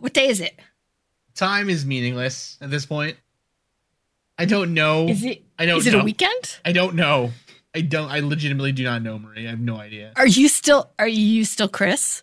What 0.00 0.12
day 0.12 0.28
is 0.28 0.40
it? 0.40 0.58
Time 1.34 1.68
is 1.68 1.84
meaningless 1.84 2.56
at 2.60 2.70
this 2.70 2.86
point. 2.86 3.16
I 4.38 4.44
don't 4.44 4.74
know. 4.74 5.08
Is 5.08 5.24
it? 5.24 5.42
I 5.58 5.66
don't 5.66 5.78
Is 5.78 5.86
it 5.86 5.92
know. 5.92 6.00
a 6.00 6.04
weekend? 6.04 6.58
I 6.64 6.72
don't 6.72 6.94
know. 6.94 7.32
I 7.74 7.80
don't. 7.82 8.10
I 8.10 8.20
legitimately 8.20 8.72
do 8.72 8.84
not 8.84 9.02
know, 9.02 9.18
Marie. 9.18 9.46
I 9.46 9.50
have 9.50 9.60
no 9.60 9.76
idea. 9.76 10.12
Are 10.16 10.26
you 10.26 10.48
still? 10.48 10.90
Are 10.98 11.08
you 11.08 11.44
still 11.44 11.68
Chris? 11.68 12.22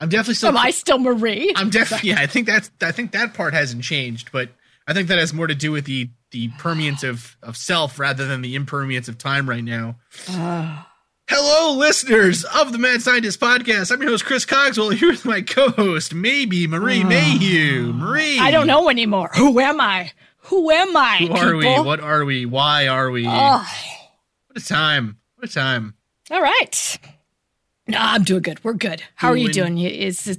I'm 0.00 0.08
definitely 0.10 0.34
still. 0.34 0.50
Am 0.50 0.56
I 0.58 0.70
still 0.70 0.98
Marie? 0.98 1.52
I'm 1.56 1.70
definitely. 1.70 2.10
Yeah, 2.10 2.20
I 2.20 2.26
think 2.26 2.46
that's. 2.46 2.70
I 2.82 2.92
think 2.92 3.12
that 3.12 3.34
part 3.34 3.54
hasn't 3.54 3.82
changed, 3.84 4.30
but 4.32 4.50
I 4.86 4.92
think 4.92 5.08
that 5.08 5.18
has 5.18 5.32
more 5.32 5.46
to 5.46 5.54
do 5.54 5.72
with 5.72 5.84
the 5.86 6.10
the 6.30 6.48
permeance 6.58 7.02
of 7.02 7.36
of 7.42 7.56
self 7.56 7.98
rather 7.98 8.26
than 8.26 8.42
the 8.42 8.54
impermeance 8.54 9.08
of 9.08 9.16
time 9.18 9.48
right 9.48 9.64
now. 9.64 9.96
Ah. 10.30 10.90
Hello, 11.28 11.76
listeners 11.76 12.44
of 12.44 12.70
the 12.72 12.78
Mad 12.78 13.02
Scientist 13.02 13.40
Podcast. 13.40 13.90
I'm 13.90 14.00
your 14.00 14.10
host, 14.12 14.24
Chris 14.24 14.44
Cogswell. 14.46 14.90
Here 14.90 15.08
with 15.08 15.24
my 15.24 15.40
co-host, 15.40 16.14
maybe 16.14 16.68
Marie 16.68 17.02
Mayhew. 17.02 17.92
Marie. 17.92 18.38
I 18.38 18.52
don't 18.52 18.68
know 18.68 18.88
anymore. 18.88 19.30
Who 19.36 19.58
am 19.58 19.80
I? 19.80 20.12
Who 20.42 20.70
am 20.70 20.96
I? 20.96 21.16
Who 21.16 21.32
are 21.32 21.56
we? 21.56 21.64
What 21.80 21.98
are 21.98 22.24
we? 22.24 22.46
Why 22.46 22.86
are 22.86 23.10
we? 23.10 23.26
Oh, 23.26 23.66
What 24.46 24.62
a 24.62 24.64
time! 24.64 25.18
What 25.34 25.50
a 25.50 25.52
time! 25.52 25.94
all 26.30 26.40
right. 26.42 26.98
No, 27.88 27.98
I'm 28.00 28.22
doing 28.22 28.42
good. 28.42 28.62
We're 28.64 28.72
good. 28.74 29.02
How 29.16 29.28
are 29.28 29.36
you 29.36 29.52
Doing-? 29.52 29.78
Is 29.78 30.26
it 30.28 30.38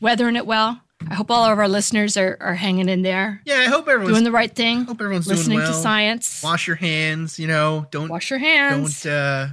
weathering 0.00 0.36
it 0.36 0.46
well? 0.46 0.80
I 1.08 1.14
hope 1.14 1.30
all 1.30 1.44
of 1.44 1.58
our 1.58 1.68
listeners 1.68 2.16
are, 2.16 2.36
are 2.40 2.54
hanging 2.54 2.88
in 2.88 3.02
there, 3.02 3.40
Yeah, 3.46 3.56
I 3.60 3.64
hope 3.64 3.88
everyone's 3.88 4.14
doing 4.14 4.24
the 4.24 4.30
right 4.32 4.54
thing, 4.54 4.84
hope 4.84 5.00
everyone's 5.00 5.26
listening 5.26 5.58
doing 5.58 5.68
well. 5.68 5.76
to 5.76 5.82
science. 5.82 6.42
Wash 6.42 6.66
your 6.66 6.76
hands. 6.76 7.38
You 7.38 7.48
know, 7.48 7.86
don't 7.90 8.08
Wash 8.08 8.30
your 8.30 8.38
hands. 8.38 9.02
don't 9.04 9.12
uh, 9.12 9.46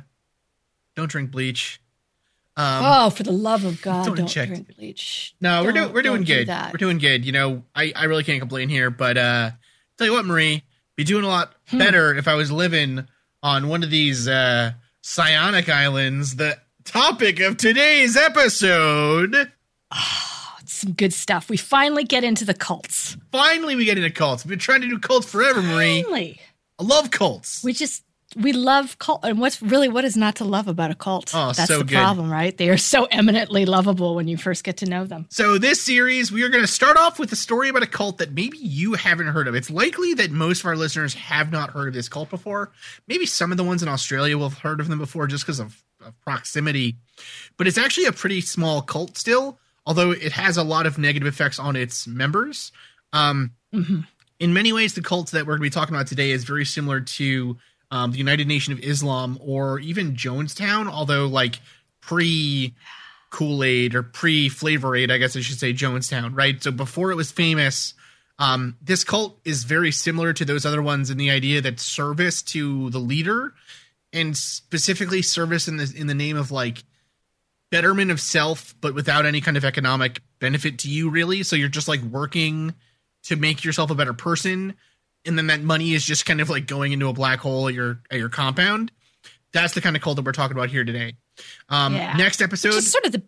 don't 0.98 1.10
drink 1.10 1.32
bleach. 1.32 1.80
Um, 2.58 2.84
oh, 2.84 3.10
for 3.12 3.22
the 3.24 3.32
love 3.32 3.64
of 3.66 3.82
God, 3.84 4.06
don't 4.08 4.16
don't, 4.18 4.30
drink 4.30 4.76
bleach. 4.76 5.36
No, 5.40 5.64
we're 5.64 5.72
Don't- 5.72 5.84
doing 5.84 5.94
we're 5.94 6.02
doing 6.02 6.16
don't 6.22 6.28
do 6.28 6.34
good. 6.40 6.48
that. 6.48 6.74
we're 6.74 6.78
doing 6.80 6.98
good. 6.98 7.24
You 7.24 7.32
know, 7.32 7.64
I, 7.76 7.94
I 7.96 8.06
really 8.06 8.24
can't 8.24 8.40
complain 8.40 8.68
here. 8.68 8.90
But 8.90 9.16
uh 9.18 9.52
tell 9.98 10.08
you 10.08 10.14
what, 10.14 10.26
Marie, 10.26 10.64
be 10.96 11.04
doing 11.04 11.24
a 11.24 11.28
lot 11.28 11.54
Hmm. 11.70 11.78
better 11.78 12.16
if 12.16 12.28
I 12.28 12.34
was 12.34 12.52
living 12.52 13.06
on 13.44 13.68
one 13.70 13.84
of 13.84 13.92
these 13.92 14.28
uh 14.28 14.72
psionic 15.02 15.70
islands. 15.70 16.36
The 16.38 16.58
topic 16.84 17.40
of 17.42 17.58
today's 17.58 18.18
episode. 18.18 19.52
It's 20.62 20.74
some 20.74 20.94
good 20.94 21.14
stuff. 21.14 21.50
We 21.50 21.58
finally 21.58 22.04
get 22.04 22.24
into 22.24 22.44
the 22.44 22.54
cults. 22.56 23.18
Finally, 23.32 23.76
we 23.76 23.86
get 23.86 23.98
into 23.98 24.10
cults. 24.10 24.44
We've 24.44 24.50
been 24.50 24.60
trying 24.60 24.82
to 24.82 24.88
do 24.88 24.98
cults 25.00 25.30
forever, 25.30 25.62
Marie. 25.62 26.02
Finally. 26.04 26.42
I 26.80 26.84
love 26.84 27.10
cults. 27.12 27.64
We 27.64 27.74
just 27.74 28.04
we 28.38 28.54
love 28.54 28.98
cult 29.00 29.22
and 29.24 29.40
what's 29.40 29.62
really 29.62 29.90
what 29.90 30.06
is 30.06 30.16
not 30.16 30.36
to 30.38 30.46
love 30.46 30.68
about 30.68 30.92
a 30.92 30.96
cult? 30.96 31.32
Oh, 31.34 31.48
That's 31.54 31.68
so 31.68 31.80
the 31.80 31.84
good. 31.86 31.96
problem, 31.96 32.30
right? 32.32 32.56
They 32.56 32.70
are 32.70 32.78
so 32.78 33.06
eminently 33.06 33.66
lovable 33.66 34.16
when 34.16 34.28
you 34.28 34.38
first 34.38 34.64
get 34.64 34.78
to 34.78 34.86
know 34.86 35.06
them. 35.06 35.26
So 35.30 35.58
this 35.58 35.82
series, 35.82 36.32
we 36.32 36.44
are 36.44 36.50
going 36.50 36.64
to 36.64 36.72
start 36.72 36.98
off 36.98 37.20
with 37.20 37.32
a 37.32 37.36
story 37.36 37.70
about 37.70 37.84
a 37.84 37.88
cult 37.88 38.20
that 38.20 38.34
maybe 38.34 38.58
you 38.60 38.94
haven't 38.94 39.28
heard 39.28 39.48
of. 39.48 39.56
It's 39.56 39.70
likely 39.70 40.14
that 40.16 40.32
most 40.32 40.60
of 40.62 40.68
our 40.68 40.76
listeners 40.76 41.14
have 41.16 41.52
not 41.52 41.72
heard 41.72 41.90
of 41.90 41.94
this 41.94 42.08
cult 42.10 42.30
before. 42.30 42.72
Maybe 43.08 43.26
some 43.26 43.52
of 43.52 43.58
the 43.58 43.64
ones 43.64 43.82
in 43.84 43.90
Australia 43.90 44.38
will 44.38 44.50
have 44.50 44.60
heard 44.60 44.80
of 44.80 44.88
them 44.88 45.00
before 45.00 45.28
just 45.28 45.44
because 45.46 45.60
of, 45.60 45.84
of 46.06 46.14
proximity. 46.22 46.96
But 47.58 47.68
it's 47.68 47.78
actually 47.78 48.06
a 48.06 48.12
pretty 48.12 48.42
small 48.42 48.82
cult 48.82 49.18
still, 49.18 49.58
although 49.86 50.12
it 50.12 50.32
has 50.34 50.58
a 50.58 50.64
lot 50.64 50.86
of 50.86 50.98
negative 50.98 51.28
effects 51.28 51.60
on 51.60 51.76
its 51.76 52.06
members. 52.08 52.72
Um, 53.14 53.52
Mhm. 53.74 54.06
in 54.40 54.54
many 54.54 54.72
ways, 54.72 54.94
the 54.94 55.02
cult 55.02 55.32
that 55.32 55.46
we're 55.48 55.58
going 55.58 55.70
to 55.70 55.76
be 55.76 55.80
talking 55.80 55.96
about 55.96 56.08
today 56.08 56.32
is 56.32 56.44
very 56.44 56.66
similar 56.66 57.02
to 57.02 57.58
um, 57.92 58.12
the 58.12 58.18
United 58.18 58.48
Nation 58.48 58.74
of 58.74 58.80
Islam 58.80 59.38
or 59.42 59.80
even 59.80 60.16
Jonestown, 60.16 60.88
although 60.88 61.28
like 61.28 61.60
pre 62.02 62.74
Kool 63.30 63.64
Aid 63.64 63.96
or 63.96 64.04
pre 64.04 64.50
Flavor 64.50 64.96
Aid, 64.96 65.12
I 65.12 65.18
guess 65.18 65.36
I 65.36 65.42
should 65.42 65.60
say 65.60 65.74
Jonestown, 65.74 66.36
right? 66.36 66.62
So 66.62 66.72
before 66.72 67.12
it 67.12 67.16
was 67.16 67.32
famous, 67.32 67.94
um, 68.40 68.78
this 68.82 69.04
cult 69.04 69.40
is 69.46 69.64
very 69.64 69.92
similar 69.92 70.34
to 70.34 70.46
those 70.46 70.66
other 70.66 70.82
ones 70.82 71.10
in 71.10 71.18
the 71.18 71.32
idea 71.32 71.62
that 71.62 71.80
service 71.80 72.42
to 72.44 72.90
the 72.92 73.00
leader 73.00 73.54
and 74.14 74.38
specifically 74.38 75.22
service 75.22 75.68
in 75.68 75.78
the 75.78 75.94
in 75.96 76.08
the 76.08 76.14
name 76.14 76.38
of 76.38 76.52
like 76.52 76.84
betterment 77.70 78.12
of 78.12 78.22
self, 78.22 78.76
but 78.80 78.94
without 78.94 79.26
any 79.26 79.42
kind 79.42 79.58
of 79.58 79.66
economic 79.66 80.22
benefit 80.40 80.80
to 80.80 80.90
you, 80.90 81.10
really. 81.10 81.44
So 81.44 81.56
you're 81.56 81.68
just 81.68 81.88
like 81.88 82.02
working 82.02 82.74
to 83.24 83.36
make 83.36 83.64
yourself 83.66 83.92
a 83.92 83.96
better 83.96 84.14
person, 84.14 84.76
and 85.28 85.38
then 85.38 85.48
that 85.48 85.62
money 85.62 85.94
is 85.94 86.04
just 86.06 86.26
kind 86.26 86.42
of 86.42 86.50
like 86.50 86.66
going 86.68 86.92
into 86.94 87.08
a 87.08 87.14
black 87.14 87.40
hole 87.40 87.68
at 87.68 87.74
your 87.74 88.00
at 88.12 88.18
your 88.18 88.30
compound. 88.30 88.92
That's 89.54 89.74
the 89.74 89.82
kind 89.82 89.96
of 89.96 90.02
cult 90.02 90.16
that 90.18 90.26
we're 90.26 90.32
talking 90.34 90.56
about 90.58 90.70
here 90.70 90.84
today. 90.84 91.16
Um, 91.70 91.96
Yeah. 91.96 92.14
Next 92.18 92.42
episode, 92.42 92.70
Which 92.70 92.78
is 92.80 92.92
sort 92.92 93.06
of 93.06 93.12
the 93.12 93.24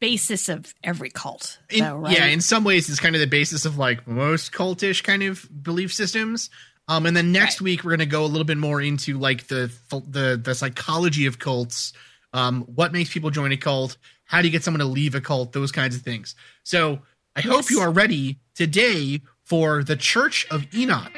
basis 0.00 0.48
of 0.48 0.74
every 0.82 1.10
cult. 1.10 1.58
in, 1.70 1.80
though, 1.80 1.96
right? 1.96 2.12
yeah, 2.16 2.26
in 2.26 2.40
some 2.40 2.64
ways, 2.64 2.88
it's 2.88 3.00
kind 3.00 3.14
of 3.14 3.20
the 3.20 3.26
basis 3.26 3.64
of 3.64 3.78
like 3.78 4.06
most 4.06 4.52
cultish 4.52 5.02
kind 5.02 5.22
of 5.22 5.46
belief 5.62 5.92
systems. 5.92 6.50
Um, 6.88 7.06
and 7.06 7.16
then 7.16 7.32
next 7.32 7.60
Right. 7.60 7.64
week 7.64 7.84
we're 7.84 7.92
gonna 7.92 8.04
go 8.06 8.24
a 8.24 8.26
little 8.26 8.44
bit 8.44 8.58
more 8.58 8.80
into 8.80 9.18
like 9.18 9.46
the 9.46 9.72
the 9.90 10.40
the 10.42 10.54
psychology 10.54 11.26
of 11.26 11.38
cults, 11.38 11.92
um, 12.34 12.62
what 12.62 12.92
makes 12.92 13.10
people 13.12 13.30
join 13.30 13.52
a 13.52 13.56
cult, 13.56 13.96
how 14.24 14.42
do 14.42 14.48
you 14.48 14.52
get 14.52 14.62
someone 14.64 14.80
to 14.80 14.84
leave 14.86 15.14
a 15.14 15.20
cult, 15.20 15.52
those 15.52 15.72
kinds 15.72 15.96
of 15.96 16.02
things. 16.02 16.34
So 16.62 17.00
I 17.36 17.40
hope 17.40 17.70
you 17.70 17.80
are 17.80 17.90
ready 17.90 18.38
today 18.54 19.22
for 19.44 19.84
the 19.84 19.96
Church 19.96 20.46
of 20.50 20.62
Eenot. 20.70 21.10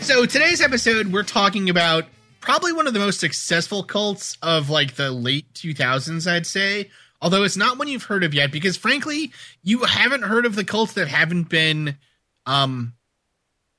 So 0.00 0.26
today's 0.26 0.60
episode, 0.60 1.12
we're 1.12 1.22
talking 1.22 1.68
about 1.70 2.04
probably 2.40 2.72
one 2.72 2.86
of 2.86 2.92
the 2.92 2.98
most 2.98 3.20
successful 3.20 3.82
cults 3.82 4.36
of 4.42 4.70
like 4.70 4.94
the 4.94 5.10
late 5.10 5.52
2000s, 5.54 6.30
I'd 6.30 6.46
say. 6.46 6.90
Although 7.20 7.42
it's 7.42 7.56
not 7.56 7.78
one 7.78 7.88
you've 7.88 8.04
heard 8.04 8.22
of 8.22 8.34
yet, 8.34 8.52
because 8.52 8.76
frankly, 8.76 9.32
you 9.62 9.80
haven't 9.80 10.22
heard 10.22 10.44
of 10.44 10.56
the 10.56 10.64
cults 10.64 10.92
that 10.92 11.08
haven't 11.08 11.48
been 11.48 11.96
um 12.46 12.92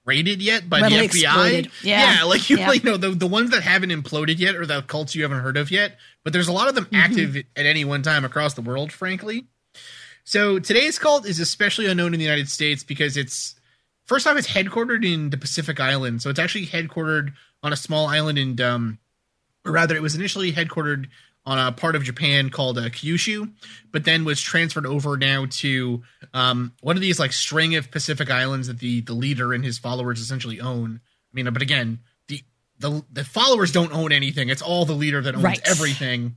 rated 0.05 0.41
yet 0.41 0.69
by 0.69 0.81
Readily 0.81 1.07
the 1.07 1.23
FBI. 1.23 1.23
exploited. 1.23 1.71
Yeah. 1.83 2.23
like 2.25 2.49
you 2.49 2.57
Yeah. 2.57 2.67
like 2.69 2.83
know 2.83 2.97
the 2.97 3.09
the 3.11 3.27
ones 3.27 3.51
that 3.51 3.63
haven't 3.63 3.89
imploded 3.89 4.37
yet 4.39 4.55
or 4.55 4.65
the 4.65 4.81
cults 4.83 5.15
you 5.15 5.23
haven't 5.23 5.39
heard 5.39 5.57
of 5.57 5.71
yet. 5.71 5.97
But 6.23 6.31
there's 6.33 6.47
a 6.47 6.51
lot 6.53 6.67
of 6.67 6.75
them 6.75 6.85
Mm-hmm. 6.85 6.95
active 6.95 7.35
at 7.55 7.65
any 7.65 7.83
one 7.85 8.01
time 8.03 8.23
across 8.25 8.53
the 8.53 8.61
world, 8.61 8.91
frankly. 8.91 9.45
So 10.23 10.59
today's 10.59 10.97
cult 10.97 11.25
is 11.27 11.39
especially 11.39 11.85
unknown 11.87 12.13
in 12.13 12.19
the 12.19 12.25
United 12.25 12.49
States 12.49 12.83
because 12.83 13.15
it's 13.17 13.55
first 14.05 14.25
off 14.27 14.37
it's 14.37 14.47
headquartered 14.47 15.05
in 15.05 15.29
the 15.29 15.37
Pacific 15.37 15.79
Island. 15.79 16.21
So 16.21 16.29
it's 16.29 16.39
actually 16.39 16.67
headquartered 16.67 17.33
on 17.63 17.73
a 17.73 17.77
small 17.77 18.07
island 18.07 18.37
in 18.37 18.59
um 18.61 18.99
or 19.65 19.71
rather 19.71 19.95
it 19.95 20.01
was 20.01 20.15
initially 20.15 20.51
headquartered 20.53 21.07
on 21.45 21.59
a 21.59 21.71
part 21.71 21.95
of 21.95 22.03
Japan 22.03 22.49
called 22.49 22.77
uh, 22.77 22.89
Kyushu, 22.89 23.51
but 23.91 24.03
then 24.03 24.25
was 24.25 24.41
transferred 24.41 24.85
over 24.85 25.15
now 25.17 25.45
to 25.51 26.01
um, 26.33 26.73
one 26.81 26.95
of 26.95 27.01
these 27.01 27.19
like 27.19 27.31
string 27.33 27.75
of 27.75 27.91
Pacific 27.91 28.31
islands 28.31 28.67
that 28.67 28.79
the 28.79 29.01
the 29.01 29.13
leader 29.13 29.53
and 29.53 29.63
his 29.63 29.77
followers 29.77 30.19
essentially 30.19 30.59
own. 30.59 30.99
I 31.03 31.31
mean, 31.33 31.51
but 31.53 31.61
again, 31.61 31.99
the 32.27 32.41
the 32.79 33.03
the 33.11 33.23
followers 33.23 33.71
don't 33.71 33.93
own 33.93 34.11
anything; 34.11 34.49
it's 34.49 34.61
all 34.61 34.85
the 34.85 34.93
leader 34.93 35.21
that 35.21 35.35
owns 35.35 35.43
Right. 35.43 35.61
everything. 35.65 36.35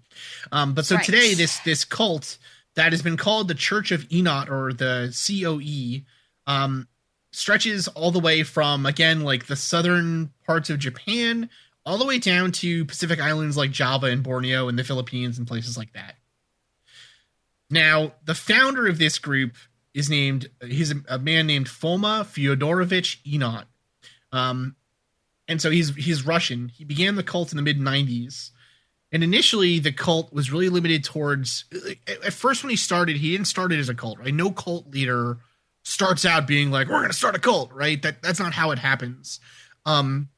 Um, 0.52 0.74
but 0.74 0.84
so 0.84 0.96
Right. 0.96 1.04
today, 1.04 1.34
this 1.34 1.58
this 1.60 1.84
cult 1.84 2.36
that 2.74 2.92
has 2.92 3.02
been 3.02 3.16
called 3.16 3.48
the 3.48 3.54
Church 3.54 3.90
of 3.90 4.08
Eenot 4.10 4.48
or 4.50 4.72
the 4.72 5.10
COE 5.12 6.04
um, 6.52 6.86
stretches 7.32 7.88
all 7.88 8.10
the 8.10 8.20
way 8.20 8.42
from 8.42 8.86
again 8.86 9.20
like 9.22 9.46
the 9.46 9.56
southern 9.56 10.30
parts 10.46 10.70
of 10.70 10.78
Japan 10.78 11.48
all 11.88 11.96
the 11.96 12.04
way 12.04 12.18
down 12.18 12.52
to 12.52 12.84
Pacific 12.84 13.18
islands 13.18 13.56
like 13.56 13.70
Java 13.70 14.06
and 14.08 14.22
Borneo 14.22 14.68
and 14.68 14.78
the 14.78 14.84
Philippines 14.84 15.38
and 15.38 15.46
places 15.46 15.78
like 15.78 15.94
that. 15.94 16.16
Now, 17.70 18.12
the 18.26 18.34
founder 18.34 18.86
of 18.86 18.98
this 18.98 19.18
group 19.18 19.56
is 19.94 20.10
named 20.10 20.50
he's 20.62 20.92
a, 21.08 21.18
man 21.18 21.46
named 21.46 21.66
Foma 21.66 22.26
Fyodorovich 22.26 23.22
Eenot. 23.24 23.64
Um 24.32 24.76
and 25.48 25.62
so 25.62 25.70
he's 25.70 25.94
he's 25.94 26.26
Russian. 26.26 26.68
He 26.68 26.84
began 26.84 27.16
the 27.16 27.22
cult 27.22 27.52
in 27.52 27.56
the 27.56 27.62
mid 27.62 27.80
90s. 27.80 28.50
And 29.10 29.24
initially 29.24 29.78
the 29.78 29.90
cult 29.90 30.30
was 30.30 30.52
really 30.52 30.68
limited 30.68 31.04
towards 31.04 31.64
at 32.06 32.22
at 32.22 32.32
first 32.34 32.62
when 32.62 32.68
he 32.70 32.76
started, 32.76 33.16
he 33.16 33.32
didn't 33.32 33.46
start 33.46 33.72
it 33.72 33.78
as 33.78 33.88
a 33.88 33.94
cult, 33.94 34.18
right? 34.18 34.34
No 34.34 34.50
cult 34.50 34.90
leader 34.90 35.38
starts 35.84 36.26
out 36.26 36.46
being 36.46 36.70
like, 36.70 36.88
"We're 36.88 36.98
going 36.98 37.08
to 37.08 37.16
start 37.16 37.34
a 37.34 37.38
cult," 37.38 37.72
right? 37.72 38.00
That 38.02 38.20
that's 38.20 38.38
not 38.38 38.52
how 38.52 38.72
it 38.72 38.78
happens. 38.78 39.40
Um 39.86 40.28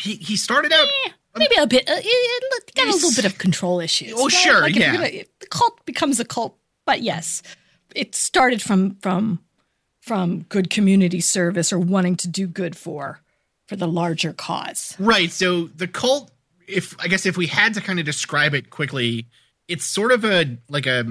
he 0.00 0.14
he 0.16 0.36
started 0.36 0.72
out 0.72 0.86
Eh, 1.06 1.10
maybe 1.36 1.54
a 1.56 1.66
bit. 1.66 1.88
Uh, 1.88 1.96
got 2.74 2.88
a 2.88 2.92
little 2.92 3.12
bit 3.14 3.24
of 3.24 3.38
control 3.38 3.80
issues. 3.80 4.12
Oh, 4.16 4.24
right? 4.24 4.32
sure, 4.32 4.60
Like 4.62 4.74
yeah. 4.76 4.92
gonna- 4.92 5.10
the 5.40 5.46
cult 5.50 5.84
becomes 5.84 6.20
a 6.20 6.24
cult, 6.24 6.56
but 6.86 7.02
yes, 7.02 7.42
it 7.94 8.14
started 8.14 8.60
from 8.62 8.96
from 8.96 9.40
from 10.00 10.42
good 10.48 10.70
community 10.70 11.20
service 11.20 11.72
or 11.72 11.78
wanting 11.78 12.16
to 12.16 12.28
do 12.28 12.46
good 12.46 12.76
for 12.76 13.20
for 13.66 13.76
the 13.76 13.86
larger 13.88 14.32
cause. 14.32 14.96
Right. 14.98 15.30
So 15.30 15.66
the 15.66 15.86
cult, 15.86 16.30
if 16.66 16.98
I 17.00 17.08
guess 17.08 17.26
if 17.26 17.36
we 17.36 17.46
had 17.46 17.74
to 17.74 17.80
kind 17.80 17.98
of 17.98 18.06
describe 18.06 18.54
it 18.54 18.70
quickly, 18.70 19.26
it's 19.68 19.84
sort 19.84 20.12
of 20.12 20.24
a 20.24 20.56
like 20.68 20.86
a 20.86 21.04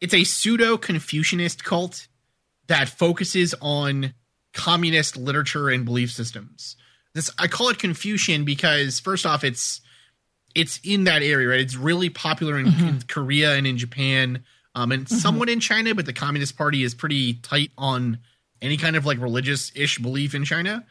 it's 0.00 0.14
a 0.14 0.24
pseudo 0.24 0.76
Confucianist 0.76 1.64
cult 1.64 2.06
that 2.66 2.88
focuses 2.88 3.54
on 3.60 4.12
communist 4.52 5.16
literature 5.16 5.68
and 5.70 5.84
belief 5.84 6.10
systems. 6.12 6.76
This 7.18 7.30
I 7.38 7.48
call 7.48 7.68
it 7.68 7.78
Confucian 7.78 8.44
because 8.44 9.00
first 9.00 9.26
off, 9.26 9.42
it's 9.42 9.80
it's 10.54 10.78
in 10.84 11.04
that 11.04 11.22
area, 11.22 11.48
right? 11.48 11.60
It's 11.60 11.76
really 11.76 12.10
popular 12.10 12.58
in, 12.58 12.66
Mm-hmm. 12.66 12.86
in 12.88 13.02
Korea 13.08 13.54
and 13.56 13.66
in 13.66 13.76
Japan, 13.76 14.44
um, 14.76 14.92
and 14.92 15.08
somewhat 15.08 15.48
in 15.48 15.58
China. 15.60 15.94
But 15.96 16.06
the 16.06 16.12
Communist 16.12 16.56
Party 16.56 16.82
is 16.84 16.94
pretty 16.94 17.34
tight 17.34 17.72
on 17.76 18.18
any 18.62 18.76
kind 18.76 18.94
of 18.94 19.04
like 19.04 19.18
religious 19.20 19.72
ish 19.74 19.98
belief 19.98 20.34
in 20.34 20.44
China. 20.44 20.84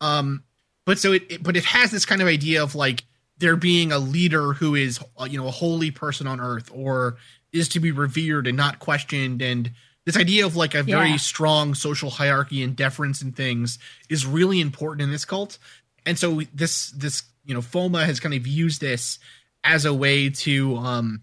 Um, 0.00 0.42
but 0.86 0.98
so 0.98 1.12
it, 1.12 1.22
it, 1.30 1.42
but 1.42 1.56
it 1.56 1.64
has 1.64 1.90
this 1.90 2.04
kind 2.06 2.22
of 2.22 2.28
idea 2.28 2.62
of 2.62 2.74
like 2.74 3.04
there 3.38 3.56
being 3.56 3.92
a 3.92 3.98
leader 3.98 4.52
who 4.54 4.74
is 4.74 4.98
uh, 5.18 5.24
you 5.24 5.38
know 5.38 5.46
a 5.46 5.50
holy 5.52 5.90
person 5.90 6.26
on 6.26 6.40
earth 6.40 6.70
or 6.72 7.16
is 7.52 7.68
to 7.68 7.80
be 7.80 7.92
revered 7.92 8.46
and 8.46 8.56
not 8.56 8.78
questioned 8.78 9.42
and 9.42 9.70
this 10.06 10.16
idea 10.16 10.44
of 10.46 10.54
like 10.56 10.74
a 10.74 10.82
very 10.82 11.10
Yeah. 11.10 11.16
strong 11.16 11.74
social 11.74 12.10
hierarchy 12.10 12.62
and 12.62 12.76
deference 12.76 13.22
and 13.22 13.34
things 13.34 13.78
is 14.08 14.26
really 14.26 14.60
important 14.60 15.02
in 15.02 15.10
this 15.10 15.24
cult 15.24 15.58
and 16.06 16.18
so 16.18 16.42
this 16.52 16.90
this 16.90 17.22
you 17.44 17.54
know 17.54 17.60
foma 17.62 18.04
has 18.04 18.20
kind 18.20 18.34
of 18.34 18.46
used 18.46 18.80
this 18.80 19.18
as 19.64 19.84
a 19.84 19.94
way 19.94 20.28
to 20.30 20.76
um 20.76 21.22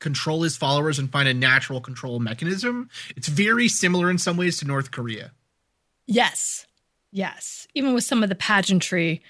control 0.00 0.42
his 0.42 0.56
followers 0.56 0.98
and 1.00 1.10
find 1.10 1.28
a 1.28 1.34
natural 1.34 1.80
control 1.80 2.20
mechanism 2.20 2.88
it's 3.16 3.26
very 3.28 3.66
similar 3.68 4.10
in 4.10 4.18
some 4.18 4.36
ways 4.36 4.58
to 4.58 4.64
north 4.66 4.90
korea 4.90 5.32
Yes. 6.10 6.66
Yes. 7.12 7.66
Even 7.74 7.92
with 7.92 8.02
some 8.04 8.22
of 8.22 8.30
the 8.30 8.34
pageantry 8.34 9.20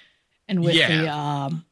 and 0.47 0.63
with 0.65 0.75
Yeah. 0.77 0.89
the 1.03 1.09
um, 1.13 1.65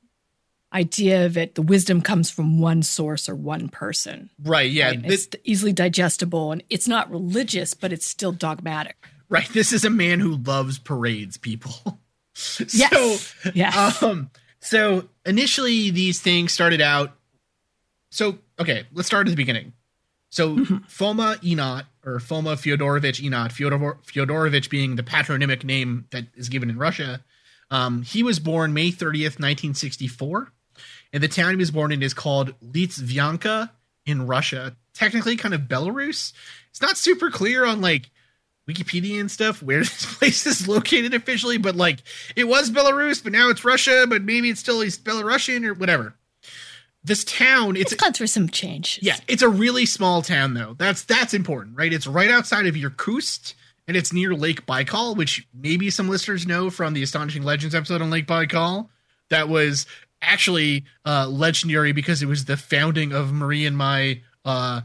idea 0.77 1.29
that 1.29 1.55
the 1.55 1.63
wisdom 1.63 2.01
comes 2.03 2.31
from 2.31 2.61
one 2.61 2.83
source 2.83 3.29
or 3.29 3.35
one 3.35 3.69
person. 3.69 4.31
right 4.45 4.71
yeah 4.71 4.89
right? 4.91 5.03
this, 5.03 5.27
It's 5.27 5.37
easily 5.45 5.73
digestible 5.73 6.53
and 6.53 6.63
it's 6.71 6.87
not 6.87 7.11
religious, 7.11 7.75
but 7.75 7.93
it's 7.93 8.07
still 8.07 8.33
dogmatic. 8.33 8.97
right 9.29 9.49
this 9.55 9.73
is 9.73 9.85
a 9.85 9.91
man 9.91 10.21
who 10.21 10.37
loves 10.37 10.79
parades 10.79 11.37
people 11.37 11.99
Yes. 12.73 13.35
so 13.35 13.51
yes. 13.55 14.03
Um, 14.03 14.31
so 14.61 15.09
initially 15.25 15.91
these 15.91 16.21
things 16.21 16.53
started 16.53 16.81
out. 16.83 17.17
So 18.11 18.39
okay, 18.59 18.85
let's 18.93 19.07
start 19.07 19.27
at 19.27 19.31
the 19.31 19.37
beginning. 19.37 19.73
So 20.29 20.57
Foma 20.87 21.37
Eenot 21.43 21.85
or 22.05 22.21
Foma 22.21 22.57
Fyodorovich 22.57 23.23
Eenot, 23.23 23.53
Fyodor, 23.53 23.99
Fyodorovich 24.05 24.69
being 24.69 24.97
the 24.97 25.03
patronymic 25.03 25.65
name 25.65 26.07
that 26.11 26.25
is 26.35 26.49
given 26.51 26.69
in 26.69 26.77
Russia. 26.77 27.25
Um, 27.71 28.03
he 28.03 28.23
was 28.23 28.39
born 28.39 28.75
May 28.75 28.91
30th, 28.91 29.41
1964. 29.41 30.53
And 31.13 31.23
the 31.23 31.29
town 31.29 31.51
he 31.51 31.57
was 31.57 31.71
born 31.71 31.93
in 31.93 32.03
is 32.03 32.15
called 32.15 32.55
Litvyanka 32.61 33.71
in 34.05 34.27
Russia. 34.27 34.77
Technically 34.95 35.37
kind 35.37 35.55
of 35.55 35.63
Belarus. 35.63 36.33
It's 36.71 36.81
not 36.81 36.97
super 36.97 37.31
clear 37.31 37.65
on 37.65 37.81
like 37.81 38.11
Wikipedia 38.69 39.21
and 39.21 39.31
stuff 39.31 39.63
where 39.63 39.79
this 39.85 40.17
place 40.17 40.47
is 40.47 40.69
located 40.69 41.15
officially, 41.15 41.59
but 41.59 41.77
like 41.77 42.01
it 42.35 42.45
was 42.45 42.71
Belarus, 42.71 43.23
but 43.23 43.33
now 43.33 43.49
it's 43.51 43.65
Russia, 43.65 44.07
but 44.09 44.23
maybe 44.23 44.51
it's 44.51 44.61
still 44.61 44.83
East 44.83 45.05
Belarusian 45.05 45.65
or 45.65 45.75
whatever. 45.75 46.15
This 47.05 47.23
town, 47.23 47.77
it's 47.77 47.93
it's 47.93 48.03
gone 48.03 48.13
through 48.13 48.27
some 48.27 48.49
change. 48.49 48.99
yeah, 49.01 49.17
it's 49.29 49.43
a 49.43 49.49
really 49.49 49.87
small 49.87 50.23
town 50.23 50.55
though. 50.55 50.75
That's 50.77 51.05
that's 51.05 51.35
important, 51.35 51.77
right? 51.77 51.93
It's 51.93 52.07
right 52.07 52.31
outside 52.31 52.67
of 52.67 52.75
Irkutsk 52.75 53.55
and 53.87 53.97
it's 53.97 54.13
near 54.13 54.35
Lake 54.35 54.67
Baikal, 54.67 55.17
which 55.17 55.47
maybe 55.55 55.91
some 55.91 56.09
listeners 56.09 56.47
know 56.47 56.69
from 56.69 56.95
the 56.95 57.05
Astonishing 57.05 57.45
Legends 57.45 57.75
episode 57.77 58.03
on 58.03 58.11
Lake 58.11 58.27
Baikal. 58.27 58.89
That 59.31 59.49
was 59.49 59.87
actually 60.27 60.85
uh 61.05 61.27
legendary 61.29 61.93
because 61.93 62.23
it 62.23 62.27
was 62.27 62.45
the 62.45 62.57
founding 62.57 63.13
of 63.13 63.33
Marie 63.33 63.65
and 63.67 63.77
my 63.77 64.21
uh 64.45 64.83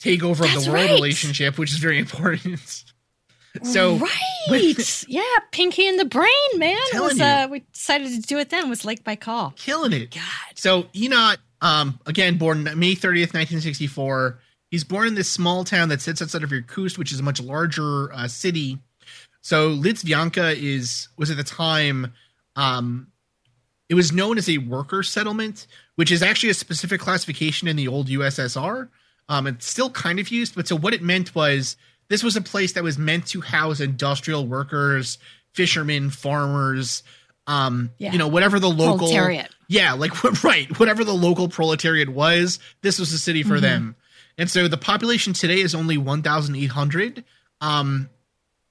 takeover 0.00 0.44
of 0.44 0.64
the 0.64 0.70
world 0.70 0.74
right. 0.74 0.90
relationship, 0.90 1.58
which 1.58 1.70
is 1.70 1.78
very 1.78 1.98
important. 1.98 2.84
so 3.62 3.96
right. 3.96 5.04
yeah. 5.08 5.22
Pinky 5.52 5.86
in 5.86 5.96
the 5.96 6.04
brain, 6.04 6.28
man. 6.56 6.78
Was, 6.94 7.20
uh, 7.20 7.48
we 7.50 7.60
decided 7.72 8.08
to 8.12 8.20
do 8.20 8.38
it 8.38 8.50
then. 8.50 8.66
It 8.66 8.68
was 8.68 8.84
Lake 8.84 9.04
call, 9.20 9.52
killing 9.56 9.92
it. 9.92 10.10
God. 10.12 10.22
So 10.54 10.84
Eenot, 10.94 11.36
um, 11.60 12.00
again, 12.06 12.38
born 12.38 12.64
May 12.64 12.94
30th, 12.94 13.34
1964. 13.34 14.38
He's 14.70 14.84
born 14.84 15.08
in 15.08 15.14
this 15.16 15.28
small 15.28 15.64
town 15.64 15.88
that 15.88 16.00
sits 16.00 16.22
outside 16.22 16.44
of 16.44 16.52
Irkutsk, 16.52 16.96
which 16.96 17.12
is 17.12 17.20
a 17.20 17.22
much 17.24 17.40
larger 17.40 18.12
uh, 18.12 18.28
city. 18.28 18.78
So 19.42 19.74
Litvyanka 19.74 20.54
is 20.54 21.08
was 21.16 21.30
at 21.30 21.36
the 21.36 21.44
time, 21.44 22.12
um, 22.56 23.08
it 23.90 23.94
was 23.94 24.10
known 24.12 24.38
as 24.38 24.48
a 24.48 24.56
worker 24.58 25.02
settlement, 25.02 25.66
which 25.96 26.10
is 26.10 26.22
actually 26.22 26.48
a 26.48 26.54
specific 26.54 27.00
classification 27.00 27.68
in 27.68 27.76
the 27.76 27.88
old 27.88 28.06
USSR. 28.08 28.88
Um, 29.28 29.46
it's 29.46 29.66
still 29.66 29.90
kind 29.90 30.18
of 30.18 30.30
used, 30.30 30.54
but 30.54 30.66
so 30.66 30.76
what 30.76 30.94
it 30.94 31.02
meant 31.02 31.34
was 31.34 31.76
this 32.08 32.22
was 32.22 32.36
a 32.36 32.40
place 32.40 32.72
that 32.72 32.82
was 32.84 32.96
meant 32.96 33.26
to 33.28 33.40
house 33.42 33.80
industrial 33.80 34.46
workers, 34.46 35.18
fishermen, 35.52 36.08
farmers, 36.10 37.02
um, 37.46 37.90
Yeah. 37.98 38.12
you 38.12 38.18
know, 38.18 38.28
whatever 38.28 38.58
the 38.60 38.70
local 38.70 39.08
Proletariat. 39.08 39.50
yeah, 39.68 39.92
like 39.92 40.22
right, 40.44 40.78
whatever 40.78 41.04
the 41.04 41.12
local 41.14 41.48
proletariat 41.48 42.08
was, 42.08 42.58
this 42.82 42.98
was 42.98 43.10
the 43.12 43.18
city 43.18 43.42
for 43.42 43.58
Mhm. 43.58 43.62
them. 43.62 43.96
And 44.38 44.48
so 44.48 44.68
the 44.68 44.78
population 44.78 45.32
today 45.32 45.60
is 45.60 45.74
only 45.74 45.98
1,800. 45.98 47.24
Um, 47.60 48.08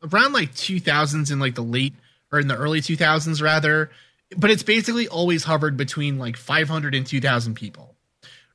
around 0.01 0.33
like 0.33 0.54
2000s 0.56 1.30
in 1.31 1.39
like 1.39 1.56
the 1.56 1.62
late 1.63 1.94
or 2.31 2.39
in 2.39 2.48
the 2.48 2.56
early 2.56 2.81
2000s 2.81 3.42
rather, 3.42 3.92
but 4.38 4.52
it's 4.52 4.64
basically 4.64 5.08
always 5.08 5.44
hovered 5.44 5.78
between 5.78 6.18
like 6.18 6.38
500 6.38 6.96
and 6.96 7.06
2,000 7.06 7.56
people. 7.56 7.96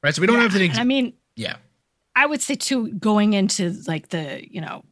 Right? 0.03 0.15
So 0.15 0.21
we 0.21 0.27
don't 0.27 0.37
Yeah, 0.37 0.43
have 0.43 0.53
to 0.53 0.65
and 0.65 0.79
I 0.79 0.85
mean, 0.85 1.15
yeah. 1.37 1.57
I 2.15 2.27
would 2.27 2.43
say 2.43 2.55
too, 2.55 2.93
going 2.93 3.33
into 3.33 3.75
like 3.89 4.09
the 4.11 4.43
you 4.49 4.61
know, 4.61 4.85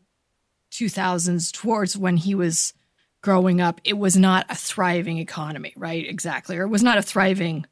two 0.70 0.88
thousands 0.88 1.52
towards 1.52 1.96
when 1.96 2.16
he 2.16 2.34
was 2.34 2.72
growing 3.20 3.60
up, 3.60 3.80
it 3.84 3.98
was 3.98 4.16
not 4.16 4.46
a 4.48 4.54
thriving 4.54 5.18
economy, 5.18 5.72
right? 5.76 6.08
Exactly, 6.08 6.56
or 6.56 6.62
it 6.62 6.68
was 6.68 6.82
not 6.82 6.98
a 6.98 7.02
thriving. 7.02 7.66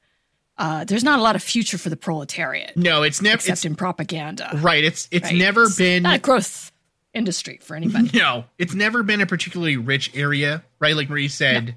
Uh, 0.59 0.85
there's 0.85 1.03
not 1.03 1.19
a 1.19 1.23
lot 1.23 1.35
of 1.35 1.43
future 1.43 1.79
for 1.79 1.89
the 1.89 1.97
proletariat, 1.97 2.77
No, 2.77 3.03
it's 3.03 3.23
never 3.23 3.37
except 3.37 3.53
it's 3.59 3.65
in 3.65 3.75
propaganda. 3.75 4.51
right, 4.57 4.85
it's 4.85 5.09
it's 5.11 5.25
right? 5.25 5.35
never 5.37 5.63
It's 5.63 5.77
been 5.79 6.03
not 6.03 6.17
a 6.17 6.21
growth 6.21 6.71
industry 7.15 7.59
for 7.63 7.75
anybody. 7.75 8.11
No, 8.19 8.45
it's 8.59 8.75
never 8.75 9.03
been 9.03 9.23
a 9.23 9.27
particularly 9.27 9.79
rich 9.79 10.15
area, 10.15 10.63
right? 10.79 10.95
Like 10.95 11.09
Marie 11.09 11.29
said. 11.29 11.77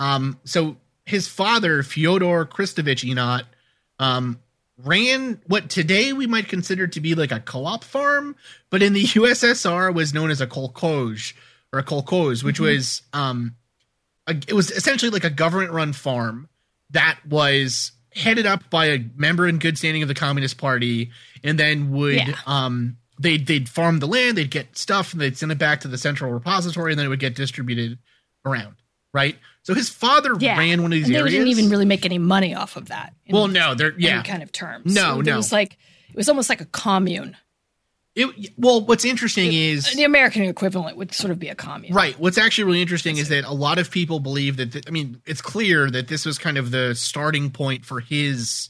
Um, 0.00 0.40
so 0.44 0.76
his 1.04 1.28
father, 1.28 1.82
Fyodor 1.84 2.44
Kristovich 2.46 3.08
Eenot, 3.08 3.42
um, 4.00 4.40
ran 4.78 5.40
what 5.46 5.68
today 5.68 6.12
we 6.14 6.26
might 6.26 6.48
consider 6.48 6.86
to 6.88 7.00
be 7.00 7.14
like 7.14 7.30
a 7.32 7.38
co-op 7.40 7.84
farm, 7.84 8.34
but 8.70 8.82
in 8.82 8.94
the 8.94 9.04
USSR 9.04 9.94
was 9.94 10.12
known 10.14 10.30
as 10.30 10.40
a 10.40 10.46
kolkhoz 10.46 11.34
or 11.72 11.78
a 11.80 11.84
kolkhoz, 11.84 12.42
which 12.42 12.56
Mhm. 12.58 12.64
was 12.64 13.02
um, 13.12 13.54
a, 14.26 14.32
it 14.48 14.54
was 14.54 14.70
essentially 14.70 15.10
like 15.10 15.24
a 15.24 15.30
government-run 15.30 15.92
farm 15.92 16.48
that 16.90 17.18
was 17.28 17.92
headed 18.14 18.46
up 18.46 18.68
by 18.70 18.86
a 18.86 19.04
member 19.16 19.46
in 19.46 19.58
good 19.58 19.78
standing 19.78 20.02
of 20.02 20.08
the 20.08 20.14
Communist 20.14 20.56
Party, 20.58 21.10
and 21.44 21.58
then 21.58 21.90
would 21.92 22.14
Yeah. 22.16 22.34
um 22.46 22.96
they'd 23.20 23.46
they'd 23.46 23.68
farm 23.68 23.98
the 23.98 24.08
land, 24.08 24.38
they'd 24.38 24.50
get 24.50 24.78
stuff, 24.78 25.12
and 25.12 25.20
they'd 25.20 25.36
send 25.36 25.52
it 25.52 25.58
back 25.58 25.80
to 25.82 25.88
the 25.88 25.98
central 25.98 26.32
repository, 26.32 26.92
and 26.92 26.98
then 26.98 27.04
it 27.06 27.10
would 27.10 27.20
get 27.20 27.34
distributed 27.34 27.98
around. 28.46 28.76
Right. 29.12 29.36
So 29.62 29.74
his 29.74 29.88
father 29.88 30.34
Yeah. 30.38 30.56
ran 30.58 30.82
one 30.82 30.92
of 30.92 30.96
these 30.96 31.06
and 31.06 31.14
they 31.14 31.18
areas. 31.20 31.34
didn't 31.34 31.48
even 31.48 31.68
really 31.68 31.84
make 31.84 32.04
any 32.06 32.18
money 32.18 32.54
off 32.54 32.76
of 32.76 32.88
that. 32.88 33.14
well, 33.28 33.48
no, 33.48 33.74
they're 33.74 33.94
yeah. 33.98 34.22
kind 34.22 34.42
of 34.42 34.52
terms. 34.52 34.94
No, 34.94 35.20
it 35.20 35.26
no. 35.26 35.36
was 35.36 35.52
like 35.52 35.76
it 36.08 36.16
was 36.16 36.28
almost 36.28 36.48
like 36.48 36.60
a 36.60 36.64
commune. 36.66 37.36
It, 38.16 38.52
well, 38.58 38.80
what's 38.80 39.04
interesting 39.04 39.52
is 39.52 39.92
The 39.94 40.02
American 40.02 40.42
equivalent 40.42 40.96
would 40.96 41.14
sort 41.14 41.30
of 41.30 41.38
be 41.38 41.48
a 41.48 41.54
commune. 41.54 41.94
Right. 41.94 42.18
What's 42.18 42.38
actually 42.38 42.64
really 42.64 42.82
interesting 42.82 43.18
is 43.18 43.28
that 43.28 43.44
a 43.44 43.52
lot 43.52 43.78
of 43.78 43.90
people 43.90 44.18
believe 44.18 44.56
that, 44.56 44.72
th- 44.72 44.84
I 44.88 44.90
mean, 44.90 45.22
it's 45.26 45.40
clear 45.40 45.88
that 45.90 46.08
this 46.08 46.26
was 46.26 46.36
kind 46.36 46.58
of 46.58 46.72
the 46.72 46.94
starting 46.96 47.50
point 47.50 47.84
for 47.84 48.00
his. 48.00 48.68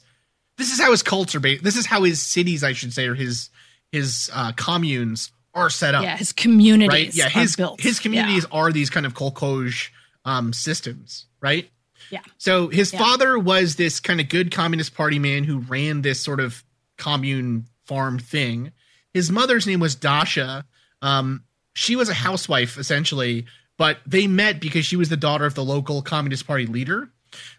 This 0.58 0.70
is 0.72 0.78
how 0.78 0.90
his 0.90 1.02
cults 1.02 1.34
are 1.34 1.40
based. 1.40 1.64
This 1.64 1.76
is 1.76 1.86
how 1.86 2.02
his 2.02 2.20
cities, 2.20 2.62
I 2.62 2.74
should 2.74 2.92
say, 2.92 3.06
or 3.06 3.14
his 3.14 3.48
his 3.92 4.30
uh, 4.34 4.52
communes 4.56 5.32
are 5.54 5.70
set 5.70 5.94
up. 5.94 6.02
Yeah, 6.04 6.18
his 6.18 6.32
communities 6.32 6.92
right. 6.92 7.14
Yeah. 7.14 7.26
are 7.26 7.30
His 7.40 7.56
built. 7.56 7.80
his 7.80 7.98
communities 7.98 8.44
Yeah. 8.50 8.58
are 8.58 8.70
these 8.72 8.90
kind 8.90 9.06
of 9.06 9.14
kolkhoz 9.14 9.88
um, 10.24 10.52
systems. 10.52 11.26
Right. 11.40 11.70
Yeah. 12.10 12.20
So 12.38 12.68
his 12.68 12.92
Yeah. 12.92 12.98
father 12.98 13.38
was 13.38 13.76
this 13.76 14.00
kind 14.00 14.20
of 14.20 14.28
good 14.28 14.50
communist 14.50 14.94
party 14.94 15.18
man 15.18 15.44
who 15.44 15.58
ran 15.58 16.02
this 16.02 16.20
sort 16.20 16.40
of 16.40 16.64
commune 16.98 17.66
farm 17.86 18.18
thing. 18.18 18.72
His 19.12 19.30
mother's 19.30 19.66
name 19.66 19.80
was 19.80 19.94
Dasha. 19.94 20.64
Um, 21.02 21.44
she 21.74 21.96
was 21.96 22.08
a 22.08 22.14
housewife 22.14 22.78
essentially, 22.78 23.46
but 23.78 23.98
they 24.06 24.26
met 24.26 24.60
because 24.60 24.84
she 24.86 24.96
was 24.96 25.08
the 25.08 25.16
daughter 25.16 25.44
of 25.46 25.54
the 25.54 25.64
local 25.64 26.02
Communist 26.02 26.46
Party 26.46 26.66
leader. 26.66 27.10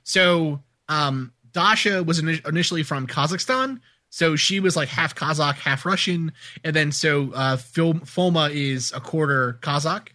So 0.03 0.61
um, 0.89 1.33
Dasha 1.51 2.03
was 2.03 2.21
ini- 2.21 2.45
initially 2.47 2.83
from 2.83 3.07
Kazakhstan. 3.07 3.79
So 4.09 4.35
she 4.35 4.59
was 4.59 4.75
like 4.75 4.89
half 4.89 5.15
Kazakh, 5.15 5.55
half 5.55 5.85
Russian, 5.85 6.33
and 6.65 6.75
then 6.75 6.91
so 6.91 7.31
uh, 7.33 7.55
Foma 7.57 8.49
is 8.53 8.91
a 8.93 8.99
quarter 8.99 9.57
Kazakh. 9.61 10.09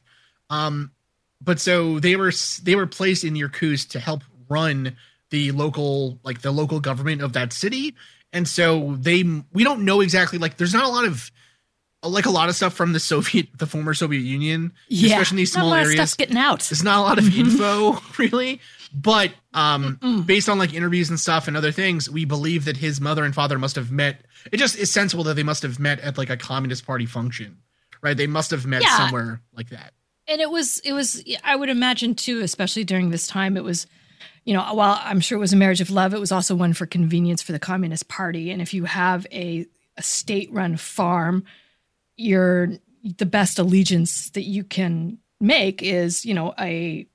Um, 0.50 0.92
but 1.40 1.60
so 1.60 1.98
they 2.00 2.16
were 2.16 2.32
they 2.62 2.74
were 2.74 2.86
placed 2.86 3.24
in 3.24 3.36
Irkutsk 3.36 3.90
to 3.90 4.00
help 4.00 4.22
run 4.48 4.96
the 5.30 5.52
local 5.52 6.18
like 6.22 6.40
the 6.42 6.50
local 6.52 6.80
government 6.80 7.20
of 7.22 7.32
that 7.34 7.52
city, 7.52 7.94
and 8.32 8.46
so 8.48 8.96
they 8.98 9.22
we 9.52 9.64
don't 9.64 9.84
know 9.84 10.00
exactly 10.00 10.38
like 10.38 10.56
there's 10.56 10.74
not 10.74 10.84
a 10.84 10.88
lot 10.88 11.04
of 11.04 11.30
like 12.02 12.26
a 12.26 12.30
lot 12.30 12.48
of 12.48 12.54
stuff 12.54 12.72
from 12.74 12.92
the 12.92 13.00
Soviet, 13.00 13.48
the 13.58 13.66
former 13.66 13.92
Soviet 13.92 14.20
Union, 14.20 14.72
Yeah, 14.88 15.08
especially 15.14 15.34
in 15.34 15.38
these 15.38 15.54
not 15.54 15.60
a 15.60 15.62
small 15.64 15.74
areas. 15.74 15.92
stuff's 15.94 16.14
getting 16.14 16.36
out. 16.36 16.60
There's 16.60 16.84
not 16.84 16.98
a 16.98 17.02
lot 17.02 17.18
of 17.18 17.36
info 17.36 17.98
really, 18.18 18.60
but 18.94 19.32
um, 19.54 19.98
Mm-mm. 20.00 20.24
based 20.24 20.48
on 20.48 20.56
like 20.58 20.72
interviews 20.72 21.10
and 21.10 21.18
stuff 21.18 21.48
and 21.48 21.56
other 21.56 21.72
things, 21.72 22.08
we 22.08 22.24
believe 22.24 22.66
that 22.66 22.76
his 22.76 23.00
mother 23.00 23.24
and 23.24 23.34
father 23.34 23.58
must 23.58 23.74
have 23.74 23.90
met. 23.90 24.20
It 24.52 24.58
just 24.58 24.76
is 24.76 24.92
sensible 24.92 25.24
that 25.24 25.34
they 25.34 25.42
must 25.42 25.62
have 25.64 25.80
met 25.80 25.98
at 25.98 26.16
like 26.16 26.30
a 26.30 26.36
Communist 26.36 26.86
Party 26.86 27.06
function, 27.06 27.56
right? 28.02 28.16
They 28.16 28.28
must 28.28 28.52
have 28.52 28.66
met 28.66 28.82
Yeah. 28.82 28.96
somewhere 28.98 29.40
like 29.52 29.70
that. 29.70 29.92
And 30.28 30.40
it 30.40 30.50
was 30.50 30.78
it 30.80 30.92
was 30.92 31.22
i 31.44 31.54
would 31.54 31.68
imagine 31.68 32.14
too 32.14 32.40
especially 32.40 32.84
during 32.84 33.10
this 33.10 33.26
time 33.26 33.56
it 33.56 33.64
was 33.64 33.86
you 34.44 34.54
know 34.54 34.62
while 34.74 34.98
i'm 35.02 35.20
sure 35.20 35.36
it 35.36 35.40
was 35.40 35.52
a 35.52 35.56
marriage 35.56 35.80
of 35.80 35.90
love 35.90 36.14
it 36.14 36.20
was 36.20 36.32
also 36.32 36.54
one 36.54 36.72
for 36.72 36.86
convenience 36.86 37.42
for 37.42 37.52
the 37.52 37.58
communist 37.58 38.08
party. 38.08 38.50
And 38.50 38.62
if 38.62 38.74
you 38.74 38.84
have 38.84 39.26
a, 39.32 39.66
a 39.96 40.02
state 40.02 40.52
run 40.52 40.76
farm 40.76 41.44
you're 42.16 42.70
the 43.18 43.26
best 43.26 43.58
allegiance 43.58 44.30
that 44.30 44.42
you 44.42 44.64
can 44.64 45.18
make 45.40 45.82
is 45.82 46.24
you 46.24 46.34
know 46.34 46.54
a 46.58 47.06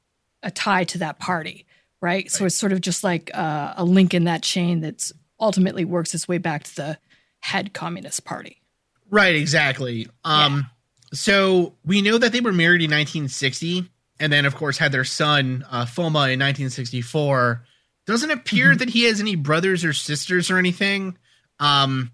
a 0.43 0.51
tie 0.51 0.83
to 0.85 0.99
that 0.99 1.19
party 1.19 1.65
right, 2.01 2.29
so 2.31 2.45
it's 2.45 2.55
sort 2.55 2.71
of 2.71 2.81
just 2.81 3.03
like 3.03 3.31
uh, 3.33 3.75
a 3.77 3.85
link 3.85 4.13
in 4.13 4.25
that 4.25 4.41
chain 4.41 4.81
that's 4.81 5.13
ultimately 5.39 5.85
works 5.85 6.13
its 6.13 6.27
way 6.27 6.37
back 6.37 6.63
to 6.63 6.75
the 6.75 6.97
head 7.39 7.73
communist 7.73 8.25
party. 8.25 8.61
Right, 9.09 9.35
exactly. 9.35 10.07
Um, 10.23 10.67
so 11.13 11.75
we 11.85 12.01
know 12.01 12.17
that 12.17 12.31
they 12.31 12.39
were 12.41 12.53
married 12.53 12.81
in 12.81 12.91
1960, 12.91 13.89
and 14.19 14.31
then 14.31 14.45
of 14.45 14.55
course 14.55 14.77
had 14.77 14.91
their 14.91 15.03
son 15.03 15.65
uh, 15.69 15.85
Foma 15.85 16.31
in 16.31 16.39
1964. 16.39 17.65
Doesn't 18.07 18.31
appear 18.31 18.73
Mhm. 18.73 18.79
that 18.79 18.89
he 18.89 19.03
has 19.03 19.19
any 19.19 19.35
brothers 19.35 19.83
or 19.85 19.93
sisters 19.93 20.49
or 20.49 20.57
anything. 20.57 21.17
Um, 21.59 22.11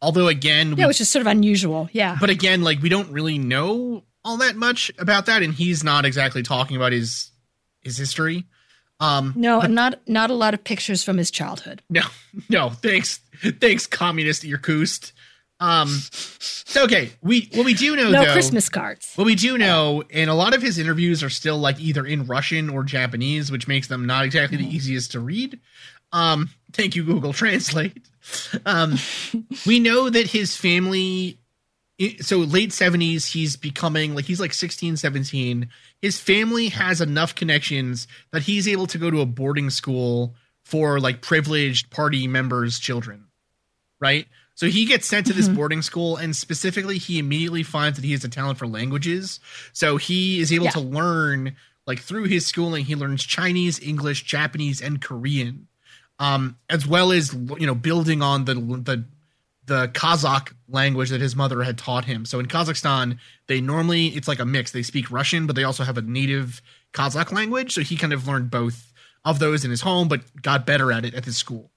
although 0.00 0.28
again, 0.28 0.74
we, 0.74 0.80
yeah 0.82 0.86
which 0.86 1.00
is 1.00 1.08
sort 1.08 1.20
of 1.22 1.26
unusual 1.26 1.88
yeah 1.92 2.16
but 2.20 2.30
again, 2.30 2.62
like 2.62 2.80
we 2.82 2.88
don't 2.88 3.10
really 3.12 3.38
know 3.38 4.04
all 4.24 4.38
that 4.38 4.56
much 4.56 4.90
about 4.98 5.26
that, 5.26 5.42
and 5.42 5.54
he's 5.54 5.84
not 5.84 6.04
exactly 6.04 6.42
talking 6.42 6.76
about 6.76 6.92
his 6.92 7.30
his 7.82 7.96
history. 7.96 8.44
Um, 8.98 9.34
no 9.36 9.60
and 9.60 9.74
not 9.74 10.00
not 10.08 10.30
a 10.30 10.34
lot 10.34 10.54
of 10.54 10.64
pictures 10.64 11.02
from 11.04 11.18
his 11.18 11.30
childhood 11.30 11.82
No, 11.90 12.00
no, 12.48 12.70
thanks, 12.70 13.20
thanks, 13.60 13.86
communist 13.86 14.42
Irkutsk. 14.42 15.12
Um, 15.58 15.88
so 15.88 16.84
okay, 16.84 17.12
we 17.22 17.48
what 17.54 17.64
we 17.64 17.72
do 17.72 17.96
know 17.96 18.10
no 18.10 18.24
though, 18.24 18.32
christmas 18.34 18.68
cards 18.68 19.12
What 19.16 19.24
we 19.24 19.34
do 19.34 19.56
know, 19.56 20.02
and 20.12 20.28
a 20.28 20.34
lot 20.34 20.54
of 20.54 20.60
his 20.60 20.78
interviews 20.78 21.22
are 21.22 21.30
still 21.30 21.56
like 21.58 21.80
either 21.80 22.04
in 22.04 22.26
Russian 22.26 22.68
or 22.68 22.82
Japanese, 22.82 23.50
which 23.50 23.66
makes 23.66 23.88
them 23.88 24.06
not 24.06 24.26
exactly 24.26 24.58
the 24.58 24.66
easiest 24.66 25.12
to 25.12 25.20
read. 25.20 25.58
Um, 26.12 26.50
thank 26.72 26.94
you, 26.94 27.04
Google 27.04 27.32
Translate. 27.32 28.08
Um, 28.64 28.96
we 29.66 29.78
know 29.78 30.10
that 30.10 30.30
his 30.30 30.56
family, 30.56 31.38
so 32.20 32.38
late 32.38 32.70
70s, 32.70 33.32
he's 33.32 33.56
becoming 33.56 34.14
like 34.14 34.24
he's 34.24 34.40
like 34.40 34.52
16, 34.52 34.96
17. 34.96 35.68
His 36.02 36.18
family 36.20 36.68
has 36.68 37.00
enough 37.00 37.34
connections 37.34 38.06
that 38.32 38.42
he's 38.42 38.68
able 38.68 38.86
to 38.88 38.98
go 38.98 39.10
to 39.10 39.20
a 39.20 39.26
boarding 39.26 39.70
school 39.70 40.34
for 40.64 41.00
like 41.00 41.22
privileged 41.22 41.90
party 41.90 42.26
members' 42.26 42.78
children, 42.78 43.26
right? 44.00 44.26
So 44.56 44.66
he 44.68 44.84
gets 44.86 45.06
sent 45.06 45.26
to 45.28 45.32
this 45.32 45.48
Mhm. 45.48 45.54
boarding 45.54 45.82
school, 45.82 46.16
and 46.16 46.34
specifically, 46.34 46.98
he 46.98 47.18
immediately 47.18 47.62
finds 47.62 47.96
that 47.98 48.04
he 48.04 48.12
has 48.12 48.24
a 48.24 48.28
talent 48.28 48.58
for 48.58 48.66
languages. 48.66 49.38
So 49.72 49.96
he 49.98 50.40
is 50.40 50.50
able 50.50 50.64
Yeah. 50.64 50.70
to 50.72 50.80
learn, 50.80 51.54
like 51.86 52.00
through 52.00 52.24
his 52.24 52.46
schooling, 52.46 52.86
he 52.86 52.96
learns 52.96 53.22
Chinese, 53.24 53.78
English, 53.78 54.24
Japanese, 54.24 54.80
and 54.80 55.00
Korean, 55.00 55.68
um, 56.18 56.56
as 56.70 56.86
well 56.86 57.12
as 57.12 57.32
you 57.34 57.66
know 57.66 57.74
building 57.74 58.22
on 58.22 58.46
the 58.46 58.54
the 58.54 59.04
the 59.66 59.88
Kazakh 59.88 60.52
language 60.68 61.10
that 61.10 61.20
his 61.20 61.34
mother 61.34 61.64
had 61.64 61.76
taught 61.76 62.04
him. 62.04 62.24
So 62.24 62.38
in 62.38 62.46
Kazakhstan, 62.46 63.18
they 63.48 63.60
normally 63.60 64.08
it's 64.16 64.28
like 64.28 64.38
a 64.38 64.44
mix. 64.46 64.70
They 64.70 64.84
speak 64.84 65.10
Russian, 65.10 65.46
but 65.46 65.56
they 65.56 65.64
also 65.64 65.82
have 65.84 65.98
a 65.98 66.02
native 66.02 66.62
Kazakh 66.94 67.32
language. 67.32 67.74
So 67.74 67.80
he 67.82 67.96
kind 67.96 68.12
of 68.12 68.26
learned 68.28 68.50
both 68.50 68.92
of 69.24 69.38
those 69.40 69.64
in 69.64 69.70
his 69.72 69.80
home, 69.80 70.06
but 70.08 70.40
got 70.40 70.64
better 70.66 70.92
at 70.92 71.04
it 71.04 71.14
at 71.14 71.24
his 71.24 71.36
school. 71.36 71.72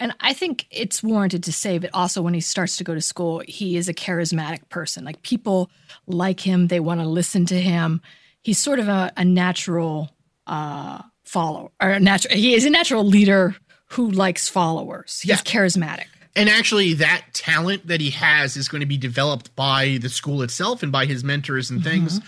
And 0.00 0.14
I 0.20 0.32
think 0.32 0.66
it's 0.70 1.02
warranted 1.02 1.44
to 1.44 1.52
say 1.52 1.76
that 1.78 1.90
also 1.94 2.22
when 2.22 2.32
he 2.34 2.40
starts 2.40 2.78
to 2.78 2.84
go 2.84 2.94
to 2.94 3.00
school, 3.02 3.42
he 3.46 3.76
is 3.76 3.88
a 3.88 3.94
charismatic 3.94 4.68
person. 4.70 5.04
Like 5.04 5.22
people 5.22 5.70
like 6.06 6.40
him, 6.40 6.68
they 6.68 6.80
want 6.80 7.00
to 7.00 7.06
listen 7.06 7.44
to 7.46 7.60
him. 7.60 8.00
He's 8.42 8.58
sort 8.58 8.78
of 8.78 8.88
a, 8.88 9.12
a 9.18 9.24
natural 9.24 10.10
uh, 10.46 11.02
follower, 11.24 11.70
or 11.80 12.00
natural. 12.00 12.34
He 12.34 12.54
is 12.54 12.64
a 12.64 12.70
natural 12.70 13.04
leader 13.04 13.54
who 13.90 14.10
likes 14.10 14.48
followers. 14.48 15.20
He's 15.20 15.28
Yeah. 15.30 15.36
charismatic. 15.36 16.06
And 16.34 16.48
actually, 16.48 16.94
that 16.94 17.26
talent 17.34 17.88
that 17.88 18.00
he 18.00 18.10
has 18.10 18.56
is 18.56 18.68
going 18.68 18.80
to 18.80 18.86
be 18.86 18.96
developed 18.96 19.54
by 19.56 19.98
the 20.00 20.08
school 20.08 20.42
itself 20.42 20.82
and 20.82 20.90
by 20.92 21.04
his 21.06 21.22
mentors 21.24 21.70
and 21.70 21.82
things, 21.84 22.20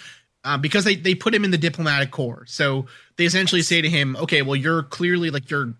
uh, 0.45 0.59
because 0.59 0.83
they 0.85 0.97
they 0.97 1.15
put 1.15 1.33
him 1.33 1.45
in 1.45 1.53
the 1.53 1.59
diplomatic 1.59 2.11
corps. 2.11 2.45
So 2.49 2.87
they 3.17 3.25
essentially 3.25 3.63
say 3.63 3.81
to 3.81 3.89
him, 3.89 4.17
"Okay, 4.17 4.43
well, 4.43 4.57
you're 4.57 4.83
clearly 4.83 5.31
like 5.31 5.49
you're." 5.51 5.75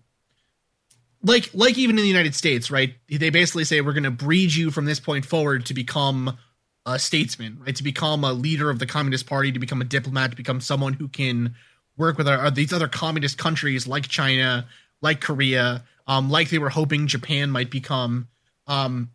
Like, 1.23 1.49
like 1.53 1.77
even 1.77 1.97
in 1.97 2.01
the 2.01 2.09
United 2.09 2.35
States, 2.35 2.69
right? 2.69 2.95
They 3.09 3.29
basically 3.29 3.63
say 3.63 3.81
we're 3.81 3.93
going 3.93 4.03
to 4.03 4.11
breed 4.11 4.53
you 4.53 4.71
from 4.71 4.85
this 4.85 4.99
point 4.99 5.25
forward 5.25 5.65
to 5.67 5.73
become 5.73 6.37
a 6.85 6.99
statesman, 6.99 7.59
right? 7.65 7.75
To 7.75 7.83
become 7.83 8.23
a 8.23 8.33
leader 8.33 8.69
of 8.69 8.79
the 8.79 8.85
Communist 8.85 9.25
Party, 9.25 9.51
to 9.51 9.59
become 9.59 9.81
a 9.81 9.85
diplomat, 9.85 10.31
to 10.31 10.37
become 10.37 10.59
someone 10.59 10.93
who 10.93 11.07
can 11.07 11.55
work 11.97 12.17
with 12.17 12.27
our, 12.27 12.51
these 12.51 12.73
other 12.73 12.87
communist 12.87 13.37
countries 13.37 13.87
like 13.87 14.07
China, 14.07 14.67
like 15.01 15.21
Korea, 15.21 15.83
um, 16.07 16.29
like 16.29 16.49
they 16.49 16.59
were 16.59 16.69
hoping 16.69 17.07
Japan 17.07 17.51
might 17.51 17.71
become. 17.71 18.27
Um, 18.67 19.11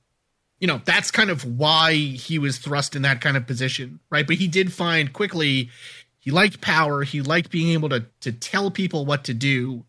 you 0.60 0.66
know, 0.66 0.80
that's 0.84 1.10
kind 1.10 1.30
of 1.30 1.44
why 1.44 1.94
he 1.94 2.38
was 2.38 2.58
thrust 2.58 2.96
in 2.96 3.02
that 3.02 3.20
kind 3.20 3.36
of 3.36 3.46
position, 3.46 4.00
right? 4.10 4.26
But 4.26 4.36
he 4.36 4.48
did 4.48 4.72
find 4.72 5.12
quickly 5.12 5.70
he 6.18 6.30
liked 6.30 6.60
power, 6.60 7.04
he 7.04 7.22
liked 7.22 7.50
being 7.50 7.72
able 7.72 7.88
to 7.90 8.04
to 8.20 8.32
tell 8.32 8.70
people 8.70 9.06
what 9.06 9.24
to 9.24 9.34
do, 9.34 9.84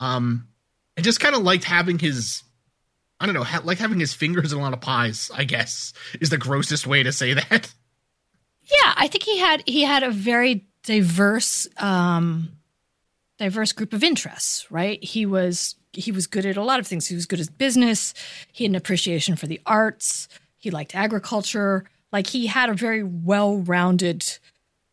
um, 0.00 0.48
and 0.96 1.04
just 1.04 1.20
kind 1.20 1.34
of 1.34 1.42
liked 1.42 1.64
having 1.64 1.98
his. 1.98 2.42
I 3.20 3.26
don't 3.26 3.34
know, 3.34 3.44
ha- 3.44 3.62
like 3.64 3.78
having 3.78 4.00
his 4.00 4.12
fingers 4.12 4.52
in 4.52 4.58
a 4.58 4.62
lot 4.62 4.72
of 4.72 4.80
pies. 4.80 5.30
I 5.34 5.44
guess 5.44 5.92
is 6.20 6.30
the 6.30 6.38
grossest 6.38 6.86
way 6.86 7.02
to 7.02 7.12
say 7.12 7.34
that. 7.34 7.72
Yeah, 8.66 8.94
I 8.96 9.08
think 9.08 9.24
he 9.24 9.38
had 9.38 9.62
he 9.66 9.82
had 9.82 10.02
a 10.02 10.10
very 10.10 10.66
diverse 10.84 11.68
um 11.76 12.48
diverse 13.38 13.72
group 13.72 13.92
of 13.92 14.02
interests, 14.02 14.70
right? 14.70 15.04
He 15.04 15.26
was 15.26 15.74
he 15.92 16.10
was 16.10 16.26
good 16.26 16.46
at 16.46 16.56
a 16.56 16.62
lot 16.62 16.80
of 16.80 16.86
things. 16.86 17.06
He 17.06 17.14
was 17.14 17.26
good 17.26 17.40
at 17.40 17.58
business, 17.58 18.14
he 18.52 18.64
had 18.64 18.70
an 18.70 18.76
appreciation 18.76 19.36
for 19.36 19.46
the 19.46 19.60
arts, 19.66 20.28
he 20.56 20.70
liked 20.70 20.94
agriculture. 20.94 21.84
Like 22.10 22.26
he 22.28 22.46
had 22.46 22.70
a 22.70 22.74
very 22.74 23.02
well-rounded 23.02 24.38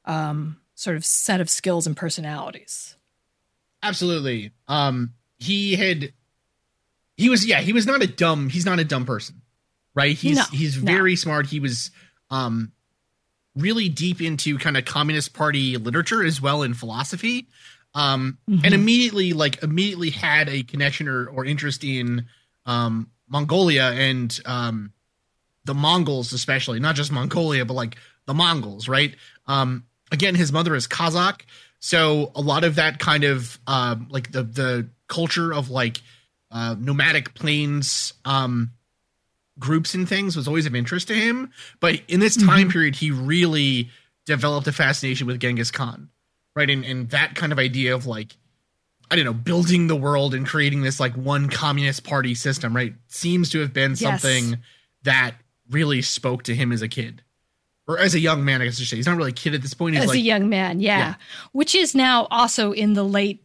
um 0.04 0.58
sort 0.76 0.98
of 0.98 1.06
set 1.06 1.40
of 1.40 1.50
skills 1.50 1.88
and 1.88 1.96
personalities. 1.96 2.98
Absolutely. 3.84 4.52
Um, 4.68 5.14
he 5.42 5.76
had, 5.76 6.14
he 7.18 7.30
was, 7.30 7.46
yeah, 7.46 7.60
he 7.62 7.74
was 7.74 7.86
not 7.86 8.02
a 8.02 8.08
dumb. 8.08 8.50
He's 8.50 8.66
not 8.66 8.80
a 8.80 8.84
dumb 8.86 9.06
person, 9.06 9.42
right? 9.96 10.16
He's 10.16 10.38
No, 10.38 10.44
he's 10.52 10.78
no. 10.82 10.92
very 10.92 11.16
smart. 11.16 11.48
He 11.48 11.60
was, 11.60 11.92
um, 12.30 12.72
really 13.56 13.90
deep 13.90 14.22
into 14.22 14.58
kind 14.58 14.78
of 14.78 14.86
communist 14.86 15.34
party 15.34 15.76
literature 15.76 16.24
as 16.24 16.42
well 16.42 16.64
in 16.64 16.74
philosophy, 16.74 17.48
um, 17.94 18.38
and 18.48 18.62
Mhm. 18.64 18.74
immediately 18.74 19.34
like 19.34 19.62
immediately 19.62 20.10
had 20.10 20.48
a 20.48 20.64
connection 20.64 21.10
or 21.10 21.28
or 21.28 21.44
interest 21.44 21.84
in 21.84 22.28
um 22.66 23.10
Mongolia 23.28 23.92
and 23.92 24.40
um 24.46 24.94
the 25.66 25.74
Mongols 25.74 26.32
especially, 26.32 26.80
not 26.80 26.96
just 26.96 27.12
Mongolia, 27.12 27.66
but 27.66 27.74
like 27.74 27.98
the 28.26 28.34
Mongols, 28.34 28.88
right? 28.88 29.16
Um, 29.48 29.84
again, 30.12 30.34
his 30.36 30.54
mother 30.54 30.74
is 30.74 30.88
Kazakh, 30.88 31.42
so 31.80 32.32
a 32.36 32.42
lot 32.42 32.64
of 32.64 32.76
that 32.76 33.00
kind 33.00 33.26
of 33.26 33.60
um, 33.68 34.08
like 34.10 34.32
the 34.32 34.44
the 34.44 34.90
culture 35.12 35.54
of 35.54 35.70
like 35.70 36.02
uh, 36.50 36.76
nomadic 36.80 37.34
plains 37.36 38.14
um, 38.26 38.72
groups 39.60 39.94
and 39.94 40.08
things 40.10 40.36
was 40.36 40.48
always 40.48 40.66
of 40.66 40.74
interest 40.76 41.08
to 41.10 41.14
him. 41.14 41.52
But 41.80 42.02
in 42.08 42.20
this 42.20 42.36
time 42.36 42.70
Mhm. 42.70 42.72
period, 42.72 42.96
he 42.96 43.12
really 43.12 43.90
developed 44.26 44.68
a 44.68 44.72
fascination 44.72 45.28
with 45.28 45.40
Genghis 45.40 45.72
Khan, 45.72 46.10
right? 46.56 46.70
And 46.70 46.84
and 46.86 47.10
that 47.12 47.36
kind 47.36 47.52
of 47.52 47.60
idea 47.60 47.94
of 47.94 48.06
like 48.08 48.36
I 49.10 49.16
don't 49.18 49.26
know, 49.26 49.34
building 49.34 49.88
the 49.88 49.96
world 49.96 50.34
and 50.34 50.48
creating 50.48 50.84
this 50.84 50.98
like 51.00 51.14
one 51.18 51.50
communist 51.50 52.06
party 52.06 52.34
system, 52.34 52.74
right? 52.74 52.94
Seems 53.10 53.50
to 53.50 53.60
have 53.60 53.74
been 53.74 53.92
Yes. 53.92 54.00
something 54.00 54.58
that 55.04 55.36
really 55.70 56.02
spoke 56.02 56.44
to 56.44 56.56
him 56.56 56.72
as 56.72 56.82
a 56.82 56.88
kid. 56.88 57.22
Or 57.88 58.00
as 58.00 58.14
a 58.16 58.20
young 58.20 58.46
man, 58.46 58.62
I 58.62 58.66
guess 58.66 58.76
I 58.76 58.84
should 58.84 58.88
say. 58.90 58.96
He's 58.96 59.08
not 59.08 59.18
really 59.18 59.32
a 59.32 59.34
kid 59.34 59.54
at 59.54 59.62
this 59.62 59.74
point. 59.74 59.96
He's 59.96 60.04
As 60.04 60.10
like 60.10 60.18
a 60.18 60.22
young 60.22 60.48
man, 60.48 60.80
yeah. 60.80 60.98
Yeah. 61.00 61.14
Which 61.52 61.76
is 61.76 61.94
now 61.94 62.26
also 62.32 62.72
in 62.72 62.94
the 62.94 63.04
late 63.04 63.44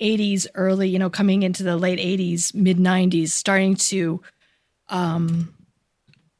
80s, 0.00 0.46
early, 0.54 0.88
you 0.88 0.98
know, 0.98 1.10
coming 1.10 1.42
into 1.42 1.62
the 1.62 1.76
late 1.76 1.98
80s, 1.98 2.54
mid 2.54 2.78
90s, 2.78 3.28
starting 3.28 3.76
to 3.76 4.20
um 4.88 5.52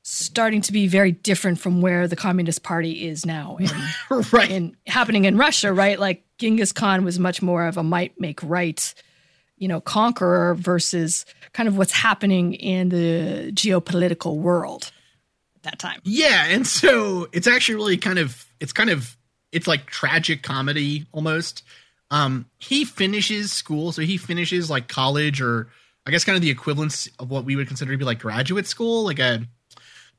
starting 0.09 0.61
to 0.61 0.73
be 0.73 0.87
very 0.87 1.11
different 1.11 1.59
from 1.59 1.81
where 1.81 2.07
the 2.07 2.15
Communist 2.15 2.63
Party 2.63 3.09
is 3.09 3.27
now 3.27 3.57
in, 3.57 3.69
right. 4.33 4.51
in 4.51 4.77
happening 4.87 5.25
in 5.25 5.37
Russia, 5.37 5.73
right? 5.73 5.99
Like 5.99 6.25
Genghis 6.39 6.71
Khan 6.71 7.05
was 7.05 7.19
much 7.19 7.43
more 7.43 7.67
of 7.67 7.77
a 7.77 7.83
might 7.83 8.19
make 8.21 8.41
right, 8.45 8.95
you 9.57 9.67
know, 9.67 9.81
conqueror 9.81 10.55
versus 10.55 11.27
kind 11.53 11.69
of 11.69 11.77
what's 11.77 11.91
happening 11.91 12.55
in 12.55 12.91
the 12.91 13.51
geopolitical 13.53 14.37
world 14.37 14.93
at 15.57 15.63
that 15.65 15.79
time. 15.81 16.01
Yeah, 16.05 16.47
and 16.47 16.65
so 16.65 17.27
it's 17.33 17.49
actually 17.49 17.75
really 17.75 17.97
kind 17.97 18.21
of 18.21 18.47
it's 18.61 18.73
kind 18.73 18.91
of 18.91 19.17
it's 19.51 19.67
like 19.67 19.87
tragic 19.87 20.45
comedy 20.45 21.07
almost. 21.11 21.65
Um, 22.11 22.47
he 22.59 22.85
finishes 22.85 23.53
school, 23.53 23.93
so 23.93 24.03
he 24.03 24.17
finishes 24.17 24.71
like 24.71 24.89
college 24.89 25.41
or 25.41 25.69
I 26.07 26.11
guess 26.13 26.25
kind 26.25 26.37
of 26.37 26.43
the 26.43 26.51
equivalence 26.51 27.09
of 27.19 27.31
what 27.31 27.45
we 27.45 27.57
would 27.57 27.67
consider 27.67 27.91
to 27.93 27.99
be 27.99 28.05
like 28.05 28.21
graduate 28.21 28.67
school, 28.67 29.05
like 29.05 29.19
a 29.19 29.39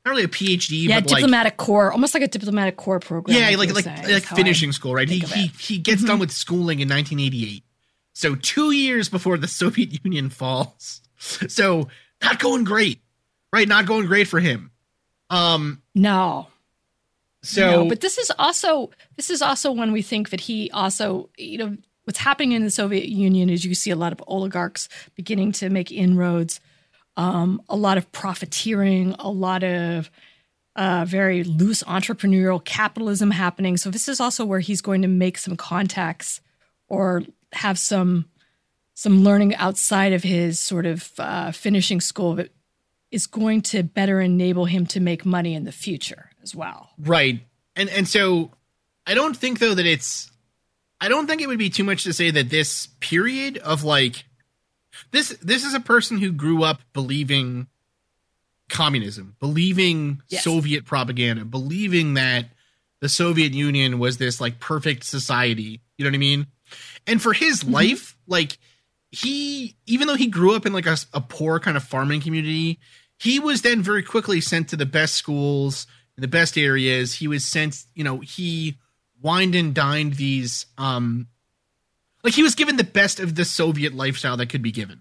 not 0.04 0.10
really 0.12 0.24
a 0.24 0.28
PhD, 0.28 0.84
yeah, 0.86 1.00
but 1.00 1.08
diplomatic 1.08 1.52
like, 1.52 1.56
corps, 1.56 1.92
almost 1.92 2.14
like 2.14 2.22
a 2.22 2.28
diplomatic 2.28 2.76
corps 2.76 3.00
program. 3.00 3.36
Yeah, 3.36 3.56
like 3.56 3.74
like 3.74 3.86
like, 3.86 4.08
like 4.08 4.22
finishing 4.24 4.72
school, 4.72 4.94
right? 4.94 5.08
He 5.08 5.20
he 5.20 5.46
he 5.58 5.78
gets 5.78 6.02
Mm-hmm. 6.02 6.08
done 6.08 6.18
with 6.18 6.30
schooling 6.30 6.80
in 6.80 6.88
1988, 6.88 7.64
so 8.12 8.34
two 8.34 8.70
years 8.70 9.08
before 9.08 9.38
the 9.38 9.48
Soviet 9.48 10.04
Union 10.04 10.28
falls. 10.30 11.00
So 11.18 11.88
not 12.22 12.38
going 12.38 12.64
great, 12.64 13.00
right? 13.52 13.66
Not 13.66 13.86
going 13.86 14.06
great 14.06 14.28
for 14.28 14.40
him. 14.40 14.70
Um, 15.30 15.82
No, 15.94 16.46
so 17.48 17.70
no, 17.70 17.88
but 17.88 18.02
this 18.02 18.18
is 18.18 18.30
also 18.38 18.90
this 19.16 19.30
is 19.30 19.40
also 19.40 19.72
when 19.72 19.90
we 19.90 20.02
think 20.02 20.28
that 20.30 20.40
he 20.40 20.70
also 20.72 21.30
you 21.38 21.56
know 21.56 21.76
what's 22.04 22.18
happening 22.18 22.52
in 22.52 22.62
the 22.62 22.70
Soviet 22.70 23.08
Union 23.08 23.48
is 23.48 23.64
you 23.64 23.74
see 23.74 23.90
a 23.90 23.96
lot 23.96 24.12
of 24.12 24.22
oligarchs 24.26 24.88
beginning 25.14 25.52
to 25.52 25.70
make 25.70 25.90
inroads, 25.90 26.60
um, 27.16 27.62
a 27.68 27.76
lot 27.76 27.96
of 27.96 28.10
profiteering, 28.12 29.14
a 29.18 29.30
lot 29.30 29.64
of 29.64 30.10
uh, 30.76 31.06
very 31.08 31.42
loose 31.42 31.82
entrepreneurial 31.84 32.62
capitalism 32.62 33.30
happening. 33.30 33.78
So 33.78 33.90
this 33.90 34.08
is 34.08 34.20
also 34.20 34.44
where 34.44 34.60
he's 34.60 34.82
going 34.82 35.02
to 35.02 35.08
make 35.08 35.38
some 35.38 35.56
contacts 35.56 36.42
or 36.88 37.22
have 37.52 37.78
some 37.78 38.26
some 38.92 39.24
learning 39.24 39.54
outside 39.56 40.12
of 40.12 40.22
his 40.22 40.60
sort 40.60 40.84
of 40.84 41.12
uh, 41.18 41.50
finishing 41.52 42.00
school 42.00 42.34
that 42.34 42.50
is 43.10 43.26
going 43.26 43.62
to 43.62 43.82
better 43.82 44.20
enable 44.20 44.66
him 44.66 44.84
to 44.84 45.00
make 45.00 45.24
money 45.24 45.54
in 45.54 45.64
the 45.64 45.72
future 45.72 46.27
as 46.42 46.54
well. 46.54 46.90
Right. 46.98 47.40
And 47.76 47.88
and 47.88 48.08
so 48.08 48.50
I 49.06 49.14
don't 49.14 49.36
think 49.36 49.58
though 49.58 49.74
that 49.74 49.86
it's 49.86 50.30
I 51.00 51.08
don't 51.08 51.26
think 51.26 51.40
it 51.40 51.46
would 51.46 51.58
be 51.58 51.70
too 51.70 51.84
much 51.84 52.04
to 52.04 52.12
say 52.12 52.30
that 52.30 52.50
this 52.50 52.88
period 53.00 53.58
of 53.58 53.84
like 53.84 54.24
this 55.12 55.30
this 55.42 55.64
is 55.64 55.74
a 55.74 55.80
person 55.80 56.18
who 56.18 56.32
grew 56.32 56.62
up 56.62 56.80
believing 56.92 57.68
communism, 58.68 59.36
believing 59.40 60.22
Yes. 60.28 60.44
Soviet 60.44 60.84
propaganda, 60.84 61.44
believing 61.44 62.14
that 62.14 62.46
the 63.00 63.08
Soviet 63.08 63.52
Union 63.52 63.98
was 63.98 64.18
this 64.18 64.40
like 64.40 64.60
perfect 64.60 65.04
society. 65.04 65.80
You 65.96 66.04
know 66.04 66.10
what 66.10 66.16
I 66.16 66.18
mean? 66.18 66.46
And 67.06 67.22
for 67.22 67.32
his 67.32 67.62
mm-hmm. 67.62 67.74
life, 67.74 68.16
like 68.26 68.58
he 69.10 69.76
even 69.86 70.06
though 70.06 70.16
he 70.16 70.26
grew 70.26 70.54
up 70.54 70.66
in 70.66 70.72
like 70.72 70.86
a, 70.86 70.96
a 71.14 71.20
poor 71.20 71.60
kind 71.60 71.76
of 71.76 71.84
farming 71.84 72.20
community, 72.20 72.78
he 73.18 73.38
was 73.38 73.62
then 73.62 73.82
very 73.82 74.02
quickly 74.02 74.40
sent 74.40 74.68
to 74.68 74.76
the 74.76 74.86
best 74.86 75.14
schools 75.14 75.86
in 76.18 76.22
the 76.22 76.28
best 76.28 76.58
areas. 76.58 77.14
He 77.14 77.28
was 77.28 77.44
sent, 77.44 77.84
you 77.94 78.02
know, 78.02 78.18
he 78.18 78.76
wined 79.22 79.54
and 79.54 79.72
dined 79.72 80.14
these 80.14 80.66
um 80.76 81.28
like 82.24 82.34
he 82.34 82.42
was 82.42 82.54
given 82.56 82.76
the 82.76 82.84
best 82.84 83.20
of 83.20 83.36
the 83.36 83.44
Soviet 83.44 83.94
lifestyle 83.94 84.36
that 84.36 84.46
could 84.48 84.62
be 84.62 84.72
given. 84.72 85.00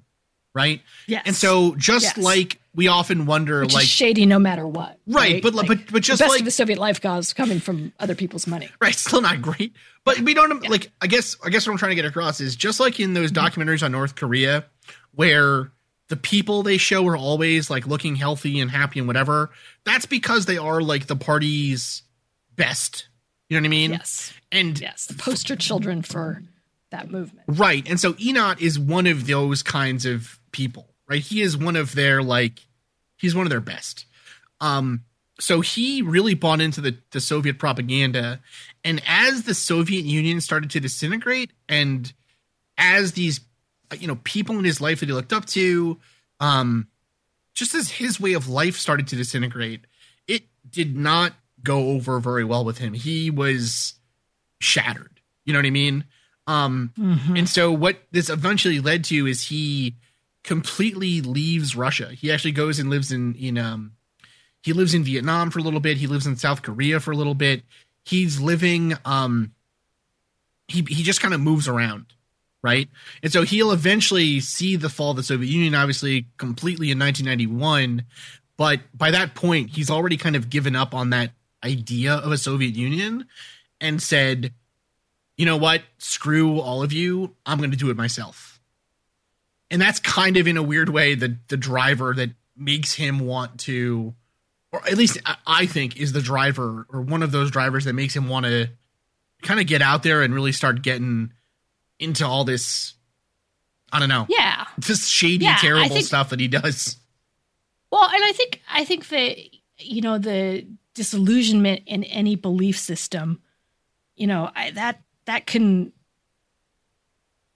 Right? 0.54 0.82
Yes. 1.08 1.24
And 1.26 1.36
so 1.36 1.76
just 1.76 2.04
Yes. 2.06 2.18
like 2.18 2.60
we 2.76 2.88
often 2.88 3.26
wonder 3.26 3.62
Which 3.62 3.74
like 3.74 3.86
shady 3.88 4.26
no 4.28 4.38
matter 4.40 4.66
what. 4.68 5.00
Right, 5.08 5.42
but- 5.42 5.54
Like, 5.56 5.68
but- 5.68 5.92
but 5.92 6.04
just 6.04 6.20
the 6.20 6.24
best 6.26 6.32
like- 6.32 6.42
of 6.42 6.46
the 6.46 6.52
Soviet 6.52 6.78
life 6.80 7.02
goes 7.02 7.34
coming 7.34 7.60
from 7.60 7.92
other 8.00 8.14
people's 8.16 8.46
money. 8.48 8.70
right 8.80 8.94
still 8.96 9.22
not 9.22 9.42
great 9.42 9.74
but 10.04 10.20
we 10.20 10.34
don't 10.36 10.68
like 10.70 10.90
i 11.02 11.08
guess 11.08 11.36
i 11.44 11.50
guess 11.50 11.66
what 11.68 11.74
i'm 11.74 11.78
trying 11.80 11.90
to 11.92 11.96
get 11.96 12.06
across 12.06 12.40
is 12.42 12.56
just 12.56 12.80
like 12.80 13.00
in 13.00 13.14
those 13.14 13.32
documentaries 13.32 13.84
on 13.84 13.92
north 13.92 14.16
korea 14.16 14.66
where 15.16 15.72
the 16.10 16.16
people 16.18 16.64
they 16.64 16.78
show 16.78 17.06
are 17.08 17.18
always 17.18 17.70
like 17.70 17.86
looking 17.88 18.16
healthy 18.16 18.60
and 18.60 18.72
happy 18.72 19.00
and 19.00 19.08
whatever 19.08 19.50
that's 19.86 20.06
because 20.06 20.46
they 20.46 20.58
are 20.58 20.82
like 20.82 21.08
the 21.08 21.16
party's 21.16 22.04
best 22.56 23.08
you 23.50 23.58
know 23.58 23.62
what 23.62 23.68
i 23.68 23.70
mean 23.70 23.92
Yes. 23.92 24.34
and 24.52 24.80
Yes. 24.80 25.06
The 25.06 25.14
poster 25.16 25.56
children 25.56 26.02
for 26.02 26.42
that 26.92 27.12
movement. 27.12 27.44
right 27.48 27.88
and 27.90 28.00
so 28.00 28.14
eenot 28.14 28.62
is 28.62 28.80
one 28.80 29.08
of 29.08 29.28
those 29.28 29.62
kinds 29.64 30.06
of 30.06 30.40
people 30.52 30.88
right 31.10 31.22
he 31.22 31.42
is 31.42 31.58
one 31.58 31.76
of 31.76 31.94
their 31.96 32.24
like 32.24 32.66
he's 33.18 33.36
one 33.36 33.46
of 33.46 33.50
their 33.50 33.60
best 33.62 34.06
um 34.62 35.02
so 35.40 35.62
he 35.62 36.02
really 36.02 36.34
bought 36.34 36.62
into 36.62 36.82
the, 36.82 36.98
the 37.12 37.20
soviet 37.20 37.60
propaganda 37.60 38.40
and 38.86 39.02
as 39.08 39.44
the 39.44 39.54
soviet 39.54 40.06
union 40.06 40.40
started 40.42 40.70
to 40.72 40.80
disintegrate 40.80 41.52
and 41.70 42.14
as 42.78 43.12
these 43.14 43.40
you 44.00 44.08
know 44.08 44.20
people 44.24 44.58
in 44.58 44.66
his 44.66 44.82
life 44.82 45.00
that 45.00 45.08
he 45.08 45.14
looked 45.14 45.34
up 45.34 45.46
to 45.46 45.98
um 46.40 46.88
just 47.54 47.74
as 47.74 47.90
his 47.90 48.20
way 48.20 48.34
of 48.34 48.48
life 48.48 48.78
started 48.78 49.08
to 49.08 49.16
disintegrate 49.16 49.82
it 50.28 50.44
did 50.70 50.96
not 50.96 51.34
go 51.64 51.90
over 51.90 52.20
very 52.20 52.44
well 52.44 52.64
with 52.66 52.78
him 52.78 52.94
he 52.94 53.30
was 53.32 53.94
shattered 54.60 55.20
you 55.46 55.54
know 55.54 55.60
what 55.60 55.66
i 55.66 55.70
mean 55.72 56.04
um 56.48 56.92
Mhm. 56.98 57.38
and 57.40 57.50
so 57.50 57.72
what 57.72 58.02
this 58.12 58.30
eventually 58.30 58.80
led 58.80 59.04
to 59.06 59.26
is 59.28 59.48
he 59.48 59.96
completely 60.44 61.20
leaves 61.20 61.76
Russia. 61.76 62.10
He 62.14 62.32
actually 62.32 62.54
goes 62.54 62.80
and 62.80 62.90
lives 62.90 63.12
in 63.12 63.36
in 63.36 63.58
um 63.58 63.92
he 64.62 64.72
lives 64.72 64.94
in 64.94 65.04
Vietnam 65.04 65.52
for 65.52 65.60
a 65.60 65.62
little 65.62 65.82
bit. 65.82 65.98
He 65.98 66.08
lives 66.08 66.26
in 66.26 66.38
South 66.38 66.62
Korea 66.62 67.02
for 67.02 67.12
a 67.12 67.18
little 67.18 67.36
bit. 67.36 67.64
He's 68.06 68.40
living 68.40 68.94
um 69.04 69.52
he 70.70 70.86
he 70.88 71.04
just 71.04 71.20
kind 71.22 71.34
of 71.34 71.42
moves 71.42 71.68
around, 71.68 72.06
right? 72.68 72.90
And 73.24 73.32
so 73.32 73.44
he'll 73.44 73.72
eventually 73.72 74.42
see 74.42 74.76
the 74.76 74.90
fall 74.90 75.12
of 75.12 75.18
the 75.18 75.24
Soviet 75.24 75.50
Union 75.50 75.74
obviously 75.74 76.26
completely 76.38 76.92
in 76.92 77.00
1991, 77.00 78.04
but 78.58 78.82
by 78.94 79.10
that 79.12 79.36
point 79.36 79.70
he's 79.70 79.90
already 79.90 80.18
kind 80.18 80.36
of 80.36 80.50
given 80.50 80.76
up 80.76 80.94
on 80.94 81.12
that 81.12 81.32
idea 81.64 82.16
of 82.16 82.30
a 82.30 82.38
Soviet 82.38 82.76
Union 82.76 83.26
and 83.80 84.02
said, 84.02 84.54
you 85.38 85.46
know 85.46 85.56
what? 85.56 85.84
Screw 85.98 86.60
all 86.60 86.84
of 86.84 86.92
you. 86.92 87.36
I'm 87.46 87.58
going 87.58 87.72
to 87.72 87.78
do 87.78 87.90
it 87.90 87.96
myself. 87.96 88.60
And 89.72 89.82
that's 89.82 90.00
kind 90.02 90.36
of 90.36 90.46
in 90.46 90.58
a 90.58 90.64
weird 90.64 90.90
way 90.90 91.16
the 91.16 91.38
the 91.48 91.58
driver 91.58 92.14
that 92.16 92.32
makes 92.58 92.94
him 92.94 93.20
want 93.20 93.62
to, 93.62 94.14
or 94.74 94.86
at 94.86 94.98
least 94.98 95.20
I- 95.46 95.68
think 95.68 95.96
is 95.98 96.12
the 96.12 96.22
driver 96.22 96.86
or 96.90 97.02
one 97.02 97.24
of 97.24 97.32
those 97.32 97.50
drivers 97.50 97.86
that 97.86 97.94
makes 97.94 98.14
him 98.14 98.28
want 98.28 98.46
to 98.46 98.68
kind 99.42 99.60
of 99.60 99.68
get 99.68 99.82
out 99.82 100.04
there 100.04 100.22
and 100.22 100.34
really 100.34 100.52
start 100.52 100.82
getting 100.82 101.32
into 102.00 102.26
all 102.26 102.44
this. 102.44 102.94
I 103.92 104.00
don't 104.00 104.10
know, 104.10 104.26
Yeah. 104.30 104.66
this 104.78 105.08
shady, 105.08 105.46
Yeah, 105.46 105.58
terrible 105.58 105.90
think- 105.96 106.06
stuff 106.06 106.30
that 106.30 106.40
he 106.40 106.48
does. 106.50 106.98
Well, 107.92 108.04
and 108.14 108.24
I 108.24 108.32
think 108.34 108.62
I 108.70 108.84
think 108.84 109.08
that 109.10 109.38
you 109.80 110.02
know 110.02 110.18
the 110.18 110.66
disillusionment 110.94 111.84
in 111.86 112.04
any 112.06 112.36
belief 112.36 112.78
system, 112.78 113.40
you 114.16 114.28
know, 114.28 114.52
I, 114.56 114.72
that 114.72 115.02
that 115.26 115.46
can. 115.48 115.94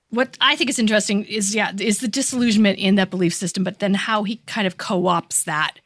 What 0.10 0.38
I 0.42 0.56
think 0.56 0.70
is 0.70 0.80
interesting 0.80 1.24
is 1.26 1.56
yeah 1.56 1.72
is 1.80 2.00
the 2.00 2.08
disillusionment 2.08 2.80
in 2.80 2.96
that 2.96 3.10
belief 3.10 3.34
system, 3.34 3.64
but 3.64 3.80
then 3.80 3.94
how 3.94 4.24
he 4.24 4.38
kind 4.46 4.68
of 4.68 4.78
co-opts 4.78 5.44
that 5.46 5.80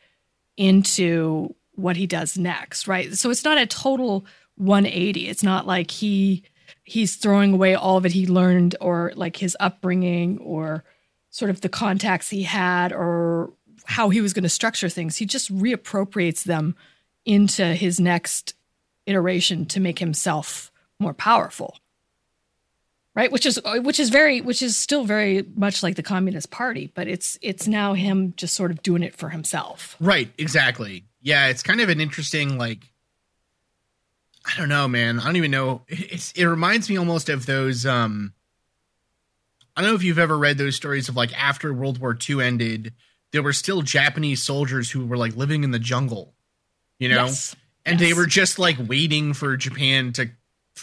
into 0.57 1.53
what 1.73 1.95
he 1.95 2.07
does 2.07 2.37
next, 2.37 2.87
right? 2.87 3.13
So 3.15 3.29
it's 3.29 3.43
not 3.43 3.57
a 3.57 3.65
total 3.65 4.25
180. 4.55 5.27
It's 5.27 5.43
not 5.43 5.67
like 5.67 5.91
he 5.91 6.43
he's 6.85 7.15
throwing 7.15 7.53
away 7.53 7.75
all 7.75 7.97
of 7.97 8.05
it 8.05 8.13
he 8.13 8.27
learned 8.27 8.75
or 8.79 9.11
like 9.15 9.37
his 9.37 9.57
upbringing 9.59 10.37
or 10.37 10.83
sort 11.31 11.51
of 11.51 11.61
the 11.61 11.69
contacts 11.69 12.29
he 12.29 12.43
had 12.43 12.93
or 12.93 13.51
how 13.85 14.09
he 14.09 14.21
was 14.21 14.33
going 14.33 14.43
to 14.43 14.49
structure 14.49 14.87
things. 14.87 15.17
He 15.17 15.25
just 15.25 15.53
reappropriates 15.53 16.43
them 16.43 16.75
into 17.25 17.65
his 17.65 17.99
next 17.99 18.53
iteration 19.05 19.65
to 19.65 19.79
make 19.79 19.99
himself 19.99 20.71
more 20.99 21.13
powerful. 21.13 21.77
Right? 23.15 23.31
Which 23.31 23.45
is 23.45 23.59
uh, 23.63 23.77
which 23.77 23.99
is 23.99 24.09
very 24.09 24.41
which 24.41 24.61
is 24.61 24.75
still 24.75 25.05
very 25.05 25.45
much 25.55 25.81
like 25.81 25.95
the 25.95 26.03
Communist 26.03 26.51
Party, 26.51 26.91
but 26.93 27.07
it's 27.07 27.39
it's 27.41 27.65
now 27.65 27.93
him 27.93 28.33
just 28.35 28.53
sort 28.53 28.71
of 28.71 28.83
doing 28.83 29.03
it 29.03 29.15
for 29.15 29.29
himself. 29.29 29.95
Right, 30.01 30.29
exactly. 30.37 31.05
Yeah, 31.21 31.47
it's 31.47 31.63
kind 31.63 31.79
of 31.79 31.87
an 31.87 32.01
interesting 32.01 32.57
like 32.57 32.91
I 34.45 34.57
don't 34.57 34.69
know, 34.69 34.87
man. 34.87 35.19
I 35.19 35.25
don't 35.25 35.35
even 35.37 35.51
know. 35.51 35.81
It- 35.87 36.11
It's 36.13 36.31
it 36.33 36.45
reminds 36.45 36.89
me 36.89 36.97
almost 36.97 37.29
of 37.29 37.45
those 37.45 37.85
um 37.85 38.33
I 39.75 39.81
don't 39.81 39.89
know 39.91 39.95
if 39.95 40.03
you've 40.03 40.19
ever 40.19 40.37
read 40.37 40.57
those 40.57 40.75
stories 40.75 41.09
of 41.09 41.15
like 41.15 41.33
after 41.41 41.73
World 41.73 41.97
War 41.99 42.17
II 42.29 42.41
ended, 42.41 42.93
there 43.31 43.43
were 43.43 43.53
still 43.53 43.81
Japanese 43.81 44.41
soldiers 44.41 44.91
who 44.91 45.05
were 45.05 45.17
like 45.17 45.35
living 45.35 45.63
in 45.63 45.71
the 45.71 45.79
jungle. 45.79 46.33
You 46.99 47.09
know? 47.09 47.25
Yes. 47.25 47.55
and 47.85 47.99
they 47.99 48.13
were 48.13 48.25
just 48.25 48.57
like 48.57 48.77
waiting 48.79 49.33
for 49.33 49.57
Japan 49.57 50.13
to 50.13 50.29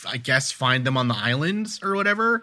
I 0.07 0.19
guess 0.19 0.53
find 0.53 0.85
them 0.87 0.97
on 0.97 1.09
the 1.09 1.17
islands 1.17 1.81
or 1.83 1.95
whatever. 1.95 2.43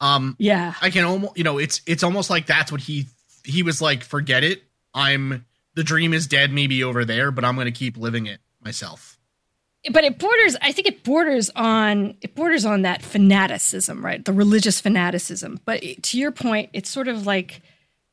Um 0.00 0.36
Yeah. 0.38 0.74
I 0.80 0.90
can 0.90 1.04
almost, 1.04 1.36
you 1.36 1.44
know, 1.44 1.58
it's 1.58 1.80
it's 1.86 2.02
almost 2.04 2.30
like 2.30 2.46
that's 2.46 2.70
what 2.70 2.80
he 2.82 3.06
he 3.44 3.62
was 3.62 3.80
like. 3.82 4.04
Forget 4.04 4.44
it. 4.44 4.62
I'm 4.94 5.44
the 5.74 5.82
dream 5.84 6.12
is 6.12 6.26
dead, 6.26 6.52
maybe 6.52 6.84
over 6.84 7.04
there, 7.04 7.30
but 7.30 7.44
I'm 7.44 7.54
going 7.54 7.66
to 7.66 7.72
keep 7.72 7.96
living 7.96 8.26
it 8.26 8.40
myself. 8.62 9.17
But 9.92 10.04
it 10.04 10.18
borders 10.18 10.56
i 10.60 10.72
think 10.72 10.86
it 10.86 11.04
borders 11.04 11.50
on 11.56 12.16
it 12.20 12.34
borders 12.34 12.64
on 12.64 12.82
that 12.82 13.02
fanaticism 13.02 14.04
right 14.04 14.24
the 14.24 14.32
religious 14.32 14.80
fanaticism 14.80 15.60
but 15.64 15.82
to 16.02 16.18
your 16.18 16.32
point 16.32 16.70
it's 16.72 16.90
sort 16.90 17.08
of 17.08 17.26
like 17.26 17.62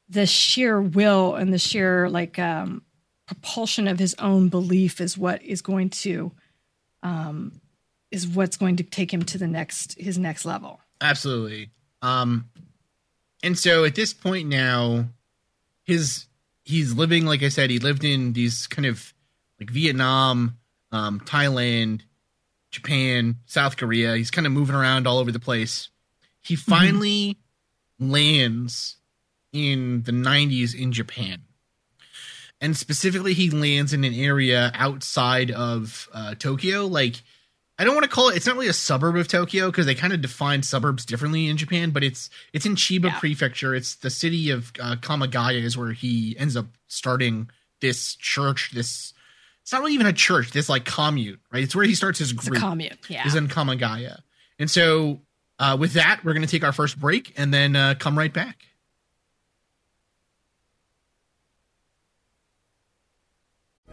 the 0.09 0.25
sheer 0.25 0.81
will 0.81 1.35
and 1.35 1.51
the 1.51 1.57
sheer 1.57 2.09
like 2.09 2.37
um 2.39 2.81
propulsion 3.27 3.87
of 3.87 3.99
his 3.99 4.15
own 4.19 4.49
belief 4.49 5.01
is 5.01 5.17
what 5.17 5.41
is 5.41 5.61
going 5.61 5.89
to 5.89 6.31
um 7.03 7.59
is 8.11 8.27
what's 8.27 8.57
going 8.57 8.75
to 8.75 8.83
take 8.83 9.13
him 9.13 9.23
to 9.23 9.37
the 9.37 9.47
next 9.47 9.99
his 9.99 10.17
next 10.17 10.45
level. 10.45 10.79
Absolutely. 11.01 11.71
Um 12.01 12.49
and 13.43 13.57
so 13.57 13.83
at 13.83 13.95
this 13.95 14.13
point 14.13 14.47
now 14.47 15.05
his 15.83 16.25
he's 16.63 16.93
living 16.93 17.25
like 17.25 17.43
I 17.43 17.49
said 17.49 17.69
he 17.69 17.79
lived 17.79 18.03
in 18.03 18.33
these 18.33 18.67
kind 18.67 18.85
of 18.85 19.13
like 19.59 19.69
Vietnam, 19.69 20.57
um 20.95 21.19
Thailand, 21.19 22.01
Japan, 22.71 23.37
South 23.45 23.77
Korea. 23.77 24.15
He's 24.15 24.31
kind 24.31 24.47
of 24.47 24.53
moving 24.53 24.75
around 24.75 25.07
all 25.07 25.19
over 25.19 25.31
the 25.31 25.39
place. 25.39 25.89
He 26.41 26.55
finally 26.55 27.37
mm-hmm. 28.01 28.11
lands 28.11 28.97
in 29.51 30.03
the 30.03 30.11
90s 30.11 30.75
in 30.75 30.91
Japan. 30.91 31.41
And 32.61 32.75
specifically, 32.75 33.33
he 33.33 33.49
lands 33.49 33.93
in 33.93 34.03
an 34.03 34.13
area 34.13 34.71
outside 34.73 35.51
of 35.51 36.07
uh, 36.13 36.35
Tokyo. 36.35 36.85
Like, 36.85 37.21
I 37.77 37.83
don't 37.83 37.95
want 37.95 38.05
to 38.05 38.09
call 38.09 38.29
it. 38.29 38.37
It's 38.37 38.45
not 38.45 38.55
really 38.55 38.69
a 38.69 38.73
suburb 38.73 39.17
of 39.17 39.27
Tokyo 39.27 39.67
because 39.67 39.85
they 39.85 39.95
kind 39.95 40.13
of 40.13 40.21
define 40.21 40.63
suburbs 40.63 41.05
differently 41.05 41.47
in 41.47 41.57
Japan. 41.57 41.91
But 41.91 42.03
it's 42.03 42.29
it's 42.53 42.65
in 42.65 42.75
Chiba 42.75 43.05
yeah. 43.05 43.19
Prefecture. 43.19 43.75
It's 43.75 43.95
the 43.95 44.09
city 44.09 44.49
of 44.51 44.71
uh, 44.79 44.95
Kamagaya 44.95 45.61
is 45.61 45.77
where 45.77 45.91
he 45.91 46.35
ends 46.39 46.55
up 46.55 46.67
starting 46.87 47.49
this 47.81 48.15
church. 48.15 48.71
This 48.73 49.13
it's 49.65 49.71
not 49.71 49.81
really 49.81 49.95
even 49.95 50.05
a 50.05 50.13
church. 50.13 50.51
This 50.51 50.69
like 50.69 50.85
commune, 50.85 51.39
right? 51.51 51.63
It's 51.63 51.75
where 51.75 51.85
he 51.85 51.95
starts 51.95 52.19
his 52.19 52.33
group. 52.33 52.53
It's 52.53 52.63
commune, 52.63 52.95
yeah. 53.09 53.25
Is 53.25 53.33
in 53.33 53.47
Kamagaya, 53.47 54.19
and 54.59 54.69
so 54.69 55.21
uh, 55.57 55.75
with 55.79 55.93
that, 55.93 56.23
we're 56.23 56.33
going 56.33 56.45
to 56.45 56.47
take 56.47 56.63
our 56.63 56.71
first 56.71 56.99
break 56.99 57.33
and 57.35 57.51
then 57.51 57.75
uh, 57.75 57.95
come 57.97 58.15
right 58.15 58.31
back. 58.31 58.59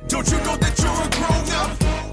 Don't 0.08 0.30
you 0.30 0.36
know 0.40 0.56
that 0.58 0.78
you're 0.78 0.90
a 0.90 1.08
grown 1.08 1.70
up? 1.70 1.71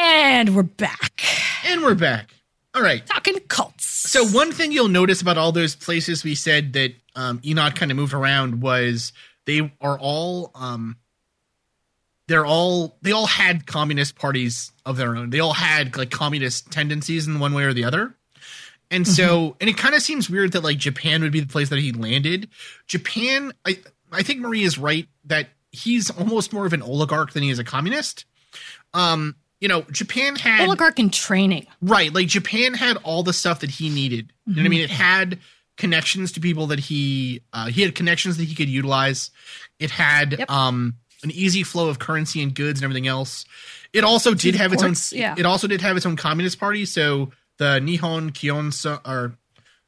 And 0.00 0.54
we're 0.54 0.62
back. 0.62 1.22
And 1.66 1.82
we're 1.82 1.96
back. 1.96 2.30
All 2.72 2.82
right. 2.82 3.04
Talking 3.04 3.40
cults. 3.48 3.84
So 3.84 4.24
one 4.26 4.52
thing 4.52 4.70
you'll 4.70 4.86
notice 4.86 5.20
about 5.20 5.38
all 5.38 5.50
those 5.50 5.74
places 5.74 6.22
we 6.22 6.36
said 6.36 6.72
that 6.74 6.94
um, 7.16 7.40
Eenot 7.40 7.74
kind 7.74 7.90
of 7.90 7.96
moved 7.96 8.14
around 8.14 8.62
was 8.62 9.12
they 9.44 9.72
are 9.80 9.98
all 9.98 10.52
um, 10.54 10.96
they're 12.28 12.46
all 12.46 12.96
they 13.02 13.10
all 13.10 13.26
had 13.26 13.66
communist 13.66 14.14
parties 14.14 14.70
of 14.86 14.96
their 14.96 15.16
own. 15.16 15.30
They 15.30 15.40
all 15.40 15.52
had 15.52 15.96
like 15.96 16.10
communist 16.10 16.70
tendencies 16.70 17.26
in 17.26 17.40
one 17.40 17.52
way 17.52 17.64
or 17.64 17.72
the 17.72 17.84
other. 17.84 18.14
And 18.92 19.06
so, 19.06 19.38
mm-hmm. 19.38 19.56
and 19.60 19.68
it 19.68 19.76
kind 19.76 19.96
of 19.96 20.02
seems 20.02 20.30
weird 20.30 20.52
that 20.52 20.62
like 20.62 20.78
Japan 20.78 21.22
would 21.22 21.32
be 21.32 21.40
the 21.40 21.48
place 21.48 21.70
that 21.70 21.80
he 21.80 21.90
landed. 21.90 22.48
Japan, 22.86 23.52
I 23.66 23.80
I 24.12 24.22
think 24.22 24.38
Marie 24.40 24.62
is 24.62 24.78
right 24.78 25.08
that 25.24 25.48
he's 25.72 26.08
almost 26.08 26.52
more 26.52 26.66
of 26.66 26.72
an 26.72 26.82
oligarch 26.82 27.32
than 27.32 27.42
he 27.42 27.50
is 27.50 27.58
a 27.58 27.64
communist. 27.64 28.26
Um, 28.94 29.34
you 29.60 29.68
know, 29.68 29.82
Japan 29.90 30.36
had 30.36 30.60
oligarch 30.60 30.98
in 30.98 31.10
training. 31.10 31.66
Right. 31.80 32.12
Like 32.12 32.28
Japan 32.28 32.74
had 32.74 32.96
all 32.98 33.22
the 33.22 33.32
stuff 33.32 33.60
that 33.60 33.70
he 33.70 33.88
needed. 33.88 34.32
You 34.46 34.56
know 34.56 34.62
what 34.62 34.66
I 34.66 34.68
mean? 34.68 34.80
It 34.82 34.90
had 34.90 35.38
connections 35.76 36.32
to 36.32 36.40
people 36.40 36.68
that 36.68 36.78
he 36.78 37.42
uh, 37.52 37.66
he 37.66 37.82
had 37.82 37.94
connections 37.94 38.36
that 38.36 38.44
he 38.44 38.54
could 38.54 38.68
utilize. 38.68 39.30
It 39.78 39.90
had 39.90 40.38
yep. 40.38 40.50
um 40.50 40.94
an 41.24 41.30
easy 41.32 41.64
flow 41.64 41.88
of 41.88 41.98
currency 41.98 42.42
and 42.42 42.54
goods 42.54 42.80
and 42.80 42.84
everything 42.84 43.08
else. 43.08 43.44
It 43.92 44.04
also 44.04 44.34
did 44.34 44.54
have 44.54 44.72
its 44.72 44.82
own 44.82 44.94
yeah. 45.12 45.34
it 45.36 45.46
also 45.46 45.66
did 45.66 45.80
have 45.80 45.96
its 45.96 46.06
own 46.06 46.16
communist 46.16 46.60
party. 46.60 46.84
So 46.84 47.32
the 47.56 47.80
Nihon 47.80 48.30
Kyonso 48.30 49.00
or 49.06 49.36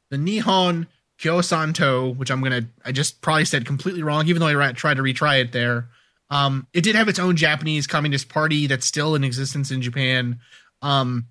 the 0.09 0.17
Nihon 0.17 0.87
Kyosanto, 1.19 2.15
which 2.15 2.31
I'm 2.31 2.41
gonna 2.41 2.67
I 2.83 2.91
just 2.91 3.21
probably 3.21 3.45
said 3.45 3.65
completely 3.65 4.03
wrong, 4.03 4.27
even 4.27 4.41
though 4.41 4.47
I 4.47 4.71
tried 4.73 4.95
to 4.95 5.03
retry 5.03 5.41
it 5.41 5.51
there. 5.51 5.87
Um, 6.31 6.65
it 6.73 6.81
did 6.81 6.95
have 6.95 7.09
its 7.09 7.19
own 7.19 7.35
Japanese 7.35 7.85
Communist 7.85 8.29
Party 8.29 8.65
that's 8.65 8.85
still 8.85 9.15
in 9.15 9.23
existence 9.23 9.69
in 9.69 9.81
Japan. 9.81 10.39
Um, 10.81 11.27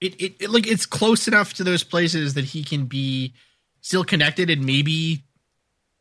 it, 0.00 0.14
it, 0.20 0.34
it 0.40 0.50
like 0.50 0.66
it's 0.66 0.86
close 0.86 1.28
enough 1.28 1.54
to 1.54 1.64
those 1.64 1.82
places 1.82 2.34
that 2.34 2.44
he 2.44 2.62
can 2.64 2.86
be 2.86 3.34
still 3.80 4.04
connected 4.04 4.48
and 4.48 4.64
maybe, 4.64 5.24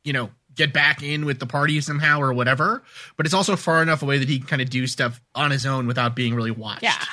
you 0.03 0.13
know, 0.13 0.29
get 0.53 0.71
back 0.71 1.01
in 1.01 1.25
with 1.25 1.39
the 1.39 1.47
party 1.47 1.81
somehow 1.81 2.21
or 2.21 2.31
whatever. 2.31 2.83
But 3.17 3.25
it's 3.25 3.33
also 3.33 3.55
far 3.55 3.81
enough 3.81 4.03
away 4.03 4.19
that 4.19 4.29
he 4.29 4.37
can 4.37 4.47
kind 4.47 4.61
of 4.61 4.69
do 4.69 4.85
stuff 4.85 5.19
on 5.33 5.49
his 5.49 5.65
own 5.65 5.87
without 5.87 6.15
being 6.15 6.35
really 6.35 6.51
watched. 6.51 6.83
Yeah. 6.83 7.03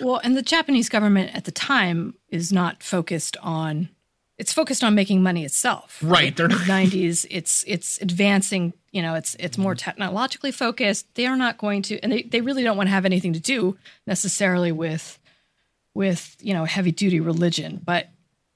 Well, 0.00 0.20
and 0.24 0.36
the 0.36 0.42
Japanese 0.42 0.88
government 0.88 1.34
at 1.36 1.44
the 1.44 1.52
time 1.52 2.14
is 2.30 2.50
not 2.50 2.82
focused 2.82 3.36
on 3.42 3.90
it's 4.36 4.52
focused 4.52 4.82
on 4.82 4.94
making 4.94 5.22
money 5.22 5.44
itself. 5.44 5.98
Right. 6.02 6.36
They're 6.36 6.48
nineties. 6.48 7.26
It's 7.30 7.64
it's 7.66 8.00
advancing. 8.00 8.72
You 8.90 9.02
know, 9.02 9.14
it's 9.14 9.36
it's 9.38 9.58
more 9.58 9.74
technologically 9.74 10.52
focused. 10.52 11.06
They 11.14 11.26
are 11.26 11.36
not 11.36 11.58
going 11.58 11.82
to, 11.82 11.98
and 12.00 12.12
they, 12.12 12.22
they 12.22 12.40
really 12.40 12.62
don't 12.62 12.76
want 12.76 12.88
to 12.88 12.92
have 12.92 13.04
anything 13.04 13.32
to 13.34 13.40
do 13.40 13.76
necessarily 14.06 14.72
with 14.72 15.18
with 15.94 16.36
you 16.40 16.54
know 16.54 16.64
heavy 16.64 16.92
duty 16.92 17.20
religion. 17.20 17.80
But 17.84 18.08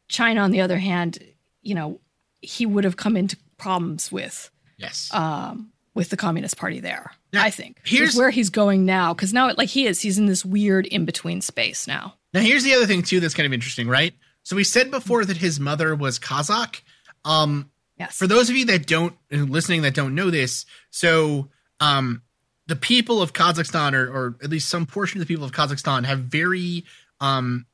China, 0.09 0.41
on 0.41 0.51
the 0.51 0.61
other 0.61 0.79
hand, 0.79 1.19
you 1.62 1.75
know, 1.75 2.01
he 2.41 2.67
would 2.67 2.85
have 2.85 2.97
come 2.97 3.17
into 3.17 3.37
problems 3.57 4.11
with 4.11 4.51
yes 4.79 5.12
um, 5.14 5.71
with 5.95 6.11
the 6.11 6.17
Communist 6.17 6.57
Party 6.57 6.81
there. 6.81 7.12
Now, 7.33 7.45
I 7.45 7.51
think 7.51 7.81
here's 7.85 8.17
where 8.17 8.31
he's 8.31 8.51
going 8.51 8.85
now 8.85 9.14
because 9.14 9.33
now 9.33 9.53
like 9.57 9.69
he 9.69 9.87
is 9.87 10.01
he's 10.01 10.19
in 10.19 10.27
this 10.27 10.45
weird 10.45 10.87
in 10.87 11.05
between 11.05 11.41
space 11.41 11.87
now. 11.87 12.14
Now 12.35 12.41
here's 12.41 12.64
the 12.64 12.75
other 12.75 12.87
thing 12.87 13.03
too 13.03 13.21
that's 13.21 13.35
kind 13.35 13.47
of 13.47 13.53
interesting, 13.53 13.87
right? 13.87 14.12
So 14.49 14.57
we 14.57 14.65
said 14.65 14.91
before 14.91 15.27
that 15.27 15.37
his 15.37 15.61
mother 15.61 15.95
was 15.95 16.19
Kazakh. 16.19 16.81
Um, 17.23 17.71
yes. 17.99 18.17
For 18.17 18.27
those 18.27 18.49
of 18.49 18.57
you 18.57 18.65
that 18.65 18.87
don't 18.87 19.15
listening 19.31 19.83
that 19.83 19.93
don't 19.93 20.15
know 20.15 20.31
this, 20.31 20.65
so 20.89 21.51
um, 21.81 22.23
the 22.67 22.75
people 22.75 23.21
of 23.21 23.35
Kazakhstan, 23.35 23.93
or, 23.93 24.09
or 24.09 24.37
at 24.43 24.49
least 24.49 24.71
some 24.71 24.87
portion 24.87 25.21
of 25.21 25.29
the 25.29 25.31
people 25.31 25.45
of 25.45 25.53
Kazakhstan, 25.53 26.07
have 26.07 26.21
very, 26.21 26.87
um, 27.21 27.67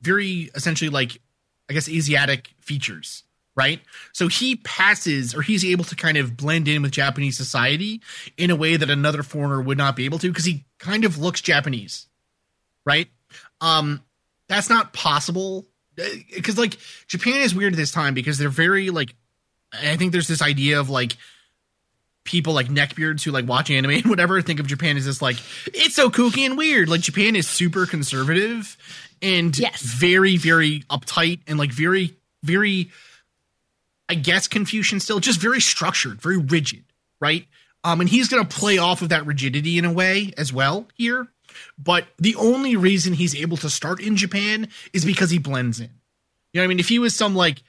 very 0.00 0.50
essentially 0.56 0.90
like, 0.90 1.20
I 1.70 1.74
guess 1.74 1.88
Asiatic 1.88 2.48
features, 2.58 3.22
right? 3.54 3.80
So 4.12 4.26
he 4.26 4.56
passes, 4.56 5.32
or 5.32 5.42
he's 5.42 5.64
able 5.64 5.84
to 5.84 5.94
kind 5.94 6.16
of 6.16 6.36
blend 6.36 6.66
in 6.66 6.82
with 6.82 6.90
Japanese 6.90 7.36
society 7.36 8.02
in 8.36 8.50
a 8.50 8.56
way 8.56 8.76
that 8.76 8.90
another 8.90 9.22
foreigner 9.22 9.62
would 9.62 9.78
not 9.78 9.94
be 9.94 10.06
able 10.06 10.18
to, 10.18 10.28
because 10.28 10.44
he 10.44 10.64
kind 10.80 11.04
of 11.04 11.18
looks 11.18 11.40
Japanese, 11.40 12.08
right? 12.84 13.06
Um, 13.60 14.02
that's 14.48 14.68
not 14.68 14.92
possible 14.92 15.66
because 16.34 16.58
like 16.58 16.76
Japan 17.06 17.40
is 17.40 17.54
weird 17.54 17.72
at 17.72 17.76
this 17.76 17.90
time 17.90 18.14
because 18.14 18.38
they're 18.38 18.48
very 18.48 18.90
like 18.90 19.14
I 19.72 19.96
think 19.96 20.12
there's 20.12 20.28
this 20.28 20.42
idea 20.42 20.78
of 20.80 20.90
like 20.90 21.16
people 22.24 22.52
like 22.52 22.68
neckbeards 22.68 23.22
who 23.22 23.30
like 23.30 23.46
watch 23.46 23.70
anime 23.70 23.90
and 23.92 24.06
whatever 24.06 24.40
think 24.42 24.60
of 24.60 24.66
Japan 24.66 24.96
as 24.96 25.06
this 25.06 25.22
like 25.22 25.36
it's 25.66 25.94
so 25.94 26.10
kooky 26.10 26.44
and 26.44 26.58
weird. 26.58 26.88
Like 26.88 27.00
Japan 27.00 27.36
is 27.36 27.48
super 27.48 27.86
conservative 27.86 28.76
and 29.22 29.58
yes. 29.58 29.80
very 29.80 30.36
very 30.36 30.80
uptight 30.90 31.40
and 31.46 31.58
like 31.58 31.72
very 31.72 32.14
very 32.42 32.90
I 34.08 34.14
guess 34.14 34.46
Confucian 34.46 35.00
still 35.00 35.18
just 35.18 35.40
very 35.40 35.60
structured, 35.60 36.20
very 36.20 36.36
rigid, 36.36 36.84
right? 37.20 37.46
Um 37.84 38.00
and 38.00 38.08
he's 38.08 38.28
going 38.28 38.46
to 38.46 38.56
play 38.56 38.78
off 38.78 39.02
of 39.02 39.08
that 39.08 39.26
rigidity 39.26 39.78
in 39.78 39.84
a 39.84 39.92
way 39.92 40.32
as 40.36 40.52
well 40.52 40.86
here. 40.94 41.28
But 41.78 42.06
the 42.18 42.34
only 42.36 42.76
reason 42.76 43.12
he's 43.14 43.34
able 43.34 43.56
to 43.58 43.70
start 43.70 44.00
in 44.00 44.16
Japan 44.16 44.68
is 44.92 45.04
because 45.04 45.30
he 45.30 45.38
blends 45.38 45.80
in. 45.80 45.90
You 46.52 46.60
know 46.60 46.62
what 46.62 46.64
I 46.64 46.68
mean? 46.68 46.80
If 46.80 46.88
he 46.88 46.98
was 46.98 47.14
some 47.14 47.34
like, 47.34 47.62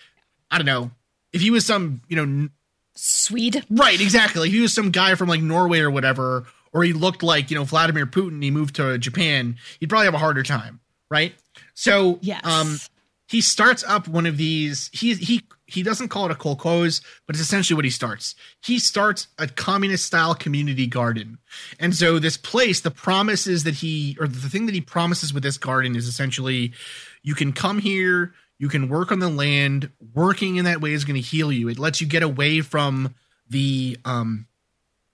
I 0.52 0.58
don't 0.58 0.66
know, 0.66 0.92
if 1.34 1.42
he 1.42 1.52
was 1.52 1.66
some, 1.66 2.02
you 2.08 2.16
know, 2.16 2.50
Swede. 2.96 3.64
Right, 3.70 4.00
exactly. 4.02 4.42
Like 4.42 4.48
if 4.50 4.54
he 4.56 4.62
was 4.62 4.74
some 4.74 4.92
guy 4.92 5.16
from 5.16 5.30
like 5.30 5.42
Norway 5.42 5.80
or 5.80 5.92
whatever, 5.92 6.46
or 6.74 6.84
he 6.84 6.94
looked 6.94 7.22
like, 7.24 7.52
you 7.52 7.58
know, 7.58 7.64
Vladimir 7.64 8.06
Putin, 8.06 8.42
he 8.42 8.50
moved 8.52 8.76
to 8.78 8.98
Japan, 8.98 9.58
he'd 9.80 9.88
probably 9.90 10.06
have 10.06 10.14
a 10.14 10.20
harder 10.20 10.44
time, 10.44 10.80
right? 11.10 11.34
So, 11.74 12.18
Yes. 12.22 12.42
um, 12.44 12.80
he 13.28 13.42
starts 13.42 13.84
up 13.84 14.08
one 14.08 14.26
of 14.26 14.38
these. 14.38 14.90
He 14.94 15.14
he 15.16 15.44
he 15.66 15.84
doesn't 15.84 16.08
call 16.08 16.26
it 16.26 16.32
a 16.32 16.36
kolkhoz, 16.36 17.02
but 17.26 17.36
it's 17.36 17.44
essentially 17.44 17.76
what 17.76 17.86
he 17.86 17.92
starts. 17.92 18.36
He 18.64 18.80
starts 18.80 19.28
a 19.38 19.48
communist 19.48 20.06
style 20.06 20.34
community 20.34 20.88
garden, 20.88 21.38
and 21.80 21.94
so 21.94 22.20
this 22.20 22.38
place, 22.38 22.82
the 22.82 22.92
promises 22.92 23.64
that 23.66 23.76
he 23.76 24.18
or 24.20 24.28
the 24.28 24.50
thing 24.50 24.66
that 24.66 24.76
he 24.76 24.82
promises 24.82 25.34
with 25.34 25.44
this 25.44 25.58
garden 25.58 25.96
is 25.96 26.08
essentially, 26.08 26.74
you 27.22 27.36
can 27.36 27.52
come 27.52 27.80
here, 27.80 28.34
you 28.60 28.70
can 28.70 28.88
work 28.88 29.12
on 29.12 29.20
the 29.20 29.30
land. 29.30 29.90
Working 30.14 30.56
in 30.56 30.66
that 30.66 30.82
way 30.82 30.94
is 30.94 31.06
going 31.06 31.22
to 31.22 31.28
heal 31.28 31.52
you. 31.52 31.68
It 31.68 31.80
lets 31.80 32.00
you 32.00 32.08
get 32.08 32.24
away 32.24 32.62
from 32.62 33.14
the 33.50 33.98
um, 34.06 34.48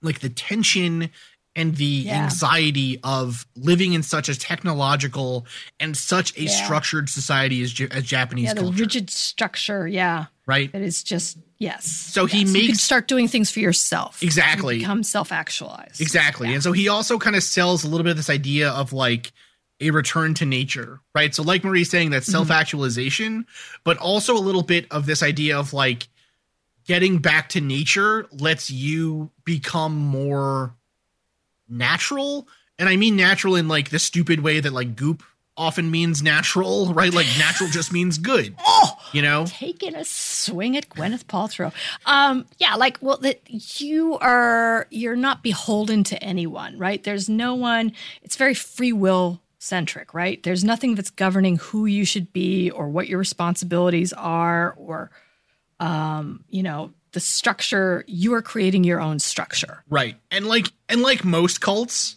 like 0.02 0.20
the 0.20 0.28
tension 0.28 1.10
and 1.56 1.76
the 1.76 1.84
Yeah. 1.84 2.24
anxiety 2.24 2.98
of 3.04 3.46
living 3.56 3.92
in 3.92 4.02
such 4.02 4.28
a 4.28 4.38
technological 4.38 5.46
and 5.78 5.96
such 5.96 6.36
a 6.36 6.44
Yeah. 6.44 6.64
structured 6.64 7.08
society 7.08 7.62
as, 7.62 7.72
as 7.90 8.04
Japanese 8.04 8.46
yeah, 8.46 8.54
the 8.54 8.60
culture, 8.62 8.78
rigid 8.82 9.10
structure. 9.10 9.86
Yeah, 9.86 10.26
right? 10.46 10.72
that 10.72 10.82
is 10.82 11.02
just 11.02 11.38
yes. 11.58 11.86
So 11.88 12.26
he 12.26 12.40
Yes. 12.40 12.48
you 12.48 12.52
can 12.60 12.66
makes- 12.68 12.80
start 12.82 13.08
doing 13.08 13.28
things 13.28 13.50
for 13.50 13.60
yourself. 13.60 14.22
Exactly. 14.22 14.76
You 14.76 14.80
become 14.80 15.02
self 15.02 15.30
actualized. 15.32 16.00
Exactly. 16.00 16.52
And 16.52 16.62
so 16.62 16.72
he 16.72 16.88
also 16.88 17.18
kind 17.18 17.36
of 17.36 17.42
sells 17.42 17.84
a 17.84 17.88
little 17.88 18.04
bit 18.04 18.10
of 18.12 18.16
this 18.16 18.30
idea 18.30 18.70
of 18.70 18.92
like 18.92 19.32
a 19.80 19.90
return 19.90 20.34
to 20.34 20.44
nature, 20.46 21.00
right? 21.14 21.34
So 21.34 21.42
like 21.42 21.64
Marie's 21.64 21.90
saying 21.90 22.10
that 22.10 22.22
mm-hmm. 22.22 22.30
self-actualization, 22.32 23.44
but 23.82 23.96
also 23.98 24.36
a 24.36 24.38
little 24.38 24.62
bit 24.62 24.86
of 24.90 25.06
this 25.06 25.22
idea 25.22 25.58
of 25.58 25.72
like 25.72 26.08
getting 26.86 27.18
back 27.18 27.48
to 27.50 27.60
nature 27.60 28.26
lets 28.32 28.70
you 28.70 29.30
become 29.44 29.94
more 29.94 30.74
natural. 31.68 32.48
And 32.78 32.88
I 32.88 32.96
mean 32.96 33.16
natural 33.16 33.56
in 33.56 33.68
like 33.68 33.90
the 33.90 33.98
stupid 33.98 34.40
way 34.40 34.60
that 34.60 34.72
like 34.72 34.96
goop 34.96 35.22
often 35.56 35.88
means 35.90 36.20
natural, 36.22 36.92
right? 36.92 37.14
Like 37.14 37.26
natural 37.38 37.70
just 37.70 37.92
means 37.92 38.18
good. 38.18 38.56
Oh, 38.66 38.98
You 39.12 39.22
know? 39.22 39.44
taking 39.46 39.94
a 39.94 40.04
swing 40.04 40.76
at 40.76 40.88
Gwyneth 40.88 41.26
Paltrow. 41.26 41.72
Um, 42.06 42.46
yeah, 42.58 42.74
like 42.74 42.98
well, 43.00 43.18
that 43.18 43.40
you 43.80 44.18
are 44.18 44.88
you're 44.90 45.14
not 45.14 45.42
beholden 45.44 46.02
to 46.04 46.22
anyone, 46.22 46.76
right? 46.76 47.02
There's 47.02 47.28
no 47.28 47.54
one. 47.54 47.92
It's 48.22 48.34
very 48.36 48.54
free 48.54 48.92
will 48.92 49.40
centric, 49.60 50.12
right? 50.12 50.42
There's 50.42 50.64
nothing 50.64 50.96
that's 50.96 51.10
governing 51.10 51.56
who 51.58 51.86
you 51.86 52.04
should 52.04 52.32
be 52.32 52.70
or 52.70 52.88
what 52.88 53.06
your 53.06 53.18
responsibilities 53.20 54.12
are, 54.12 54.74
or 54.76 55.10
um, 55.80 56.44
you 56.50 56.62
know, 56.64 56.92
the 57.14 57.20
structure. 57.20 58.04
You 58.06 58.34
are 58.34 58.42
creating 58.42 58.84
your 58.84 59.00
own 59.00 59.18
structure. 59.18 59.82
Right. 59.88 60.16
And 60.30 60.46
like 60.46 60.66
and 60.88 61.00
like 61.02 61.24
most 61.24 61.60
cults, 61.62 62.16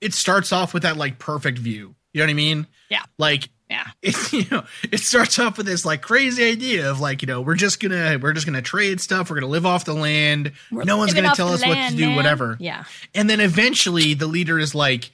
it 0.00 0.12
starts 0.12 0.52
off 0.52 0.74
with 0.74 0.82
that 0.82 0.96
like 0.96 1.18
perfect 1.18 1.58
view. 1.58 1.94
You 2.12 2.20
know 2.20 2.24
what 2.24 2.30
I 2.30 2.34
mean? 2.34 2.66
Yeah. 2.90 3.02
Like 3.18 3.48
Yeah. 3.70 3.86
it, 4.02 4.32
you 4.32 4.44
know, 4.50 4.64
it 4.90 4.98
starts 5.00 5.38
off 5.38 5.56
with 5.58 5.66
this 5.66 5.84
like 5.84 6.02
crazy 6.02 6.42
idea 6.50 6.90
of 6.90 7.00
like, 7.00 7.22
you 7.22 7.26
know, 7.26 7.40
we're 7.42 7.54
just 7.54 7.80
gonna 7.80 8.18
we're 8.20 8.32
just 8.32 8.46
gonna 8.46 8.62
trade 8.62 9.00
stuff, 9.00 9.30
we're 9.30 9.36
gonna 9.40 9.46
live 9.52 9.66
off 9.66 9.84
the 9.84 9.94
land. 9.94 10.52
We're 10.72 10.84
no 10.84 10.96
one's 10.96 11.14
gonna 11.14 11.34
tell 11.34 11.48
us 11.48 11.64
what 11.64 11.90
to 11.90 11.96
do, 11.96 12.06
man. 12.08 12.16
whatever. 12.16 12.56
Yeah. 12.58 12.84
And 13.14 13.28
then 13.30 13.40
eventually 13.40 14.14
the 14.14 14.26
leader 14.26 14.58
is 14.58 14.74
like, 14.74 15.10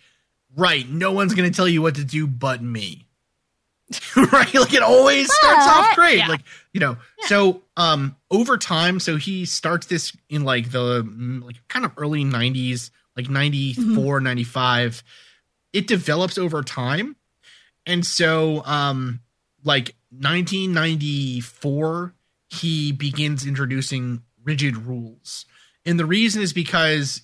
right, 0.56 0.88
no 0.88 1.12
one's 1.12 1.34
gonna 1.34 1.50
tell 1.50 1.68
you 1.68 1.82
what 1.82 1.96
to 1.96 2.04
do 2.04 2.26
but 2.26 2.62
me. 2.62 3.06
right? 4.16 4.54
Like 4.54 4.72
it 4.72 4.82
always 4.82 5.30
starts 5.32 5.66
off 5.66 5.88
But- 5.90 5.94
great. 5.96 6.18
yeah. 6.18 6.28
Like, 6.28 6.40
you 6.74 6.80
know, 6.80 6.98
so 7.20 7.62
um 7.78 8.16
over 8.30 8.58
time, 8.58 9.00
so 9.00 9.16
he 9.16 9.46
starts 9.46 9.86
this 9.86 10.14
in 10.28 10.44
like 10.44 10.72
the 10.72 11.02
mm, 11.02 11.42
like 11.42 11.56
kind 11.68 11.86
of 11.86 11.92
early 11.96 12.24
90s, 12.24 12.90
like 13.16 13.30
94, 13.30 14.20
95. 14.20 15.02
It 15.72 15.86
develops 15.86 16.36
over 16.36 16.62
time. 16.62 17.16
And 17.86 18.04
so 18.04 18.62
um 18.66 19.20
like 19.62 19.94
1994 20.10 22.14
he 22.50 22.92
begins 22.92 23.46
introducing 23.46 24.22
rigid 24.44 24.76
rules. 24.76 25.46
And 25.86 25.98
the 25.98 26.06
reason 26.06 26.42
is 26.42 26.52
because 26.52 27.22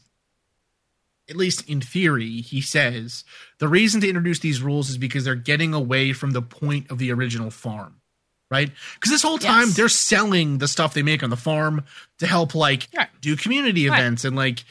at 1.28 1.36
least 1.36 1.68
in 1.68 1.80
theory, 1.80 2.40
he 2.40 2.60
says 2.60 3.24
the 3.58 3.68
reason 3.68 4.00
to 4.00 4.08
introduce 4.08 4.40
these 4.40 4.62
rules 4.62 4.90
is 4.90 4.98
because 4.98 5.24
they're 5.24 5.36
getting 5.36 5.72
away 5.72 6.12
from 6.12 6.32
the 6.32 6.42
point 6.42 6.90
of 6.90 6.98
the 6.98 7.12
original 7.12 7.50
farm, 7.50 7.99
right? 8.50 8.70
Because 8.94 9.10
this 9.10 9.22
whole 9.22 9.38
time 9.38 9.68
Yes. 9.68 9.76
they're 9.76 9.88
selling 9.88 10.58
the 10.58 10.68
stuff 10.68 10.94
they 10.94 11.02
make 11.02 11.22
on 11.22 11.30
the 11.30 11.36
farm 11.36 11.84
to 12.18 12.26
help 12.26 12.54
like 12.54 12.88
Right. 12.96 13.08
do 13.20 13.36
community 13.36 13.88
Right. 13.88 13.98
events 14.00 14.24
and 14.24 14.34
like 14.36 14.64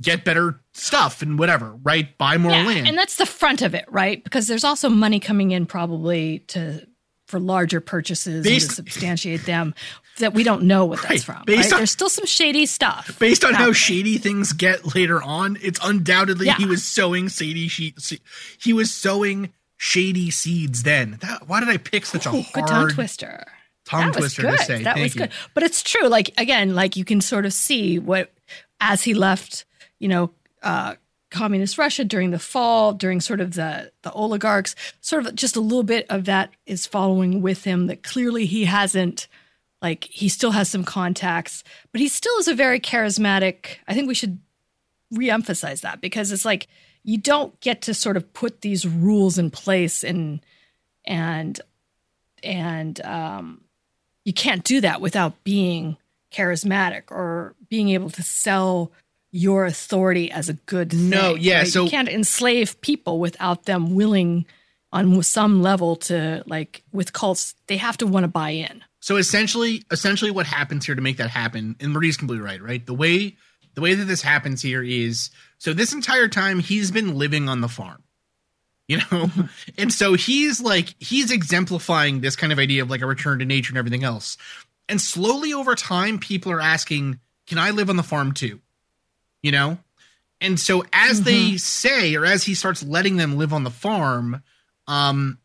get 0.00 0.24
better 0.24 0.60
stuff 0.72 1.22
and 1.22 1.38
whatever, 1.38 1.76
right? 1.82 2.16
Buy 2.18 2.36
more 2.38 2.52
yeah, 2.52 2.66
land. 2.66 2.88
and 2.88 2.98
that's 2.98 3.16
the 3.16 3.26
front 3.26 3.62
of 3.62 3.74
it, 3.74 3.84
right? 3.88 4.22
Because 4.22 4.46
there's 4.46 4.64
also 4.64 4.88
money 4.88 5.20
coming 5.20 5.50
in 5.52 5.66
probably 5.66 6.40
to 6.48 6.86
for 7.26 7.40
larger 7.40 7.80
purchases 7.80 8.34
and 8.34 8.44
Based- 8.44 8.68
to 8.68 8.74
substantiate 8.76 9.46
them 9.46 9.74
that 10.18 10.34
we 10.34 10.42
don't 10.44 10.62
know 10.64 10.84
what 10.84 11.00
Right, 11.02 11.08
that's 11.10 11.24
from. 11.24 11.42
based 11.46 11.64
right? 11.66 11.72
on- 11.72 11.78
there's 11.80 11.90
still 11.90 12.10
some 12.10 12.26
shady 12.26 12.66
stuff. 12.66 13.18
Based 13.18 13.44
on 13.44 13.54
how 13.54 13.72
shady 13.72 14.18
things 14.18 14.52
get 14.52 14.94
later 14.94 15.22
on, 15.22 15.56
it's 15.62 15.80
undoubtedly 15.82 16.46
Yeah. 16.46 16.56
he 16.58 16.66
was 16.66 16.84
sowing 16.84 17.28
shady 17.28 17.66
she- 17.68 17.94
he 18.58 18.72
was 18.74 18.92
sowing 18.92 19.50
shady 19.84 20.30
seeds 20.30 20.82
then. 20.82 21.18
That, 21.20 21.46
why 21.46 21.60
did 21.60 21.68
I 21.68 21.76
pick 21.76 22.06
such 22.06 22.24
a 22.24 22.30
Ooh, 22.30 22.40
hard 22.40 22.52
good 22.54 22.66
tongue 22.66 22.88
twister. 22.88 23.44
tongue 23.84 24.12
that 24.12 24.20
was 24.20 24.34
twister 24.34 24.42
good. 24.42 24.58
to 24.58 24.64
say? 24.64 24.82
That 24.82 24.94
Thank 24.94 25.04
was 25.04 25.14
you. 25.14 25.20
good. 25.20 25.30
But 25.52 25.62
it's 25.62 25.82
true. 25.82 26.08
Like 26.08 26.32
again, 26.38 26.74
like 26.74 26.96
you 26.96 27.04
can 27.04 27.20
sort 27.20 27.44
of 27.44 27.52
see 27.52 27.98
what 27.98 28.32
as 28.80 29.02
he 29.02 29.12
left, 29.12 29.66
you 30.00 30.08
know, 30.08 30.30
uh, 30.62 30.94
communist 31.30 31.76
Russia 31.76 32.04
during 32.04 32.30
the 32.30 32.38
fall, 32.38 32.94
during 32.94 33.20
sort 33.20 33.40
of 33.40 33.54
the 33.54 33.92
the 34.02 34.10
oligarchs, 34.12 34.74
sort 35.02 35.26
of 35.26 35.34
just 35.34 35.54
a 35.54 35.60
little 35.60 35.82
bit 35.82 36.06
of 36.08 36.24
that 36.24 36.50
is 36.64 36.86
following 36.86 37.42
with 37.42 37.64
him. 37.64 37.86
That 37.86 38.02
clearly 38.02 38.46
he 38.46 38.64
hasn't. 38.64 39.28
Like 39.82 40.04
he 40.04 40.30
still 40.30 40.52
has 40.52 40.70
some 40.70 40.82
contacts, 40.84 41.62
but 41.92 42.00
he 42.00 42.08
still 42.08 42.38
is 42.38 42.48
a 42.48 42.54
very 42.54 42.80
charismatic. 42.80 43.76
I 43.86 43.92
think 43.92 44.08
we 44.08 44.14
should 44.14 44.38
reemphasize 45.12 45.82
that 45.82 46.00
because 46.00 46.32
it's 46.32 46.46
like 46.46 46.68
you 47.04 47.18
don't 47.18 47.58
get 47.60 47.82
to 47.82 47.94
sort 47.94 48.16
of 48.16 48.32
put 48.32 48.62
these 48.62 48.86
rules 48.86 49.38
in 49.38 49.50
place 49.50 50.02
and 50.02 50.40
and 51.04 51.60
and 52.42 53.00
um, 53.04 53.60
you 54.24 54.32
can't 54.32 54.64
do 54.64 54.80
that 54.80 55.00
without 55.00 55.44
being 55.44 55.96
charismatic 56.32 57.10
or 57.10 57.54
being 57.68 57.90
able 57.90 58.10
to 58.10 58.22
sell 58.22 58.90
your 59.30 59.64
authority 59.64 60.30
as 60.30 60.48
a 60.48 60.52
good 60.54 60.90
thing. 60.90 61.10
No, 61.10 61.34
yeah, 61.34 61.58
right? 61.58 61.66
so- 61.66 61.84
you 61.84 61.90
can't 61.90 62.08
enslave 62.08 62.80
people 62.80 63.18
without 63.18 63.64
them 63.64 63.94
willing 63.94 64.46
on 64.92 65.20
some 65.24 65.60
level 65.60 65.96
to 65.96 66.42
like 66.46 66.82
with 66.92 67.12
cults 67.12 67.56
they 67.66 67.76
have 67.76 67.96
to 67.98 68.06
want 68.06 68.22
to 68.22 68.28
buy 68.28 68.50
in 68.50 68.80
So 69.00 69.16
essentially, 69.16 69.82
essentially, 69.90 70.30
what 70.30 70.46
happens 70.46 70.86
here 70.86 70.94
to 70.94 71.02
make 71.02 71.16
that 71.16 71.30
happen, 71.30 71.74
and 71.80 71.92
Marie's 71.92 72.16
completely 72.16 72.44
right, 72.44 72.62
right? 72.62 72.84
The 72.86 72.94
way 72.94 73.36
the 73.74 73.80
way 73.80 73.94
that 73.94 74.04
this 74.04 74.22
happens 74.22 74.62
here 74.62 74.82
is 74.84 75.30
so 75.64 75.72
this 75.72 75.94
entire 75.94 76.28
time 76.28 76.58
he's 76.58 76.90
been 76.90 77.16
living 77.16 77.48
on 77.48 77.62
the 77.62 77.70
farm, 77.70 78.02
you 78.86 78.98
know, 79.10 79.30
and 79.78 79.90
so 79.90 80.12
he's 80.12 80.60
like 80.60 80.94
he's 80.98 81.30
exemplifying 81.30 82.20
this 82.20 82.36
kind 82.36 82.52
of 82.52 82.58
idea 82.58 82.82
of 82.82 82.90
like 82.90 83.00
a 83.00 83.06
return 83.06 83.38
to 83.38 83.46
nature 83.46 83.70
and 83.70 83.78
everything 83.78 84.04
else, 84.04 84.36
and 84.90 85.00
slowly 85.00 85.54
over 85.54 85.74
time, 85.74 86.18
people 86.18 86.52
are 86.52 86.60
asking, 86.60 87.18
"Can 87.46 87.56
I 87.56 87.70
live 87.70 87.88
on 87.88 87.96
the 87.96 88.02
farm 88.02 88.32
too?" 88.32 88.60
You 89.42 89.52
know, 89.52 89.78
and 90.38 90.60
so 90.60 90.84
as 90.92 91.22
they 91.22 91.56
say, 91.56 92.14
or 92.14 92.26
as 92.26 92.44
he 92.44 92.54
starts 92.54 92.82
letting 92.82 93.16
them 93.16 93.38
live 93.38 93.54
on 93.54 93.64
the 93.64 93.70
farm, 93.70 94.42
um, 94.86 95.38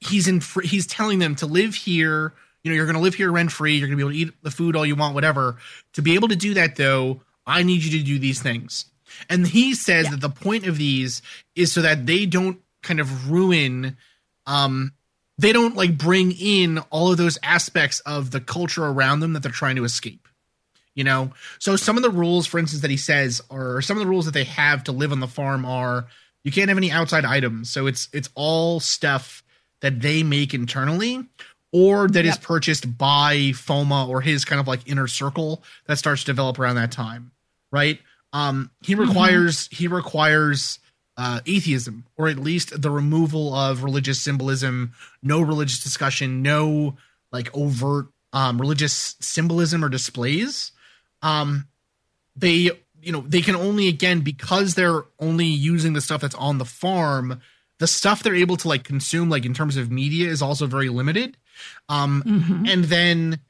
he's 0.00 0.26
in 0.26 0.40
fr- 0.40 0.62
he's 0.62 0.88
telling 0.88 1.20
them 1.20 1.36
to 1.36 1.46
live 1.46 1.76
here. 1.76 2.34
You 2.64 2.72
know 2.72 2.74
you're 2.74 2.86
going 2.86 2.96
to 2.96 3.00
live 3.00 3.14
here 3.14 3.30
rent 3.30 3.52
free 3.52 3.76
you're 3.76 3.86
going 3.86 3.96
to 3.96 4.04
be 4.04 4.08
able 4.08 4.12
to 4.12 4.32
eat 4.32 4.42
the 4.42 4.50
food 4.50 4.74
all 4.74 4.84
you 4.84 4.96
want 4.96 5.14
whatever. 5.14 5.58
To 5.92 6.02
be 6.02 6.16
able 6.16 6.26
to 6.26 6.36
do 6.36 6.54
that 6.54 6.74
though 6.74 7.22
i 7.46 7.62
need 7.62 7.82
you 7.82 7.98
to 7.98 8.04
do 8.04 8.18
these 8.18 8.40
things 8.42 8.84
and 9.28 9.46
he 9.46 9.74
says 9.74 10.08
that 10.10 10.20
the 10.20 10.30
point 10.30 10.66
of 10.66 10.78
these 10.78 11.22
is 11.54 11.72
so 11.72 11.82
that 11.82 12.06
they 12.06 12.26
don't 12.26 12.60
kind 12.82 13.00
of 13.00 13.30
ruin 13.30 13.96
um 14.46 14.92
they 15.38 15.52
don't 15.52 15.76
like 15.76 15.96
bring 15.96 16.32
in 16.32 16.78
all 16.90 17.10
of 17.10 17.16
those 17.18 17.38
aspects 17.42 18.00
of 18.00 18.30
the 18.30 18.40
culture 18.40 18.84
around 18.84 19.20
them 19.20 19.32
that 19.32 19.42
they're 19.42 19.52
trying 19.52 19.76
to 19.76 19.84
escape 19.84 20.28
you 20.94 21.04
know 21.04 21.32
so 21.58 21.76
some 21.76 21.96
of 21.96 22.02
the 22.02 22.10
rules 22.10 22.46
for 22.46 22.58
instance 22.58 22.82
that 22.82 22.90
he 22.90 22.96
says 22.96 23.42
or 23.50 23.82
some 23.82 23.96
of 23.96 24.02
the 24.02 24.08
rules 24.08 24.24
that 24.24 24.34
they 24.34 24.44
have 24.44 24.82
to 24.84 24.92
live 24.92 25.12
on 25.12 25.20
the 25.20 25.28
farm 25.28 25.64
are 25.64 26.06
you 26.42 26.50
can't 26.50 26.68
have 26.68 26.78
any 26.78 26.90
outside 26.90 27.24
items 27.24 27.70
so 27.70 27.86
it's 27.86 28.08
it's 28.12 28.30
all 28.34 28.80
stuff 28.80 29.42
that 29.80 30.00
they 30.00 30.22
make 30.22 30.54
internally 30.54 31.26
or 31.72 32.08
that 32.08 32.24
is 32.24 32.34
Yep. 32.34 32.42
purchased 32.42 32.98
by 32.98 33.36
FOMA 33.52 34.08
or 34.08 34.20
his 34.20 34.44
kind 34.44 34.60
of 34.60 34.66
like 34.66 34.88
inner 34.88 35.06
circle 35.06 35.62
that 35.86 35.98
starts 35.98 36.22
to 36.22 36.26
develop 36.26 36.58
around 36.58 36.74
that 36.76 36.90
time, 36.90 37.30
right? 37.70 38.00
Um, 38.32 38.70
he 38.82 38.94
requires 38.94 39.68
he 39.72 39.88
requires 39.88 40.78
uh, 41.16 41.40
atheism 41.46 42.04
or 42.16 42.28
at 42.28 42.38
least 42.38 42.80
the 42.80 42.90
removal 42.90 43.54
of 43.54 43.82
religious 43.84 44.20
symbolism, 44.20 44.92
no 45.22 45.40
religious 45.40 45.82
discussion, 45.82 46.42
no 46.42 46.96
like 47.32 47.54
overt 47.54 48.06
um, 48.32 48.60
religious 48.60 49.16
symbolism 49.20 49.84
or 49.84 49.88
displays. 49.88 50.72
Um, 51.22 51.66
they 52.36 52.70
you 53.02 53.12
know 53.12 53.22
they 53.26 53.40
can 53.40 53.56
only 53.56 53.88
again 53.88 54.20
because 54.20 54.74
they're 54.74 55.02
only 55.18 55.46
using 55.46 55.92
the 55.94 56.00
stuff 56.00 56.20
that's 56.20 56.34
on 56.36 56.58
the 56.58 56.64
farm 56.64 57.40
the 57.78 57.86
stuff 57.86 58.22
they're 58.22 58.34
able 58.34 58.58
to 58.58 58.68
like 58.68 58.84
consume 58.84 59.30
like 59.30 59.46
in 59.46 59.54
terms 59.54 59.76
of 59.78 59.90
media 59.90 60.28
is 60.28 60.42
also 60.42 60.66
very 60.66 60.90
limited 60.90 61.36
um 61.88 62.22
Mhm. 62.26 62.68
and 62.70 62.84
then 62.84 63.40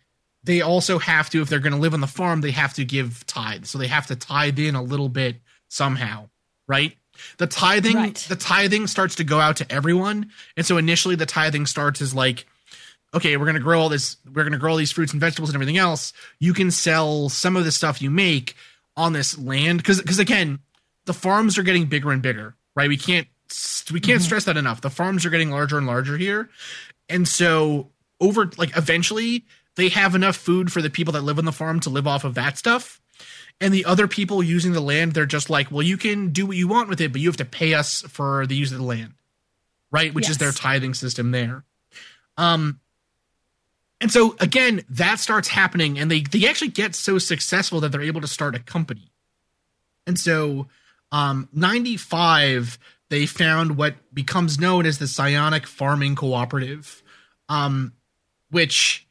they 0.45 0.61
also 0.61 0.99
have 0.99 1.29
to 1.31 1.43
if 1.43 1.49
they're 1.49 1.59
going 1.59 1.73
to 1.73 1.79
live 1.79 1.95
on 1.95 2.01
the 2.01 2.07
farm 2.07 2.41
they 2.41 2.51
have 2.51 2.75
to 2.75 2.85
give 2.85 3.27
tithe. 3.27 3.67
So 3.67 3.79
they 3.79 3.87
have 3.89 4.07
to 4.07 4.17
tithe 4.17 4.59
in 4.59 4.75
a 4.75 4.83
little 4.83 5.09
bit 5.09 5.37
somehow 5.69 6.29
right? 6.69 6.97
The 7.39 7.47
tithing 7.47 7.97
Right. 7.97 8.15
the 8.29 8.37
tithing 8.37 8.87
starts 8.87 9.17
to 9.17 9.25
go 9.25 9.41
out 9.41 9.57
to 9.57 9.71
everyone. 9.71 10.31
And 10.57 10.65
so 10.65 10.79
initially 10.79 11.17
the 11.17 11.27
tithing 11.27 11.67
starts 11.67 12.01
as 12.01 12.15
like 12.15 12.47
okay 13.13 13.37
we're 13.37 13.47
going 13.47 13.57
to 13.57 13.61
grow 13.61 13.81
all 13.81 13.89
this 13.89 14.17
we're 14.27 14.45
going 14.45 14.53
to 14.53 14.59
grow 14.59 14.73
all 14.73 14.79
these 14.79 14.93
fruits 14.93 15.13
and 15.13 15.21
vegetables 15.21 15.51
and 15.51 15.57
everything 15.57 15.79
else. 15.79 16.13
You 16.39 16.55
can 16.55 16.71
sell 16.71 17.29
some 17.29 17.57
of 17.57 17.65
the 17.65 17.73
stuff 17.73 18.01
you 18.01 18.11
make 18.11 18.55
on 18.97 19.13
this 19.13 19.39
land 19.39 19.79
because 19.79 20.01
because 20.01 20.19
again 20.19 20.61
the 21.07 21.15
farms 21.15 21.59
are 21.59 21.63
getting 21.63 21.87
bigger 21.87 22.13
and 22.13 22.23
bigger 22.23 22.55
right? 22.77 22.89
We 22.89 22.97
can't 22.97 23.27
we 23.93 24.01
can't 24.01 24.21
mm-hmm. 24.21 24.25
stress 24.25 24.45
that 24.45 24.57
enough. 24.57 24.81
The 24.81 24.91
farms 24.91 25.27
are 25.27 25.31
getting 25.31 25.51
larger 25.51 25.79
and 25.79 25.87
larger 25.87 26.17
here. 26.17 26.49
And 27.09 27.27
so 27.27 27.91
over 28.21 28.51
like 28.57 28.77
eventually 28.77 29.45
they 29.77 29.89
have 29.89 30.15
enough 30.15 30.37
food 30.37 30.73
for 30.73 30.83
the 30.83 30.91
people 30.91 31.13
that 31.13 31.23
live 31.23 31.39
on 31.39 31.45
the 31.45 31.53
farm 31.53 31.81
to 31.81 31.91
live 31.91 32.07
off 32.07 32.25
of 32.25 32.35
that 32.35 32.59
stuff. 32.59 33.01
And 33.61 33.75
the 33.75 33.85
other 33.85 34.09
people 34.09 34.43
using 34.43 34.73
the 34.73 34.81
land 34.81 35.13
they're 35.13 35.27
just 35.27 35.51
like 35.51 35.71
well 35.71 35.83
you 35.83 35.99
can 35.99 36.31
do 36.31 36.47
what 36.47 36.57
you 36.57 36.67
want 36.67 36.89
with 36.89 37.01
it 37.01 37.13
but 37.13 37.21
you 37.21 37.29
have 37.29 37.37
to 37.39 37.45
pay 37.45 37.75
us 37.75 38.03
for 38.03 38.47
the 38.47 38.57
use 38.57 38.73
of 38.73 38.79
the 38.79 38.85
land 38.85 39.15
right? 39.91 40.15
Which 40.15 40.31
is 40.31 40.39
their 40.39 40.53
tithing 40.53 40.95
system 40.95 41.31
there. 41.31 41.65
Um 42.37 42.81
and 44.01 44.11
so 44.11 44.35
again 44.41 44.83
that 44.89 45.21
starts 45.21 45.49
happening 45.49 45.99
and 45.99 46.11
they 46.11 46.23
they 46.23 46.49
actually 46.49 46.71
get 46.71 46.95
so 46.95 47.19
successful 47.19 47.81
that 47.81 47.93
they're 47.93 48.01
able 48.01 48.23
to 48.23 48.29
start 48.29 48.55
a 48.55 48.61
company. 48.61 49.13
And 50.07 50.19
so 50.19 50.69
um 51.13 51.49
95 51.53 52.79
they 53.11 53.27
found 53.27 53.77
what 53.77 53.97
becomes 54.15 54.59
known 54.59 54.87
as 54.87 54.99
the 54.99 55.09
psionic 55.09 55.67
farming 55.67 56.15
cooperative 56.15 57.03
um 57.51 57.93
which 58.51 59.07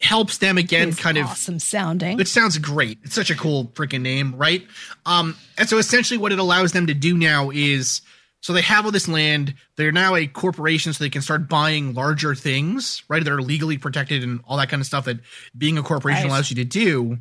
helps 0.00 0.38
them 0.38 0.58
again 0.58 0.88
It's 0.90 1.00
kind 1.00 1.18
of 1.18 1.26
awesome 1.26 1.58
sounding. 1.58 2.20
it 2.20 2.28
sounds 2.28 2.56
great. 2.58 2.98
It's 3.04 3.14
such 3.14 3.30
a 3.30 3.34
cool 3.34 3.66
freaking 3.74 4.02
name, 4.02 4.34
right? 4.36 4.66
Um, 5.06 5.36
and 5.56 5.68
so 5.68 5.78
essentially, 5.78 6.18
what 6.18 6.32
it 6.32 6.38
allows 6.38 6.72
them 6.72 6.86
to 6.86 6.94
do 6.94 7.16
now 7.18 7.50
is 7.50 8.00
so 8.40 8.52
they 8.52 8.62
have 8.62 8.84
all 8.84 8.92
this 8.92 9.08
land. 9.08 9.54
They're 9.76 9.90
now 9.90 10.14
a 10.14 10.28
corporation, 10.28 10.92
so 10.92 11.02
they 11.02 11.10
can 11.10 11.22
start 11.22 11.48
buying 11.48 11.94
larger 11.94 12.36
things, 12.36 13.02
right? 13.08 13.22
That 13.24 13.32
are 13.32 13.42
legally 13.42 13.78
protected 13.78 14.22
and 14.22 14.40
all 14.46 14.56
that 14.58 14.68
kind 14.68 14.80
of 14.80 14.86
stuff 14.86 15.06
that 15.06 15.18
being 15.56 15.76
a 15.76 15.82
corporation 15.82 16.22
Right. 16.24 16.30
allows 16.30 16.48
you 16.50 16.54
to 16.56 16.64
do. 16.64 17.18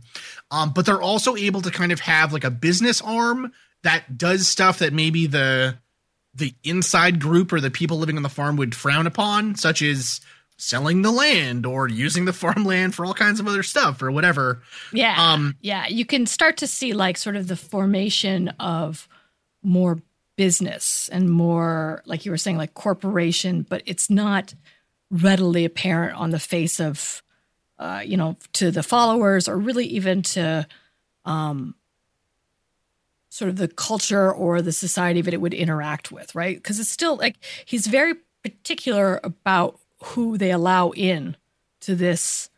Um, 0.51 0.71
but 0.73 0.85
they're 0.85 1.01
also 1.01 1.35
able 1.35 1.61
to 1.63 1.71
kind 1.71 1.91
of 1.91 1.99
have 2.01 2.31
like 2.33 2.43
a 2.43 2.51
business 2.51 3.01
arm 3.01 3.51
that 3.81 4.17
does 4.19 4.47
stuff 4.47 4.77
that 4.79 4.93
maybe 4.93 5.25
the 5.25 5.79
the 6.35 6.53
inside 6.63 7.19
group 7.19 7.51
or 7.51 7.59
the 7.59 7.71
people 7.71 7.97
living 7.97 8.15
on 8.17 8.21
the 8.21 8.29
farm 8.29 8.55
would 8.57 8.75
frown 8.75 9.07
upon, 9.07 9.55
such 9.55 9.81
as 9.81 10.21
selling 10.57 11.03
the 11.03 11.11
land 11.11 11.65
or 11.65 11.87
using 11.87 12.25
the 12.25 12.33
farmland 12.33 12.95
for 12.95 13.05
all 13.05 13.13
kinds 13.13 13.39
of 13.39 13.47
other 13.47 13.63
stuff 13.63 14.01
or 14.01 14.11
whatever. 14.11 14.61
Yeah. 14.91 15.15
Um, 15.17 15.55
yeah. 15.61 15.87
You 15.87 16.03
can 16.03 16.25
start 16.25 16.57
to 16.57 16.67
see 16.67 16.93
like 16.93 17.17
sort 17.17 17.35
of 17.35 17.47
the 17.47 17.55
formation 17.55 18.49
of 18.59 19.07
more 19.63 20.01
business 20.35 21.09
and 21.11 21.29
more, 21.29 22.01
like 22.05 22.25
you 22.25 22.31
were 22.31 22.37
saying, 22.37 22.57
like 22.57 22.73
corporation, 22.73 23.65
but 23.67 23.83
it's 23.85 24.09
not 24.09 24.53
readily 25.11 25.63
apparent 25.63 26.17
on 26.17 26.31
the 26.31 26.39
face 26.39 26.79
of, 26.79 27.21
uh, 27.79 28.01
you 28.03 28.17
know, 28.17 28.35
to 28.53 28.71
the 28.71 28.83
followers 28.83 29.47
or 29.47 29.57
really 29.57 29.85
even 29.85 30.23
to 30.23 30.67
um, 31.25 31.75
sort 33.29 33.49
of 33.49 33.57
the 33.57 33.67
culture 33.67 34.31
or 34.31 34.61
the 34.61 34.71
society 34.71 35.21
that 35.21 35.33
it 35.33 35.41
would 35.41 35.53
interact 35.53 36.11
with, 36.11 36.33
right? 36.33 36.57
Because 36.57 36.79
it's 36.79 36.89
still 36.89 37.15
like 37.15 37.35
he's 37.65 37.85
very 37.85 38.15
particular 38.43 39.19
about 39.23 39.79
who 40.03 40.37
they 40.37 40.51
allow 40.51 40.91
in 40.91 41.35
to 41.81 41.95
this 41.95 42.49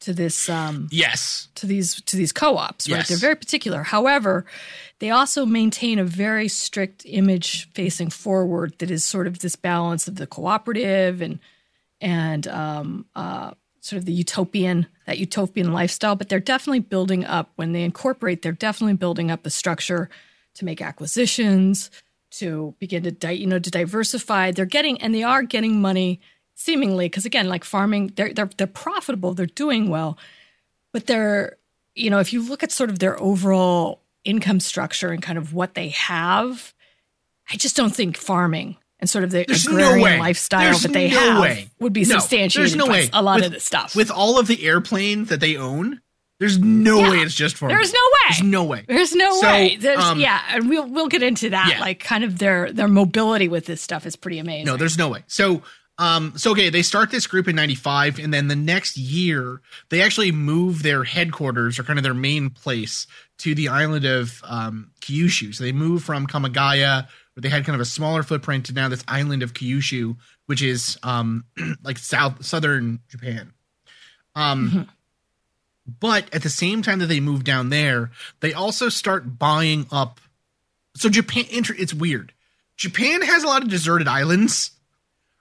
to 0.00 0.12
this 0.12 0.48
um 0.50 0.88
Yes. 0.92 1.48
to 1.54 1.66
these 1.66 2.00
to 2.02 2.16
these 2.16 2.32
co-ops 2.32 2.88
right 2.90 2.98
Yes. 2.98 3.08
they're 3.08 3.16
very 3.18 3.36
particular 3.36 3.82
however 3.82 4.44
they 4.98 5.10
also 5.10 5.46
maintain 5.46 5.98
a 5.98 6.04
very 6.04 6.48
strict 6.48 7.02
image 7.06 7.70
facing 7.72 8.10
forward 8.10 8.74
that 8.78 8.90
is 8.90 9.04
sort 9.04 9.26
of 9.26 9.38
this 9.40 9.56
balance 9.56 10.06
of 10.08 10.16
the 10.16 10.26
cooperative 10.26 11.22
and 11.22 11.38
and 12.00 12.46
um 12.48 13.06
uh 13.14 13.52
sort 13.80 13.98
of 13.98 14.04
the 14.04 14.12
utopian 14.12 14.86
that 15.06 15.18
utopian 15.18 15.72
lifestyle 15.72 16.16
but 16.16 16.28
they're 16.28 16.40
definitely 16.40 16.80
building 16.80 17.24
up 17.24 17.50
when 17.56 17.72
they 17.72 17.82
incorporate 17.82 18.42
they're 18.42 18.52
definitely 18.52 18.94
building 18.94 19.30
up 19.30 19.46
a 19.46 19.50
structure 19.50 20.08
to 20.54 20.64
make 20.64 20.80
acquisitions 20.82 21.90
to 22.30 22.74
begin 22.78 23.02
to 23.04 23.10
di- 23.10 23.32
you 23.32 23.46
know 23.46 23.58
to 23.58 23.70
diversify 23.70 24.50
they're 24.50 24.64
getting 24.66 25.00
and 25.00 25.14
they 25.14 25.22
are 25.22 25.42
getting 25.42 25.80
money 25.80 26.20
seemingly 26.54 27.06
because 27.06 27.24
again 27.24 27.48
like 27.48 27.64
farming 27.64 28.12
they're, 28.16 28.32
they're 28.32 28.50
they're 28.56 28.66
profitable 28.66 29.34
they're 29.34 29.46
doing 29.46 29.88
well 29.88 30.16
but 30.92 31.06
they're 31.06 31.56
you 31.94 32.08
know 32.10 32.18
if 32.20 32.32
you 32.32 32.42
look 32.42 32.62
at 32.62 32.70
sort 32.72 32.90
of 32.90 32.98
their 33.00 33.20
overall 33.20 34.00
income 34.24 34.60
structure 34.60 35.10
and 35.10 35.22
kind 35.22 35.36
of 35.38 35.52
what 35.52 35.74
they 35.74 35.88
have 35.90 36.72
i 37.50 37.56
just 37.56 37.76
don't 37.76 37.94
think 37.94 38.16
farming 38.16 38.76
and 39.00 39.10
sort 39.10 39.24
of 39.24 39.30
the 39.32 39.44
There's 39.46 39.66
no 39.66 39.72
agrarian 39.74 40.00
way. 40.02 40.18
lifestyle 40.18 40.60
There's 40.60 40.82
that 40.82 40.92
they 40.92 41.10
no 41.10 41.18
have 41.18 41.40
way. 41.42 41.68
would 41.80 41.92
be 41.92 42.02
No, 42.04 42.18
substantiated 42.18 42.60
there's 42.60 42.76
no 42.76 42.86
way. 42.86 43.10
a 43.12 43.20
lot 43.22 43.36
With- 43.36 43.46
of 43.46 43.52
this 43.52 43.64
stuff 43.64 43.94
With 43.96 44.10
all 44.10 44.38
of 44.38 44.46
the 44.46 44.64
airplanes 44.64 45.28
that 45.28 45.40
they 45.40 45.56
own, 45.56 46.00
there's 46.38 46.58
no 46.58 47.00
Yeah. 47.00 47.10
way 47.10 47.16
it's 47.18 47.34
just 47.34 47.56
for 47.56 47.68
There's 47.68 47.92
no 47.92 47.98
way. 47.98 48.34
There's 48.38 48.42
no 48.42 48.64
way. 48.64 48.84
There's 48.88 49.14
no 49.14 49.40
So, 49.40 49.46
way. 49.50 49.76
There's, 49.76 49.98
um, 49.98 50.18
yeah, 50.20 50.40
and 50.50 50.68
we'll 50.70 50.86
we'll 50.88 51.08
get 51.08 51.22
into 51.22 51.50
that. 51.50 51.68
Yeah. 51.70 51.80
Like, 51.80 52.00
kind 52.00 52.24
of 52.24 52.38
their 52.38 52.72
their 52.72 52.88
mobility 52.88 53.46
with 53.48 53.66
this 53.66 53.82
stuff 53.82 54.06
is 54.06 54.16
pretty 54.16 54.38
amazing. 54.38 54.64
No, 54.66 54.76
there's 54.76 54.96
no 54.96 55.08
way. 55.10 55.22
So, 55.26 55.62
um, 55.98 56.32
so 56.36 56.50
okay, 56.52 56.70
they 56.70 56.82
start 56.82 57.10
this 57.10 57.26
group 57.26 57.46
in 57.46 57.54
'95, 57.54 58.18
and 58.18 58.34
then 58.34 58.48
the 58.48 58.56
next 58.56 58.96
year 58.96 59.60
they 59.90 60.02
actually 60.02 60.32
move 60.32 60.82
their 60.82 61.04
headquarters 61.04 61.78
or 61.78 61.84
kind 61.84 61.98
of 61.98 62.02
their 62.02 62.14
main 62.14 62.50
place 62.50 63.06
to 63.38 63.54
the 63.54 63.68
island 63.68 64.04
of 64.04 64.40
um, 64.44 64.90
Kyushu. 65.00 65.54
So 65.54 65.62
they 65.62 65.72
move 65.72 66.02
from 66.02 66.26
Kamagaya, 66.26 67.06
where 67.34 67.40
they 67.40 67.48
had 67.48 67.64
kind 67.64 67.74
of 67.74 67.80
a 67.80 67.84
smaller 67.84 68.24
footprint, 68.24 68.66
to 68.66 68.72
now 68.72 68.88
this 68.88 69.04
island 69.06 69.44
of 69.44 69.54
Kyushu, 69.54 70.16
which 70.46 70.62
is 70.62 70.98
um, 71.04 71.44
like 71.84 71.98
south 71.98 72.44
southern 72.44 73.00
Japan. 73.08 73.52
Um, 74.34 74.88
but 76.00 76.32
at 76.34 76.42
the 76.42 76.50
same 76.50 76.82
time 76.82 76.98
that 77.00 77.06
they 77.06 77.20
move 77.20 77.44
down 77.44 77.68
there, 77.68 78.10
they 78.40 78.52
also 78.52 78.88
start 78.88 79.38
buying 79.38 79.86
up. 79.92 80.20
So 80.96 81.08
Japan, 81.08 81.44
it's 81.50 81.94
weird. 81.94 82.32
Japan 82.76 83.22
has 83.22 83.44
a 83.44 83.46
lot 83.46 83.62
of 83.62 83.68
deserted 83.68 84.08
islands, 84.08 84.72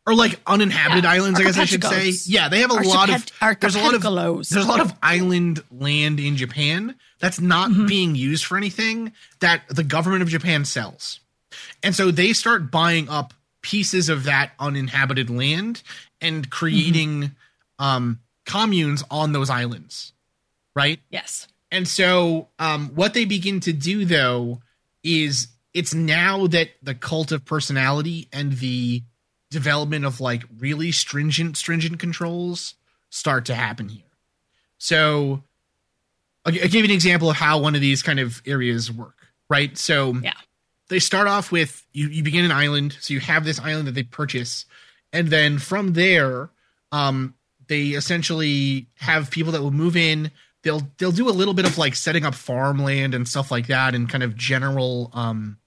or 0.06 0.14
like 0.16 0.40
uninhabited 0.46 1.04
Yeah, 1.06 1.12
islands. 1.12 1.40
I 1.40 1.44
guess 1.44 1.58
I 1.58 1.66
should 1.66 1.84
say. 1.84 2.12
Yeah, 2.26 2.50
they 2.50 2.60
have 2.60 2.72
a 2.72 2.74
lot 2.76 3.10
of. 3.10 3.26
There's 3.60 3.76
a 3.76 3.80
lot 3.80 3.94
of. 3.94 4.02
There's 4.02 4.66
a 4.66 4.68
lot 4.68 4.80
of 4.82 4.94
island 5.02 5.64
land 5.72 6.20
in 6.20 6.36
Japan 6.36 6.96
that's 7.20 7.40
not 7.40 7.70
Mm-hmm. 7.72 7.86
being 7.86 8.16
used 8.16 8.46
for 8.46 8.58
anything 8.58 9.14
that 9.40 9.64
the 9.70 9.84
government 9.84 10.22
of 10.24 10.30
Japan 10.30 10.66
sells, 10.66 11.20
and 11.82 11.96
so 11.96 12.12
they 12.12 12.34
start 12.34 12.70
buying 12.72 13.08
up 13.10 13.34
pieces 13.62 14.10
of 14.10 14.26
that 14.26 14.52
uninhabited 14.60 15.30
land 15.30 15.82
and 16.20 16.50
creating 16.50 17.22
Mm-hmm. 17.80 17.84
um, 17.86 18.20
communes 18.46 19.04
on 19.10 19.32
those 19.32 19.50
islands, 19.50 20.12
right? 20.76 21.00
yes, 21.10 21.48
And 21.72 21.88
so, 21.88 22.50
um, 22.60 22.90
what 22.90 23.14
they 23.14 23.24
begin 23.24 23.62
to 23.62 23.72
do 23.72 24.04
though 24.04 24.62
is 25.02 25.48
it's 25.74 25.94
now 25.94 26.48
that 26.48 26.70
the 26.84 26.94
cult 26.94 27.32
of 27.32 27.46
personality 27.46 28.28
and 28.34 28.52
the 28.58 29.02
development 29.54 30.04
of 30.04 30.20
like 30.20 30.44
really 30.60 30.92
stringent, 30.92 31.56
stringent 31.56 32.00
controls 32.00 32.76
start 33.10 33.46
to 33.46 33.56
happen 33.56 33.88
here. 33.90 34.04
So, 34.78 35.44
I'll, 36.46 36.52
give 36.52 36.74
you 36.76 36.84
an 36.84 36.92
example 36.92 37.30
of 37.30 37.38
how 37.38 37.60
one 37.60 37.76
of 37.76 37.80
these 37.82 38.02
kind 38.04 38.20
of 38.20 38.42
areas 38.46 38.92
work, 38.92 39.16
right? 39.50 39.78
So, 39.78 40.16
Yeah. 40.16 40.34
they 40.90 41.00
start 41.00 41.28
off 41.28 41.52
with 41.52 41.86
you, 41.94 42.08
you 42.10 42.22
begin 42.24 42.44
an 42.44 42.52
island, 42.52 42.98
so 43.00 43.14
you 43.14 43.22
have 43.22 43.46
this 43.46 43.60
island 43.60 43.88
that 43.88 43.94
they 43.96 44.04
purchase, 44.04 44.66
and 45.14 45.30
then 45.30 45.58
from 45.60 45.94
there, 45.94 46.50
um, 46.92 47.34
they 47.68 47.90
essentially 47.90 48.88
have 48.96 49.32
people 49.32 49.54
that 49.54 49.62
will 49.62 49.72
move 49.72 49.96
in. 49.96 50.32
They'll 50.64 50.86
they'll 50.98 51.12
do 51.14 51.30
a 51.30 51.32
little 51.32 51.54
bit 51.54 51.66
of 51.66 51.78
like 51.78 51.96
setting 51.96 52.26
up 52.26 52.36
farmland 52.36 53.14
and 53.14 53.28
stuff 53.28 53.52
like 53.52 53.68
that, 53.68 53.96
and 53.96 54.10
kind 54.10 54.24
of 54.24 54.36
general 54.36 55.12
um 55.14 55.58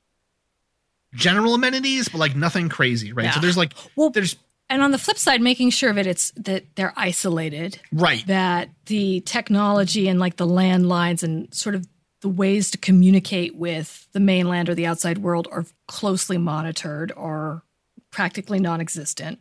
general 1.16 1.54
amenities, 1.54 2.08
but 2.08 2.18
like 2.18 2.36
nothing 2.36 2.68
crazy, 2.68 3.12
right? 3.12 3.32
So 3.32 3.40
there's 3.40 3.56
like 3.56 3.72
Well, 3.96 4.10
there's 4.10 4.36
and 4.68 4.82
on 4.82 4.90
the 4.90 4.98
flip 4.98 5.18
side, 5.18 5.40
making 5.40 5.70
sure 5.70 5.92
that 5.92 6.06
it's 6.06 6.32
that 6.36 6.64
they're 6.74 6.92
isolated, 6.96 7.80
right 7.92 8.26
that 8.26 8.70
the 8.86 9.20
technology 9.20 10.08
and 10.08 10.18
like 10.18 10.36
the 10.36 10.46
landlines 10.46 11.22
and 11.22 11.52
sort 11.54 11.74
of 11.74 11.86
the 12.22 12.28
ways 12.28 12.70
to 12.72 12.78
communicate 12.78 13.54
with 13.54 14.08
the 14.12 14.20
mainland 14.20 14.68
or 14.68 14.74
the 14.74 14.86
outside 14.86 15.18
world 15.18 15.46
are 15.52 15.66
closely 15.86 16.38
monitored 16.38 17.12
or 17.16 17.62
practically 18.10 18.58
non-existent, 18.58 19.38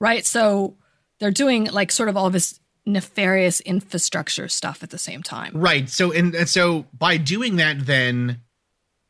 right? 0.00 0.24
So 0.24 0.76
they're 1.20 1.30
doing 1.30 1.64
like 1.66 1.90
sort 1.90 2.08
of 2.08 2.16
all 2.16 2.30
this 2.30 2.60
nefarious 2.86 3.60
infrastructure 3.60 4.48
stuff 4.48 4.82
at 4.82 4.90
the 4.90 4.98
same 4.98 5.22
time. 5.22 5.52
Right. 5.54 5.88
So 5.88 6.12
and, 6.12 6.34
and 6.34 6.48
so 6.48 6.86
by 6.96 7.16
doing 7.16 7.56
that, 7.56 7.84
then 7.84 8.40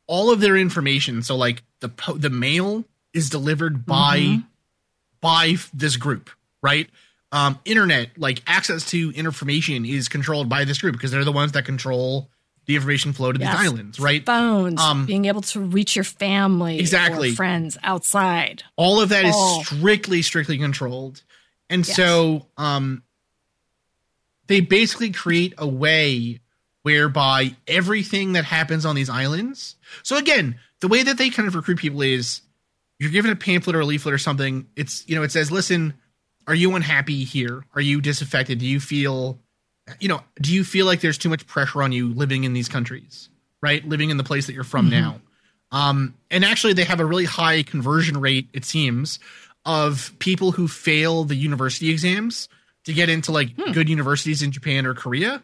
all 0.07 0.31
of 0.31 0.39
their 0.39 0.57
information, 0.57 1.21
so 1.23 1.35
like 1.35 1.63
the 1.81 1.89
po- 1.89 2.17
the 2.17 2.29
mail 2.29 2.83
is 3.13 3.29
delivered 3.29 3.85
by 3.85 4.19
Mm-hmm. 4.19 4.39
by 5.21 5.55
this 5.73 5.95
group, 5.97 6.29
right? 6.61 6.89
Um, 7.31 7.59
internet, 7.65 8.11
like 8.17 8.41
access 8.47 8.85
to 8.91 9.11
information, 9.15 9.85
is 9.85 10.07
controlled 10.07 10.47
by 10.47 10.63
this 10.65 10.79
group 10.79 10.93
because 10.93 11.11
they're 11.11 11.23
the 11.25 11.31
ones 11.31 11.51
that 11.53 11.65
control 11.65 12.29
the 12.65 12.75
information 12.75 13.13
flow 13.13 13.31
to 13.31 13.39
Yes. 13.39 13.57
these 13.59 13.67
islands, 13.67 13.99
right? 13.99 14.25
Phones, 14.25 14.79
Um, 14.81 15.05
being 15.05 15.25
able 15.25 15.41
to 15.41 15.59
reach 15.59 15.95
your 15.95 16.05
family, 16.05 16.79
Exactly. 16.79 17.31
or 17.31 17.35
friends 17.35 17.77
outside. 17.83 18.63
all 18.75 19.01
of 19.01 19.09
that 19.09 19.25
is 19.25 19.35
all. 19.35 19.63
strictly 19.63 20.21
strictly 20.21 20.57
controlled 20.57 21.21
and 21.69 21.85
Yes. 21.87 21.95
so 21.95 22.47
um 22.57 23.03
they 24.47 24.61
basically 24.61 25.11
create 25.11 25.53
a 25.57 25.67
way 25.67 26.39
whereby 26.83 27.55
everything 27.67 28.33
that 28.33 28.45
happens 28.45 28.85
on 28.85 28.95
these 28.95 29.09
islands 29.09 29.75
so 30.03 30.17
again 30.17 30.59
the 30.81 30.87
way 30.87 31.03
that 31.03 31.17
they 31.17 31.29
kind 31.29 31.47
of 31.47 31.55
recruit 31.55 31.79
people 31.79 32.01
is 32.01 32.41
you're 32.99 33.11
given 33.11 33.31
a 33.31 33.35
pamphlet 33.35 33.75
or 33.75 33.81
a 33.81 33.85
leaflet 33.85 34.13
or 34.13 34.17
something. 34.17 34.67
It's 34.75 35.07
you 35.07 35.15
know 35.15 35.23
it 35.23 35.31
says 35.31 35.51
listen 35.51 35.93
are 36.47 36.55
you 36.55 36.75
unhappy 36.75 37.23
here? 37.23 37.65
Are 37.73 37.81
you 37.81 38.01
disaffected? 38.01 38.59
Do 38.59 38.67
you 38.67 38.79
feel 38.79 39.39
you 39.99 40.07
know 40.07 40.21
do 40.39 40.53
you 40.53 40.63
feel 40.63 40.85
like 40.85 41.01
there's 41.01 41.17
too 41.17 41.29
much 41.29 41.47
pressure 41.47 41.81
on 41.81 41.91
you 41.91 42.13
living 42.13 42.43
in 42.43 42.53
these 42.53 42.69
countries 42.69 43.29
right? 43.65 43.87
Living 43.87 44.11
in 44.11 44.17
the 44.17 44.23
place 44.23 44.45
that 44.45 44.53
you're 44.53 44.63
from 44.63 44.89
now. 44.91 45.19
Um, 45.71 46.13
and 46.29 46.45
actually, 46.45 46.73
they 46.73 46.83
have 46.83 46.99
a 46.99 47.05
really 47.05 47.25
high 47.25 47.63
conversion 47.63 48.21
rate, 48.21 48.47
it 48.53 48.63
seems, 48.63 49.19
of 49.65 50.13
people 50.19 50.51
who 50.51 50.67
fail 50.67 51.23
the 51.23 51.35
university 51.35 51.89
exams 51.89 52.47
to 52.83 52.93
get 52.93 53.09
into 53.09 53.31
like 53.31 53.57
good 53.73 53.89
universities 53.89 54.43
in 54.43 54.51
Japan 54.51 54.85
or 54.85 54.93
Korea. 54.93 55.41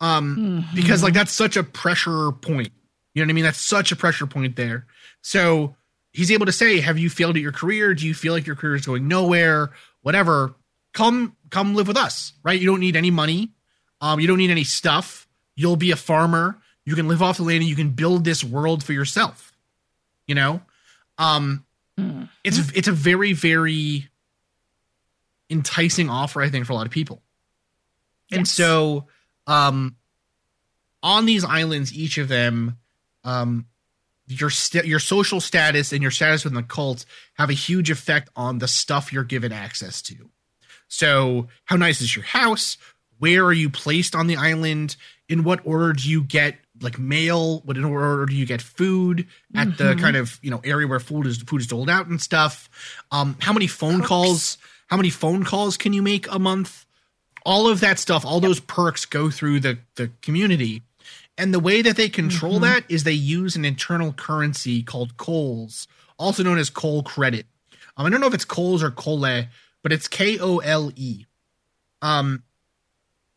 Um, 0.00 0.64
because 0.74 1.02
like 1.02 1.14
that's 1.14 1.32
such 1.32 1.56
a 1.56 1.64
pressure 1.64 2.30
point. 2.30 2.70
You 3.16 3.22
know 3.22 3.26
what 3.26 3.32
I 3.32 3.34
mean? 3.34 3.44
That's 3.44 3.60
such 3.60 3.90
a 3.90 3.96
pressure 3.96 4.26
point 4.26 4.54
there. 4.54 4.86
So 5.22 5.74
he's 6.12 6.30
able 6.30 6.46
to 6.46 6.52
say, 6.52 6.80
Have 6.80 6.98
you 6.98 7.10
failed 7.10 7.34
at 7.36 7.42
your 7.42 7.50
career? 7.50 7.94
Do 7.94 8.06
you 8.06 8.14
feel 8.14 8.32
like 8.32 8.46
your 8.46 8.56
career 8.56 8.76
is 8.76 8.86
going 8.86 9.08
nowhere? 9.08 9.72
Whatever. 10.02 10.54
Come 10.92 11.34
come 11.50 11.74
live 11.74 11.88
with 11.88 11.96
us, 11.96 12.32
right? 12.44 12.60
You 12.60 12.66
don't 12.66 12.80
need 12.80 12.94
any 12.94 13.10
money. 13.10 13.50
Um, 14.00 14.20
you 14.20 14.28
don't 14.28 14.38
need 14.38 14.50
any 14.50 14.64
stuff. 14.64 15.26
You'll 15.56 15.76
be 15.76 15.90
a 15.90 15.96
farmer. 15.96 16.58
You 16.84 16.94
can 16.94 17.08
live 17.08 17.22
off 17.22 17.38
the 17.38 17.42
land 17.42 17.62
and 17.62 17.68
you 17.68 17.74
can 17.74 17.90
build 17.90 18.24
this 18.24 18.44
world 18.44 18.84
for 18.84 18.92
yourself 18.92 19.52
you 20.26 20.34
know 20.34 20.60
um 21.18 21.64
it's 22.44 22.58
it's 22.72 22.88
a 22.88 22.92
very 22.92 23.32
very 23.32 24.08
enticing 25.48 26.10
offer 26.10 26.42
i 26.42 26.50
think 26.50 26.66
for 26.66 26.72
a 26.72 26.76
lot 26.76 26.86
of 26.86 26.92
people 26.92 27.22
and 28.30 28.46
so 28.46 29.06
um 29.46 29.96
on 31.02 31.24
these 31.26 31.44
islands 31.44 31.94
each 31.94 32.18
of 32.18 32.28
them 32.28 32.76
um 33.26 33.66
your 34.28 34.50
st- 34.50 34.86
your 34.86 34.98
social 34.98 35.40
status 35.40 35.92
and 35.92 36.02
your 36.02 36.10
status 36.10 36.44
within 36.44 36.56
the 36.56 36.62
cult 36.62 37.04
have 37.34 37.50
a 37.50 37.54
huge 37.54 37.90
effect 37.90 38.30
on 38.34 38.58
the 38.58 38.68
stuff 38.68 39.12
you're 39.12 39.24
given 39.24 39.52
access 39.52 40.02
to. 40.02 40.30
So 40.88 41.48
how 41.64 41.76
nice 41.76 42.00
is 42.00 42.14
your 42.14 42.24
house? 42.24 42.76
Where 43.18 43.44
are 43.44 43.52
you 43.52 43.70
placed 43.70 44.14
on 44.14 44.26
the 44.26 44.36
island? 44.36 44.96
In 45.28 45.42
what 45.42 45.60
order 45.64 45.92
do 45.92 46.08
you 46.08 46.22
get 46.22 46.56
like 46.80 46.98
mail? 46.98 47.60
What 47.60 47.76
in 47.76 47.84
order 47.84 48.26
do 48.26 48.34
you 48.34 48.46
get 48.46 48.62
food? 48.62 49.26
At 49.54 49.78
the 49.78 49.94
kind 49.96 50.16
of 50.16 50.38
you 50.42 50.50
know 50.50 50.60
area 50.64 50.86
where 50.86 51.00
food 51.00 51.26
is 51.26 51.38
food 51.38 51.60
is 51.60 51.66
doled 51.66 51.90
out 51.90 52.06
and 52.06 52.20
stuff. 52.20 52.68
Um 53.10 53.36
how 53.40 53.52
many 53.52 53.66
phone 53.66 54.02
calls 54.02 54.58
how 54.88 54.96
many 54.96 55.10
phone 55.10 55.44
calls 55.44 55.76
can 55.76 55.92
you 55.92 56.02
make 56.02 56.30
a 56.30 56.38
month? 56.38 56.84
All 57.44 57.68
of 57.68 57.80
that 57.80 57.98
stuff 57.98 58.24
all 58.24 58.40
those 58.40 58.60
perks 58.60 59.06
go 59.06 59.30
through 59.30 59.60
the 59.60 59.78
the 59.94 60.10
community 60.20 60.82
and 61.38 61.52
the 61.52 61.60
way 61.60 61.82
that 61.82 61.96
they 61.96 62.08
control 62.08 62.60
that 62.60 62.84
is 62.88 63.04
they 63.04 63.12
use 63.12 63.56
an 63.56 63.64
internal 63.64 64.12
currency 64.12 64.82
called 64.82 65.16
coals 65.16 65.86
also 66.18 66.42
known 66.42 66.56
as 66.58 66.70
coal 66.70 67.02
credit. 67.02 67.46
Um, 67.96 68.06
i 68.06 68.10
don't 68.10 68.20
know 68.20 68.26
if 68.26 68.34
it's 68.34 68.44
coals 68.44 68.82
or 68.82 68.90
cole 68.90 69.20
but 69.82 69.92
it's 69.92 70.08
k-o-l-e 70.08 71.26
um 72.02 72.42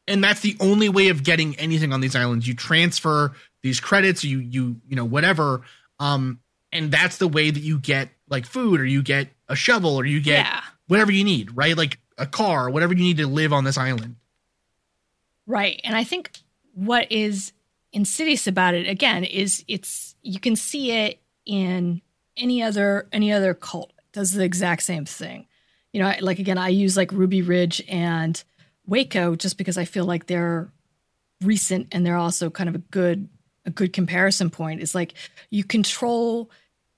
and 0.07 0.23
that's 0.23 0.39
the 0.39 0.57
only 0.59 0.89
way 0.89 1.09
of 1.09 1.23
getting 1.23 1.55
anything 1.59 1.93
on 1.93 2.01
these 2.01 2.15
islands. 2.15 2.47
You 2.47 2.55
transfer 2.55 3.33
these 3.61 3.79
credits 3.79 4.23
you 4.23 4.39
you 4.39 4.81
you 4.87 4.95
know 4.95 5.05
whatever. 5.05 5.61
Um 5.99 6.39
and 6.71 6.91
that's 6.91 7.17
the 7.17 7.27
way 7.27 7.51
that 7.51 7.59
you 7.59 7.77
get 7.79 8.09
like 8.29 8.45
food 8.45 8.79
or 8.79 8.85
you 8.85 9.03
get 9.03 9.27
a 9.47 9.55
shovel 9.55 9.95
or 9.95 10.05
you 10.05 10.19
get 10.21 10.45
Yeah. 10.45 10.61
whatever 10.87 11.11
you 11.11 11.23
need 11.23 11.55
right? 11.55 11.77
Like 11.77 11.99
a 12.17 12.25
car 12.25 12.69
whatever 12.69 12.93
you 12.93 13.03
need 13.03 13.17
to 13.17 13.27
live 13.27 13.53
on 13.53 13.63
this 13.65 13.77
island. 13.77 14.15
Right. 15.45 15.79
And 15.83 15.95
I 15.95 16.03
think 16.03 16.31
what 16.73 17.11
is 17.11 17.53
insidious 17.91 18.47
about 18.47 18.73
it 18.73 18.87
again 18.87 19.23
is 19.23 19.63
it's 19.67 20.15
you 20.21 20.39
can 20.39 20.55
see 20.55 20.91
it 20.91 21.19
in 21.45 22.01
any 22.37 22.61
other 22.61 23.07
any 23.11 23.31
other 23.31 23.53
cult 23.53 23.91
does 24.11 24.31
the 24.31 24.43
exact 24.43 24.83
same 24.83 25.05
thing. 25.05 25.47
You 25.93 26.01
know, 26.01 26.13
like 26.21 26.39
again, 26.39 26.57
I 26.57 26.69
use 26.69 26.95
like 26.95 27.11
Ruby 27.11 27.41
Ridge 27.41 27.83
and 27.87 28.41
Waco 28.85 29.35
just 29.35 29.57
because 29.57 29.77
I 29.77 29.85
feel 29.85 30.05
like 30.05 30.27
they're 30.27 30.71
recent 31.41 31.87
and 31.91 32.05
they're 32.05 32.17
also 32.17 32.49
kind 32.49 32.69
of 32.69 32.75
a 32.75 32.79
good 32.79 33.29
a 33.65 33.69
good 33.69 33.93
comparison 33.93 34.49
point. 34.49 34.81
Is 34.81 34.95
like 34.95 35.13
you 35.49 35.63
control 35.63 36.51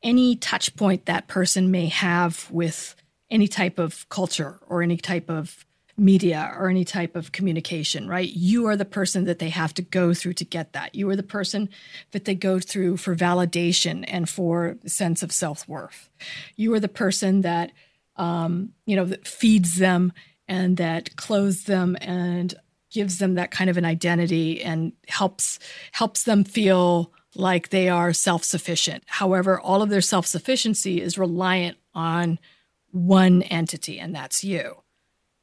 any 0.04 0.36
touch 0.36 0.76
point 0.76 1.06
that 1.06 1.28
person 1.28 1.72
may 1.72 1.88
have 1.88 2.50
with 2.52 2.96
any 3.30 3.48
type 3.48 3.80
of 3.80 4.08
culture 4.10 4.60
or 4.68 4.82
any 4.82 4.98
type 4.98 5.30
of 5.30 5.66
media 5.98 6.54
or 6.58 6.70
any 6.70 6.86
type 6.86 7.16
of 7.16 7.32
communication, 7.32 8.08
right? 8.08 8.30
You 8.30 8.68
are 8.68 8.76
the 8.76 8.86
person 8.86 9.26
that 9.26 9.40
they 9.40 9.50
have 9.50 9.74
to 9.76 9.82
go 9.82 10.14
through 10.14 10.34
to 10.34 10.46
get 10.46 10.74
that. 10.74 10.96
You 10.96 11.10
are 11.10 11.16
the 11.16 11.24
person 11.24 11.70
that 12.12 12.26
they 12.26 12.36
go 12.36 12.60
through 12.60 12.98
for 12.98 13.16
validation 13.16 14.06
and 14.08 14.28
for 14.30 14.78
sense 14.86 15.24
of 15.24 15.32
self 15.32 15.68
worth. 15.68 16.10
You 16.56 16.74
are 16.74 16.80
the 16.80 16.88
person 16.88 17.42
that, 17.42 17.72
um, 18.16 18.74
you 18.86 18.96
know, 18.96 19.06
that 19.06 19.28
feeds 19.28 19.78
them 19.78 20.14
and 20.48 20.78
that 20.78 21.16
clothes 21.16 21.64
them 21.64 21.98
and 22.02 22.54
gives 22.92 23.20
them 23.20 23.36
that 23.36 23.52
kind 23.52 23.70
of 23.70 23.78
an 23.78 23.86
identity 23.86 24.62
and 24.62 24.92
helps 25.08 25.60
helps 25.94 26.24
them 26.24 26.44
feel 26.44 27.14
like 27.36 27.70
they 27.70 27.88
are 27.88 28.12
self-sufficient. 28.12 29.04
However, 29.08 29.60
all 29.60 29.82
of 29.82 29.90
their 29.90 30.02
self-sufficiency 30.02 31.02
is 31.02 31.18
reliant 31.18 31.78
on 31.94 32.38
one 32.92 33.42
entity 33.44 33.98
and 34.00 34.14
that's 34.14 34.44
you. 34.44 34.81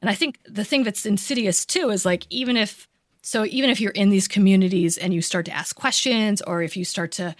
And 0.01 0.09
I 0.09 0.15
think 0.15 0.39
the 0.45 0.63
thing 0.63 0.83
that's 0.83 1.05
insidious 1.05 1.65
too 1.65 1.89
is 1.89 2.05
like 2.05 2.25
even 2.29 2.57
if 2.57 2.87
so 3.21 3.45
even 3.45 3.69
if 3.69 3.81
you're 3.81 3.91
in 3.91 4.09
these 4.09 4.27
communities 4.27 4.97
and 4.97 5.13
you 5.13 5.21
start 5.21 5.45
to 5.45 5.51
ask 5.51 5.75
questions 5.75 6.41
or 6.41 6.61
if 6.61 6.77
you 6.77 6.85
start 6.85 7.11
to 7.13 7.35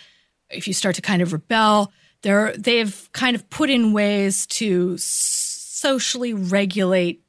if 0.49 0.67
you 0.67 0.73
start 0.73 0.95
to 0.95 1.01
kind 1.01 1.21
of 1.21 1.31
rebel, 1.31 1.91
they're 2.21 2.55
they've 2.57 3.09
kind 3.13 3.35
of 3.35 3.49
put 3.49 3.69
in 3.69 3.93
ways 3.93 4.45
to 4.47 4.97
socially 4.97 6.33
regulate 6.33 7.23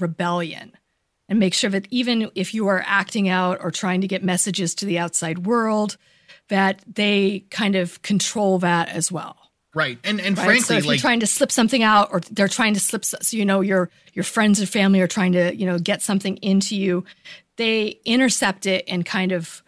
rebellion 0.00 0.72
and 1.28 1.38
make 1.38 1.54
sure 1.54 1.70
that 1.70 1.86
even 1.90 2.30
if 2.34 2.52
you 2.52 2.66
are 2.66 2.82
acting 2.84 3.28
out 3.28 3.58
or 3.60 3.70
trying 3.70 4.00
to 4.00 4.08
get 4.08 4.24
messages 4.24 4.74
to 4.74 4.86
the 4.86 4.98
outside 4.98 5.46
world 5.46 5.96
that 6.48 6.82
they 6.92 7.44
kind 7.50 7.76
of 7.76 8.02
control 8.02 8.58
that 8.58 8.88
as 8.88 9.12
well 9.12 9.41
right 9.74 9.98
and 10.04 10.20
and 10.20 10.36
right? 10.36 10.44
frankly 10.44 10.62
so 10.62 10.74
if 10.74 10.84
like 10.84 10.96
you're 10.96 11.00
trying 11.00 11.20
to 11.20 11.26
slip 11.26 11.50
something 11.52 11.82
out, 11.82 12.08
or 12.12 12.20
they're 12.30 12.48
trying 12.48 12.74
to 12.74 12.80
slip, 12.80 13.04
so 13.04 13.18
you 13.36 13.44
know 13.44 13.60
your 13.60 13.90
your 14.12 14.24
friends 14.24 14.60
or 14.60 14.66
family 14.66 15.00
are 15.00 15.06
trying 15.06 15.32
to 15.32 15.54
you 15.54 15.66
know 15.66 15.78
get 15.78 16.02
something 16.02 16.36
into 16.38 16.76
you, 16.76 17.04
they 17.56 17.98
intercept 18.04 18.66
it 18.66 18.84
and 18.86 19.04
kind 19.06 19.32
of 19.32 19.62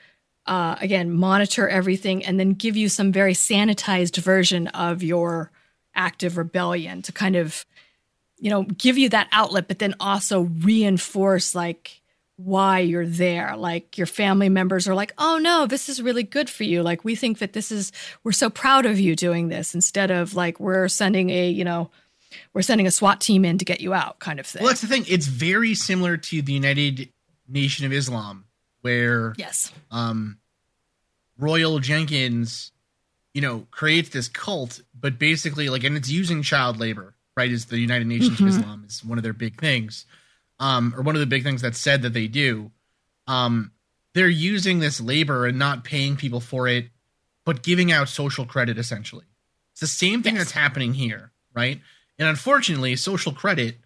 uh, 0.47 0.77
again 0.81 1.11
monitor 1.11 1.69
everything, 1.69 2.25
and 2.25 2.39
then 2.39 2.53
give 2.53 2.77
you 2.77 2.89
some 2.89 3.13
very 3.13 3.35
sanitized 3.35 4.17
version 4.19 4.69
of 4.69 5.03
your 5.03 5.51
active 5.95 6.37
rebellion 6.37 7.03
to 7.03 7.13
kind 7.13 7.37
of 7.37 7.65
you 8.39 8.51
know 8.51 8.65
give 8.65 8.99
you 8.99 9.09
that 9.09 9.29
outlet, 9.33 9.69
but 9.69 9.79
then 9.79 9.95
also 10.01 10.43
reinforce 10.43 11.55
like 11.55 12.03
why 12.45 12.81
you're 12.81 13.07
there. 13.07 13.57
Like 13.57 13.97
your 13.97 14.07
family 14.07 14.49
members 14.49 14.87
are 14.87 14.95
like, 14.95 15.15
oh 15.19 15.39
no, 15.39 15.67
this 15.67 15.89
is 15.89 16.03
really 16.03 16.23
good 16.23 16.51
for 16.51 16.65
you. 16.65 16.83
Like 16.83 17.05
we 17.05 17.15
think 17.15 17.39
that 17.39 17.55
this 17.55 17.73
is, 17.73 17.91
we're 18.23 18.33
so 18.33 18.51
proud 18.51 18.85
of 18.85 19.01
you 19.01 19.17
doing 19.17 19.49
this 19.49 19.75
instead 19.75 20.11
of 20.11 20.35
like 20.35 20.61
we're 20.61 20.89
sending 20.89 21.31
a, 21.31 21.49
you 21.49 21.65
know, 21.65 21.91
we're 22.53 22.63
sending 22.63 22.87
a 22.87 22.91
SWAT 22.91 23.21
team 23.21 23.45
in 23.45 23.59
to 23.59 23.65
get 23.65 23.81
you 23.81 23.95
out 23.95 24.19
kind 24.19 24.41
of 24.41 24.47
thing. 24.47 24.63
well 24.63 24.71
that's 24.71 24.81
the 24.81 24.87
thing 24.87 25.05
it's 25.09 25.27
very 25.27 25.75
similar 25.75 26.17
to 26.17 26.43
the 26.43 26.53
united 26.53 27.09
nation 27.49 27.87
of 27.87 27.93
islam 27.93 28.45
where 28.83 29.35
yes. 29.37 29.73
um 29.91 30.39
Royall 31.39 31.79
Jenkins 31.79 32.73
you 33.33 33.41
know 33.41 33.67
creates 33.71 34.09
this 34.11 34.29
cult 34.29 34.83
but 34.99 35.19
basically 35.19 35.69
like 35.69 35.85
and 35.85 35.97
it's 35.97 36.11
using 36.11 36.43
child 36.43 36.79
labor 36.79 37.15
right 37.37 37.51
is 37.51 37.67
the 37.67 37.79
united 37.79 38.07
nations 38.07 38.41
of 38.41 38.47
islam 38.47 38.85
is 38.87 39.05
one 39.05 39.19
of 39.19 39.25
their 39.25 39.33
big 39.33 39.61
things 39.61 40.07
um 40.61 40.95
or 40.97 41.03
one 41.03 41.15
of 41.17 41.21
the 41.21 41.27
big 41.27 41.43
things 41.43 41.63
that's 41.63 41.79
said 41.79 42.03
that 42.03 42.13
they 42.13 42.27
do 42.27 42.71
um 43.27 43.71
they're 44.15 44.29
using 44.29 44.79
this 44.79 45.01
labor 45.01 45.47
and 45.47 45.59
not 45.59 45.85
paying 45.85 46.17
people 46.17 46.41
for 46.41 46.69
it 46.69 46.87
but 47.45 47.63
giving 47.63 47.91
out 47.93 48.09
social 48.09 48.47
credit 48.47 48.79
essentially 48.79 49.25
it's 49.73 49.81
the 49.81 49.87
same 49.87 50.23
thing 50.23 50.35
Yes. 50.35 50.45
that's 50.45 50.53
happening 50.53 50.95
here 50.95 51.33
right 51.55 51.81
and 52.19 52.29
unfortunately 52.29 52.95
social 52.97 53.33
credit 53.33 53.77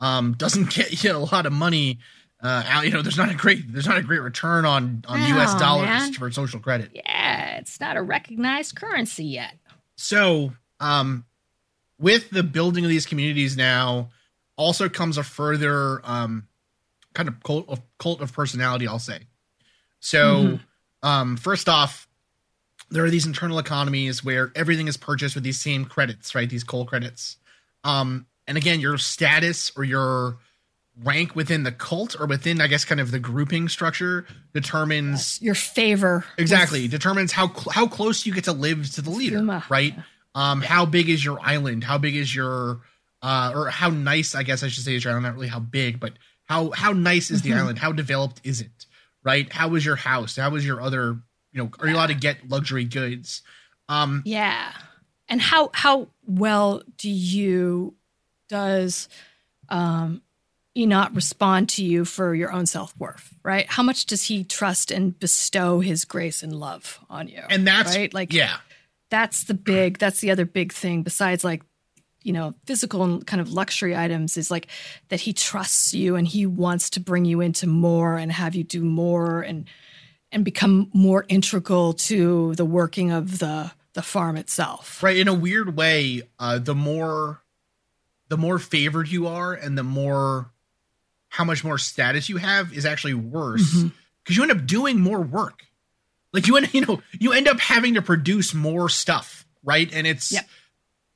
um 0.00 0.32
doesn't 0.34 0.70
get 0.74 1.04
you 1.04 1.12
a 1.12 1.18
lot 1.18 1.46
of 1.46 1.52
money 1.52 1.98
uh, 2.42 2.62
out- 2.66 2.84
you 2.84 2.90
know, 2.90 3.00
there's 3.00 3.16
not 3.16 3.30
a 3.30 3.34
great 3.34 3.72
there's 3.72 3.86
not 3.86 3.96
a 3.96 4.02
great 4.02 4.20
return 4.20 4.66
on 4.66 5.02
on 5.08 5.20
No, 5.20 5.26
U.S. 5.36 5.54
dollars 5.54 5.86
man. 5.86 6.12
for 6.12 6.30
social 6.30 6.60
credit. 6.60 6.90
Yeah, 6.92 7.56
it's 7.56 7.80
not 7.80 7.96
a 7.96 8.02
recognized 8.02 8.76
currency 8.76 9.24
yet. 9.24 9.56
So, 9.96 10.52
um, 10.78 11.24
with 11.98 12.28
the 12.28 12.42
building 12.42 12.84
of 12.84 12.90
these 12.90 13.06
communities 13.06 13.56
now, 13.56 14.10
also 14.56 14.88
comes 14.88 15.18
a 15.18 15.22
further 15.22 16.00
um, 16.04 16.46
kind 17.14 17.28
of 17.28 17.42
cult 17.42 17.68
of 17.68 17.80
cult 17.98 18.20
of 18.20 18.32
personality. 18.32 18.86
I'll 18.88 18.98
say. 18.98 19.20
So, 20.00 20.58
um, 21.02 21.36
first 21.36 21.68
off, 21.68 22.06
there 22.90 23.04
are 23.04 23.10
these 23.10 23.26
internal 23.26 23.58
economies 23.58 24.24
where 24.24 24.52
everything 24.54 24.86
is 24.88 24.96
purchased 24.96 25.34
with 25.34 25.42
these 25.44 25.58
same 25.58 25.84
credits, 25.84 26.34
right? 26.34 26.48
These 26.48 26.64
coal 26.64 26.84
credits. 26.84 27.36
Um, 27.82 28.26
and 28.46 28.56
again, 28.56 28.78
your 28.80 28.98
status 28.98 29.72
or 29.76 29.82
your 29.84 30.38
rank 31.02 31.34
within 31.34 31.62
the 31.64 31.72
cult 31.72 32.18
or 32.18 32.26
within, 32.26 32.60
I 32.60 32.68
guess, 32.68 32.84
kind 32.84 33.00
of 33.00 33.10
the 33.10 33.18
grouping 33.18 33.68
structure 33.68 34.26
determines 34.54 35.40
Your 35.42 35.54
favor. 35.54 36.24
exactly 36.38 36.88
determines 36.88 37.32
how 37.32 37.48
cl- 37.52 37.72
how 37.72 37.86
close 37.86 38.24
you 38.26 38.32
get 38.34 38.44
to 38.44 38.52
live 38.52 38.90
to 38.94 39.02
the 39.02 39.10
leader 39.10 39.38
Fuma. 39.40 39.68
right 39.68 39.94
um 40.34 40.62
how 40.62 40.86
big 40.86 41.08
is 41.10 41.22
your 41.24 41.38
island 41.42 41.84
how 41.84 41.98
big 41.98 42.16
is 42.16 42.34
your 42.34 42.80
uh 43.22 43.52
or 43.54 43.68
how 43.68 43.88
nice 43.88 44.34
i 44.34 44.42
guess 44.42 44.62
i 44.62 44.68
should 44.68 44.84
say 44.84 44.94
is 44.94 45.04
your 45.04 45.12
island 45.12 45.24
not 45.24 45.34
really 45.34 45.48
how 45.48 45.58
big 45.60 45.98
but 46.00 46.12
how 46.44 46.70
how 46.70 46.92
nice 46.92 47.30
is 47.30 47.42
the 47.42 47.50
Mm-hmm. 47.50 47.58
island 47.60 47.78
how 47.78 47.92
developed 47.92 48.40
is 48.44 48.60
it 48.60 48.86
right 49.24 49.52
how 49.52 49.74
is 49.74 49.84
your 49.84 49.96
house 49.96 50.36
how 50.36 50.54
is 50.54 50.64
your 50.66 50.80
other 50.80 51.18
you 51.52 51.62
know 51.62 51.70
are 51.80 51.88
you 51.88 51.94
allowed 51.96 52.08
to 52.08 52.14
get 52.14 52.48
luxury 52.48 52.84
goods 52.84 53.42
um 53.88 54.22
Yeah. 54.24 54.72
And 55.28 55.40
how 55.40 55.70
how 55.74 56.08
well 56.26 56.82
do 56.98 57.10
you 57.10 57.94
does 58.48 59.08
um 59.68 60.22
Eenot 60.76 61.16
respond 61.16 61.70
to 61.70 61.82
you 61.84 62.04
for 62.04 62.34
your 62.34 62.52
own 62.52 62.66
self 62.66 62.94
worth, 62.98 63.32
right? 63.42 63.64
How 63.66 63.82
much 63.82 64.04
does 64.04 64.24
he 64.24 64.44
trust 64.44 64.90
and 64.90 65.18
bestow 65.18 65.80
his 65.80 66.04
grace 66.04 66.42
and 66.42 66.54
love 66.54 67.00
on 67.08 67.28
you? 67.28 67.40
and 67.48 67.66
that's 67.66 67.96
right, 67.96 68.12
like 68.12 68.32
yeah 68.32 68.56
that's 69.08 69.44
the 69.44 69.54
big 69.54 69.98
that's 69.98 70.20
the 70.20 70.30
other 70.30 70.44
big 70.44 70.72
thing 70.74 71.02
besides 71.02 71.42
like 71.44 71.62
you 72.26 72.32
know 72.32 72.54
physical 72.66 73.04
and 73.04 73.26
kind 73.26 73.40
of 73.40 73.52
luxury 73.52 73.94
items 73.96 74.36
is 74.36 74.50
like 74.50 74.66
that 75.10 75.20
he 75.20 75.32
trusts 75.32 75.94
you 75.94 76.16
and 76.16 76.26
he 76.26 76.44
wants 76.44 76.90
to 76.90 77.00
bring 77.00 77.24
you 77.24 77.40
into 77.40 77.66
more 77.66 78.16
and 78.16 78.32
have 78.32 78.54
you 78.56 78.64
do 78.64 78.82
more 78.82 79.40
and 79.42 79.66
and 80.32 80.44
become 80.44 80.90
more 80.92 81.24
integral 81.28 81.92
to 81.92 82.54
the 82.56 82.64
working 82.64 83.12
of 83.12 83.38
the 83.38 83.70
the 83.94 84.02
farm 84.02 84.36
itself 84.36 85.02
right 85.02 85.16
in 85.16 85.28
a 85.28 85.34
weird 85.34 85.76
way 85.76 86.22
uh 86.40 86.58
the 86.58 86.74
more 86.74 87.42
the 88.28 88.36
more 88.36 88.58
favored 88.58 89.08
you 89.08 89.28
are 89.28 89.54
and 89.54 89.78
the 89.78 89.84
more 89.84 90.50
how 91.28 91.44
much 91.44 91.62
more 91.62 91.78
status 91.78 92.28
you 92.28 92.38
have 92.38 92.72
is 92.72 92.84
actually 92.84 93.14
worse 93.14 93.62
Mm-hmm. 93.74 93.88
because 94.24 94.36
you 94.36 94.42
end 94.42 94.50
up 94.52 94.66
doing 94.66 94.98
more 95.00 95.20
work 95.20 95.62
like 96.32 96.48
you 96.48 96.56
end 96.56 96.74
you 96.74 96.80
know 96.84 97.00
you 97.20 97.32
end 97.32 97.46
up 97.46 97.60
having 97.60 97.94
to 97.94 98.02
produce 98.02 98.52
more 98.52 98.88
stuff 98.88 99.46
right 99.62 99.88
and 99.94 100.06
it's 100.08 100.32
Yep. 100.32 100.46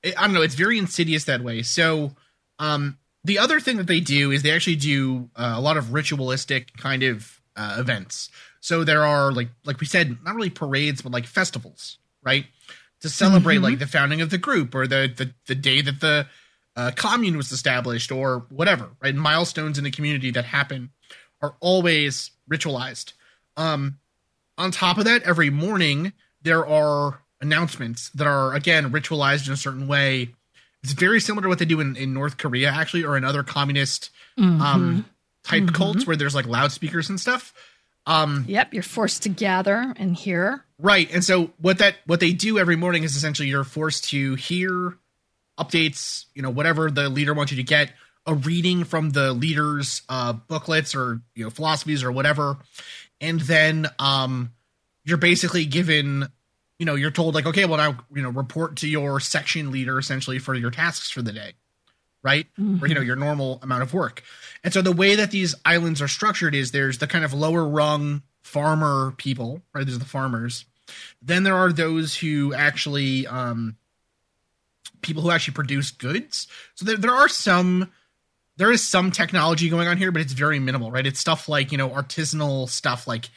I 0.05 0.11
don't 0.23 0.33
know 0.33 0.43
it's 0.43 0.55
very 0.55 0.79
insidious 0.79 1.25
that 1.25 1.43
way. 1.43 1.63
So 1.63 2.15
um 2.59 2.99
the 3.25 3.39
other 3.39 3.61
thing 3.61 3.77
that 3.77 3.87
they 3.87 4.01
do 4.01 4.31
is 4.31 4.43
they 4.43 4.51
actually 4.51 4.77
do 4.77 5.29
uh, 5.37 5.53
a 5.57 5.61
lot 5.61 5.77
of 5.77 5.93
ritualistic 5.93 6.75
kind 6.79 7.03
of 7.03 7.39
uh, 7.55 7.77
events. 7.79 8.31
So 8.61 8.83
there 8.85 9.05
are 9.05 9.31
like 9.33 9.49
like 9.65 9.81
we 9.81 9.87
said 9.87 10.17
not 10.25 10.35
really 10.35 10.51
parades 10.51 11.03
but 11.03 11.13
like 11.13 11.27
festivals 11.27 11.99
right? 12.23 12.47
To 13.03 13.09
celebrate 13.09 13.57
Mm-hmm. 13.57 13.65
like 13.65 13.79
the 13.79 13.87
founding 13.87 14.21
of 14.21 14.31
the 14.31 14.39
group 14.39 14.75
or 14.75 14.87
the 14.87 15.13
the, 15.15 15.33
the 15.47 15.55
day 15.55 15.81
that 15.83 16.01
the 16.01 16.27
uh, 16.77 16.93
commune 16.97 17.37
was 17.37 17.53
established 17.53 18.11
or 18.13 18.47
whatever 18.49 18.91
right? 19.03 19.15
Milestones 19.15 19.77
in 19.79 19.85
the 19.85 19.91
community 19.91 20.31
that 20.31 20.45
happen 20.47 20.91
are 21.43 21.57
always 21.61 22.31
ritualized. 22.51 23.13
Um 23.57 23.99
on 24.57 24.71
top 24.71 24.99
of 24.99 25.05
that 25.05 25.23
every 25.25 25.51
morning 25.51 26.13
there 26.43 26.67
are 26.67 27.23
announcements 27.41 28.11
that 28.11 28.27
are 28.27 28.55
again 28.55 28.91
ritualized 28.93 29.47
in 29.47 29.53
a 29.53 29.57
certain 29.57 29.87
way 29.87 30.29
it's 30.83 30.93
very 30.93 31.21
similar 31.21 31.43
to 31.43 31.49
what 31.49 31.59
they 31.59 31.65
do 31.65 31.81
in, 31.81 31.97
in 31.97 32.13
north 32.15 32.37
korea 32.37 32.71
actually 32.71 33.05
or 33.05 33.17
in 33.17 33.25
other 33.25 33.43
communist 33.43 34.11
Mm-hmm. 34.39 34.63
um 34.63 35.05
type 35.43 35.73
cults 35.73 36.07
where 36.07 36.17
there's 36.17 36.35
like 36.35 36.47
loudspeakers 36.47 37.09
and 37.09 37.19
stuff 37.19 37.53
um 38.07 38.45
yep 38.49 38.73
you're 38.73 38.83
forced 38.83 39.23
to 39.25 39.29
gather 39.29 39.93
and 39.97 40.17
hear 40.17 40.65
Right. 40.83 41.13
And 41.13 41.23
so 41.23 41.51
what 41.61 41.77
that 41.79 41.97
what 42.07 42.21
they 42.21 42.33
do 42.33 42.59
every 42.59 42.77
morning 42.77 43.03
is 43.03 43.15
essentially 43.15 43.49
you're 43.49 43.65
forced 43.65 44.05
to 44.11 44.35
hear 44.37 44.97
updates, 45.59 46.25
you 46.35 46.41
know, 46.41 46.49
whatever 46.49 46.91
the 46.91 47.11
leader 47.11 47.35
wants 47.35 47.53
you 47.53 47.57
to 47.57 47.63
get, 47.63 47.93
a 48.25 48.33
reading 48.35 48.85
from 48.85 49.11
the 49.11 49.35
leader's 49.35 50.01
uh 50.09 50.33
booklets 50.33 50.95
or 50.95 51.21
you 51.35 51.45
know 51.45 51.51
philosophies 51.51 52.03
or 52.03 52.11
whatever. 52.13 52.57
And 53.21 53.41
then 53.41 53.89
um 53.99 54.53
you're 55.05 55.19
basically 55.19 55.67
given 55.67 56.29
you 56.81 56.87
know, 56.87 56.95
you're 56.95 57.11
told 57.11 57.35
like, 57.35 57.45
okay, 57.45 57.67
well 57.67 57.77
now, 57.77 57.99
you 58.13 58.23
know, 58.23 58.31
report 58.31 58.77
to 58.77 58.89
your 58.89 59.21
section 59.21 59.71
leader 59.71 59.99
essentially 59.99 60.39
for 60.39 60.55
your 60.55 60.71
tasks 60.71 61.11
for 61.11 61.21
the 61.21 61.31
day. 61.31 61.53
Right? 62.23 62.47
Or 62.83 62.87
you 62.87 62.95
know, 62.95 63.01
your 63.03 63.17
normal 63.17 63.61
amount 63.63 63.83
of 63.83 63.95
work. 63.95 64.23
And 64.65 64.73
so 64.73 64.83
the 64.83 64.93
way 64.93 65.15
that 65.15 65.31
these 65.31 65.55
islands 65.65 66.03
are 66.03 66.09
structured 66.09 66.55
is 66.55 66.71
there's 66.71 66.99
the 66.99 67.07
kind 67.07 67.25
of 67.25 67.33
lower 67.33 67.67
rung 67.67 68.23
farmer 68.43 69.15
people, 69.17 69.63
right? 69.75 69.87
There's 69.87 69.99
the 69.99 70.05
farmers. 70.05 70.65
Then 71.23 71.45
there 71.45 71.55
are 71.55 71.73
those 71.73 72.17
who 72.17 72.53
actually 72.55 73.27
um 73.27 73.77
people 75.03 75.23
who 75.23 75.31
actually 75.31 75.55
produce 75.55 75.91
goods. 75.91 76.47
So 76.75 76.85
there 76.87 76.97
there 76.97 77.15
are 77.15 77.29
some 77.29 77.91
there 78.57 78.73
is 78.73 78.87
some 78.87 79.11
technology 79.11 79.69
going 79.69 79.89
on 79.89 79.97
here, 79.97 80.13
but 80.13 80.23
it's 80.23 80.33
very 80.33 80.59
minimal, 80.59 80.91
right? 80.91 81.07
It's 81.07 81.21
stuff 81.21 81.49
like, 81.49 81.73
you 81.73 81.79
know, 81.79 81.91
artisanal 81.91 82.69
stuff 82.69 83.07
like 83.07 83.29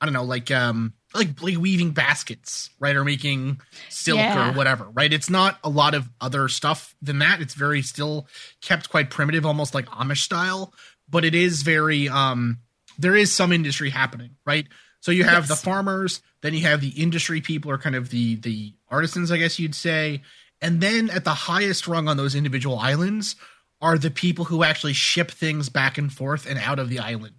I 0.00 0.06
don't 0.06 0.14
know, 0.14 0.24
like 0.24 0.50
um 0.50 0.94
like, 1.14 1.40
like 1.42 1.56
weaving 1.58 1.90
baskets, 1.92 2.70
right? 2.78 2.94
Or 2.96 3.04
making 3.04 3.60
silk 3.88 4.18
Yeah. 4.18 4.50
or 4.50 4.52
whatever, 4.52 4.84
right? 4.90 5.12
It's 5.12 5.30
not 5.30 5.58
a 5.64 5.68
lot 5.68 5.94
of 5.94 6.08
other 6.20 6.48
stuff 6.48 6.94
than 7.02 7.18
that. 7.18 7.40
It's 7.40 7.54
very 7.54 7.82
still 7.82 8.26
kept 8.62 8.90
quite 8.90 9.10
primitive, 9.10 9.44
almost 9.44 9.74
like 9.74 9.86
Amish 9.86 10.18
style, 10.22 10.72
but 11.08 11.24
it 11.24 11.34
is 11.34 11.62
very 11.62 12.08
um 12.08 12.58
there 12.98 13.16
is 13.16 13.32
some 13.32 13.50
industry 13.52 13.90
happening, 13.90 14.36
right? 14.44 14.66
So 15.00 15.10
you 15.10 15.24
have 15.24 15.44
Yes. 15.44 15.48
the 15.48 15.56
farmers, 15.56 16.20
then 16.42 16.52
you 16.54 16.60
have 16.62 16.80
the 16.82 16.90
industry 16.90 17.40
people 17.40 17.70
or 17.70 17.78
kind 17.78 17.96
of 17.96 18.10
the 18.10 18.36
the 18.36 18.74
artisans, 18.88 19.30
I 19.32 19.38
guess 19.38 19.58
you'd 19.58 19.74
say. 19.74 20.22
And 20.60 20.80
then 20.82 21.08
at 21.10 21.24
the 21.24 21.30
highest 21.34 21.88
rung 21.88 22.06
on 22.08 22.16
those 22.18 22.34
individual 22.34 22.78
islands 22.78 23.34
are 23.80 23.96
the 23.96 24.10
people 24.10 24.44
who 24.44 24.62
actually 24.62 24.92
ship 24.92 25.30
things 25.30 25.70
back 25.70 25.96
and 25.96 26.12
forth 26.12 26.46
and 26.46 26.58
out 26.58 26.78
of 26.78 26.90
the 26.90 26.98
island. 26.98 27.34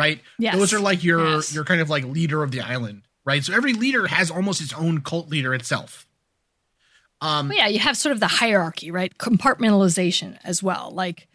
Right? 0.00 0.20
Yes. 0.38 0.56
Those 0.56 0.72
are 0.72 0.80
like 0.80 1.04
your 1.04 1.36
Yes. 1.36 1.54
your 1.54 1.64
kind 1.64 1.80
of 1.82 1.90
like 1.90 2.04
leader 2.04 2.42
of 2.42 2.50
the 2.50 2.62
island, 2.62 3.02
right? 3.26 3.44
So 3.44 3.52
every 3.52 3.74
leader 3.74 4.06
has 4.06 4.30
almost 4.30 4.62
its 4.62 4.72
own 4.72 5.02
cult 5.02 5.28
leader 5.28 5.52
itself. 5.54 6.06
Um 7.20 7.48
Well, 7.50 7.58
yeah, 7.58 7.66
you 7.68 7.78
have 7.80 7.96
sort 7.98 8.14
of 8.14 8.20
the 8.20 8.26
hierarchy, 8.40 8.90
right? 8.90 9.12
Compartmentalization 9.18 10.38
as 10.42 10.62
well. 10.62 10.90
Like 10.92 11.28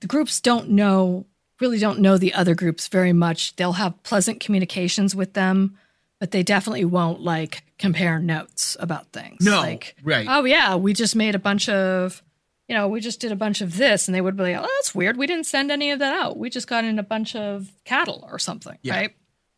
the 0.00 0.08
groups 0.08 0.40
don't 0.40 0.70
know, 0.70 1.26
really 1.60 1.78
don't 1.78 2.00
know 2.00 2.18
the 2.18 2.34
other 2.34 2.54
groups 2.54 2.88
very 2.88 3.12
much. 3.12 3.54
They'll 3.56 3.74
have 3.74 4.02
pleasant 4.02 4.40
communications 4.40 5.14
with 5.14 5.34
them, 5.34 5.78
but 6.18 6.32
they 6.32 6.42
definitely 6.42 6.84
won't 6.86 7.20
like 7.20 7.62
compare 7.78 8.18
notes 8.18 8.76
about 8.80 9.12
things. 9.12 9.44
No, 9.44 9.60
like, 9.60 9.94
right. 10.02 10.26
Oh 10.28 10.44
yeah, 10.44 10.74
we 10.74 10.94
just 10.94 11.14
made 11.14 11.34
a 11.34 11.38
bunch 11.38 11.68
of, 11.68 12.22
you 12.70 12.76
know, 12.76 12.86
we 12.86 13.00
just 13.00 13.18
did 13.18 13.32
a 13.32 13.36
bunch 13.36 13.60
of 13.62 13.76
this, 13.76 14.06
and 14.06 14.14
they 14.14 14.20
would 14.20 14.36
be 14.36 14.44
like, 14.44 14.56
oh, 14.56 14.68
that's 14.76 14.94
weird. 14.94 15.16
We 15.16 15.26
didn't 15.26 15.46
send 15.46 15.72
any 15.72 15.90
of 15.90 15.98
that 15.98 16.14
out. 16.14 16.36
We 16.38 16.50
just 16.50 16.68
got 16.68 16.84
in 16.84 17.00
a 17.00 17.02
bunch 17.02 17.34
of 17.34 17.68
cattle 17.84 18.24
or 18.30 18.38
something, 18.38 18.78
Yeah. 18.82 18.94
right? 18.96 19.14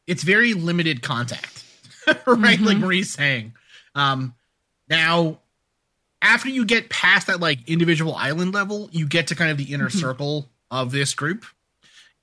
it's 0.07 0.23
very 0.23 0.55
limited 0.55 1.01
contact 1.03 1.63
right 2.27 2.59
like 2.61 2.77
marie's 2.77 3.13
saying 3.13 3.53
um 3.95 4.35
now 4.91 5.39
after 6.21 6.49
you 6.49 6.65
get 6.65 6.91
past 6.91 7.29
that 7.29 7.39
like 7.39 7.69
individual 7.69 8.13
island 8.17 8.53
level 8.53 8.89
you 8.91 9.07
get 9.07 9.29
to 9.29 9.37
kind 9.37 9.53
of 9.53 9.59
the 9.59 9.73
inner 9.73 9.89
circle 9.91 10.49
of 10.73 10.91
this 10.91 11.15
group 11.15 11.45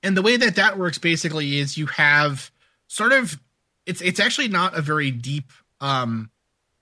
and 0.02 0.14
the 0.14 0.20
way 0.20 0.36
that 0.36 0.56
that 0.56 0.76
works 0.78 0.98
basically 0.98 1.58
is 1.58 1.78
you 1.78 1.86
have 1.86 2.50
sort 2.86 3.12
of 3.12 3.40
it's 3.86 4.02
it's 4.02 4.20
actually 4.20 4.48
not 4.48 4.76
a 4.76 4.82
very 4.82 5.10
deep 5.10 5.50
um 5.80 6.30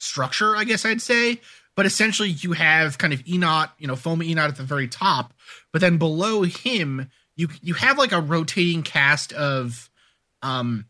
structure 0.00 0.56
i 0.56 0.64
guess 0.64 0.84
i'd 0.84 1.00
say 1.00 1.40
but 1.78 1.86
essentially 1.86 2.30
you 2.30 2.54
have 2.54 2.98
kind 2.98 3.12
of 3.12 3.20
eenot 3.24 3.70
you 3.78 3.86
know 3.86 3.94
foma 3.94 4.24
eenot 4.24 4.48
at 4.48 4.56
the 4.56 4.64
very 4.64 4.88
top 4.88 5.32
but 5.72 5.80
then 5.80 5.96
below 5.96 6.42
him 6.42 7.08
you 7.36 7.46
you 7.62 7.74
have 7.74 7.96
like 7.96 8.10
a 8.10 8.20
rotating 8.20 8.82
cast 8.82 9.32
of 9.32 9.88
um 10.42 10.84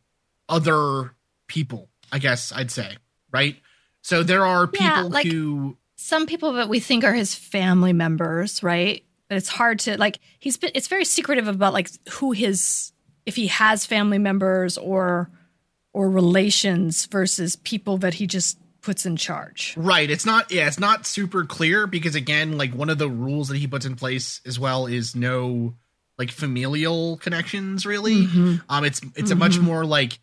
other 0.48 1.14
people 1.46 1.90
i 2.10 2.18
guess 2.18 2.50
i'd 2.56 2.70
say 2.70 2.96
right 3.32 3.56
so 4.00 4.22
there 4.22 4.46
are 4.46 4.66
people 4.66 4.86
Yeah, 4.86 5.02
like- 5.02 5.26
who 5.26 5.76
some 6.00 6.26
people 6.26 6.52
that 6.54 6.68
we 6.68 6.78
think 6.80 7.02
are 7.04 7.12
his 7.12 7.34
family 7.34 7.92
members, 7.92 8.62
right? 8.62 9.04
But 9.28 9.36
it's 9.36 9.48
hard 9.48 9.80
to 9.80 9.98
like 9.98 10.20
he's 10.38 10.56
been 10.56 10.70
it's 10.74 10.86
very 10.88 11.04
secretive 11.04 11.48
about 11.48 11.72
like 11.74 11.90
who 12.12 12.30
his 12.30 12.92
if 13.26 13.34
he 13.36 13.48
has 13.48 13.84
family 13.84 14.18
members 14.18 14.78
or 14.78 15.28
or 15.92 16.08
relations 16.08 17.04
versus 17.06 17.56
people 17.56 17.98
that 17.98 18.14
he 18.14 18.26
just 18.28 18.58
puts 18.88 19.04
in 19.04 19.16
charge. 19.16 19.74
Right. 19.76 20.10
It's 20.10 20.24
not 20.24 20.50
yeah, 20.50 20.66
it's 20.66 20.78
not 20.80 21.06
super 21.06 21.44
clear 21.44 21.86
because 21.86 22.14
again, 22.14 22.56
like 22.56 22.72
one 22.72 22.88
of 22.88 22.96
the 22.96 23.08
rules 23.08 23.48
that 23.48 23.58
he 23.58 23.66
puts 23.66 23.84
in 23.84 23.96
place 23.96 24.40
as 24.46 24.58
well 24.58 24.86
is 24.86 25.14
no 25.14 25.74
like 26.16 26.30
familial 26.30 27.18
connections 27.18 27.84
really. 27.84 28.26
Mhm. 28.26 28.62
Um, 28.68 28.84
it's 28.84 29.00
it's 29.14 29.30
a 29.30 29.36
much 29.36 29.58
more 29.58 29.84
like 29.84 30.18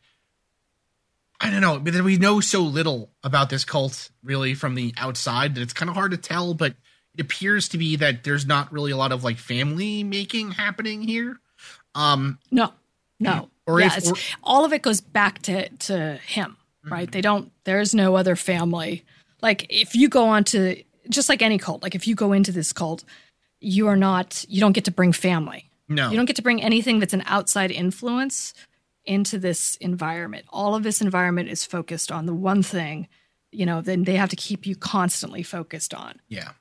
I 1.39 1.51
don't 1.51 1.61
know, 1.61 1.77
but 1.79 1.93
we 2.01 2.17
know 2.17 2.39
so 2.39 2.61
little 2.61 3.11
about 3.23 3.49
this 3.49 3.63
cult 3.65 4.09
really 4.23 4.53
from 4.55 4.73
the 4.75 4.93
outside 4.97 5.53
that 5.55 5.61
it's 5.61 5.73
kind 5.73 5.89
of 5.89 5.95
hard 5.95 6.11
to 6.11 6.17
tell. 6.17 6.53
But 6.55 6.75
it 7.13 7.21
appears 7.21 7.69
to 7.69 7.77
be 7.77 7.97
that 7.97 8.23
there's 8.23 8.45
not 8.47 8.71
really 8.73 8.91
a 8.91 8.97
lot 8.97 9.11
of 9.11 9.23
like 9.23 9.37
family 9.37 10.03
making 10.03 10.51
happening 10.51 11.01
here. 11.03 11.39
Um, 11.93 12.39
No, 12.51 12.73
no. 13.19 13.49
Or 13.67 13.79
yeah, 13.79 13.95
if- 13.97 14.07
or- 14.07 14.15
all 14.43 14.65
of 14.65 14.73
it 14.73 14.81
goes 14.81 15.01
back 15.01 15.41
to 15.43 15.69
to 15.69 16.19
him, 16.25 16.57
right? 16.89 17.11
They 17.11 17.21
don't. 17.21 17.51
There's 17.63 17.93
no 17.93 18.15
other 18.15 18.35
family. 18.35 19.03
Like 19.41 19.65
if 19.69 19.95
you 19.95 20.09
go 20.09 20.27
on 20.27 20.43
to 20.45 20.81
just 21.09 21.29
like 21.29 21.41
any 21.41 21.57
cult, 21.57 21.83
like 21.83 21.95
if 21.95 22.07
you 22.07 22.15
go 22.15 22.31
into 22.33 22.51
this 22.51 22.73
cult, 22.73 23.03
you 23.59 23.87
are 23.87 23.95
not. 23.95 24.45
You 24.47 24.59
don't 24.59 24.73
get 24.73 24.85
to 24.85 24.91
bring 24.91 25.11
family. 25.11 25.69
no, 25.87 26.09
You 26.09 26.15
don't 26.17 26.25
get 26.25 26.35
to 26.37 26.41
bring 26.41 26.61
anything 26.61 26.99
that's 26.99 27.13
an 27.13 27.23
outside 27.25 27.71
influence 27.71 28.53
into 29.05 29.37
this 29.37 29.75
environment. 29.77 30.45
All 30.49 30.75
of 30.75 30.83
this 30.83 31.01
environment 31.01 31.49
is 31.49 31.63
focused 31.63 32.11
on 32.11 32.25
the 32.25 32.33
one 32.33 32.63
thing. 32.63 33.07
You 33.51 33.65
know, 33.65 33.81
then 33.81 34.03
they 34.03 34.15
have 34.15 34.29
to 34.29 34.35
keep 34.35 34.65
you 34.65 34.75
constantly 34.75 35.43
focused 35.43 35.93
on. 35.93 36.19
yeah. 36.27 36.51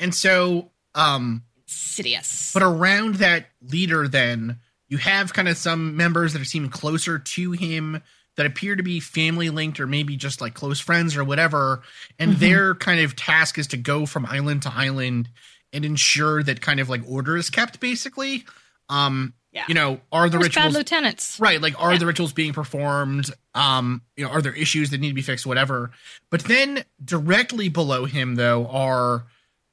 And 0.00 0.14
so, 0.14 0.70
um, 0.94 1.42
Sidious. 1.66 2.54
But 2.54 2.62
around 2.62 3.16
that 3.16 3.46
leader, 3.60 4.08
then 4.08 4.58
you 4.88 4.96
have 4.96 5.34
kind 5.34 5.48
of 5.48 5.56
some 5.56 5.96
members 5.96 6.32
that 6.32 6.44
seem 6.46 6.68
closer 6.70 7.18
to 7.18 7.52
him 7.52 8.02
that 8.38 8.46
appear 8.46 8.76
to 8.76 8.82
be 8.84 9.00
family 9.00 9.50
linked 9.50 9.78
or 9.80 9.86
maybe 9.86 10.16
just 10.16 10.40
like 10.40 10.54
close 10.54 10.78
friends 10.80 11.16
or 11.16 11.24
whatever. 11.24 11.82
And 12.18 12.36
their 12.36 12.74
kind 12.76 13.00
of 13.00 13.16
task 13.16 13.58
is 13.58 13.66
to 13.68 13.76
go 13.76 14.06
from 14.06 14.24
island 14.24 14.62
to 14.62 14.72
island 14.72 15.28
and 15.72 15.84
ensure 15.84 16.42
that 16.44 16.60
kind 16.60 16.78
of 16.80 16.88
like 16.88 17.02
order 17.06 17.36
is 17.36 17.50
kept, 17.50 17.80
basically. 17.80 18.44
Um, 18.88 19.34
Yeah. 19.52 19.64
you 19.66 19.74
know, 19.74 20.00
are 20.12 20.28
the 20.28 20.38
There's 20.38 20.54
bad 20.54 20.56
rituals 20.66 20.74
lieutenants. 20.76 21.40
right? 21.40 21.60
Like, 21.60 21.74
are 21.82 21.92
Yeah. 21.92 21.98
the 21.98 22.06
rituals 22.06 22.32
being 22.32 22.52
performed? 22.52 23.30
Um, 23.54 24.02
you 24.16 24.24
know, 24.24 24.30
are 24.30 24.40
there 24.40 24.54
issues 24.54 24.90
that 24.90 25.00
need 25.00 25.08
to 25.08 25.14
be 25.14 25.22
fixed? 25.22 25.44
Whatever. 25.44 25.90
But 26.30 26.44
then 26.44 26.84
directly 27.04 27.68
below 27.68 28.04
him, 28.04 28.36
though, 28.36 28.66
are 28.68 29.24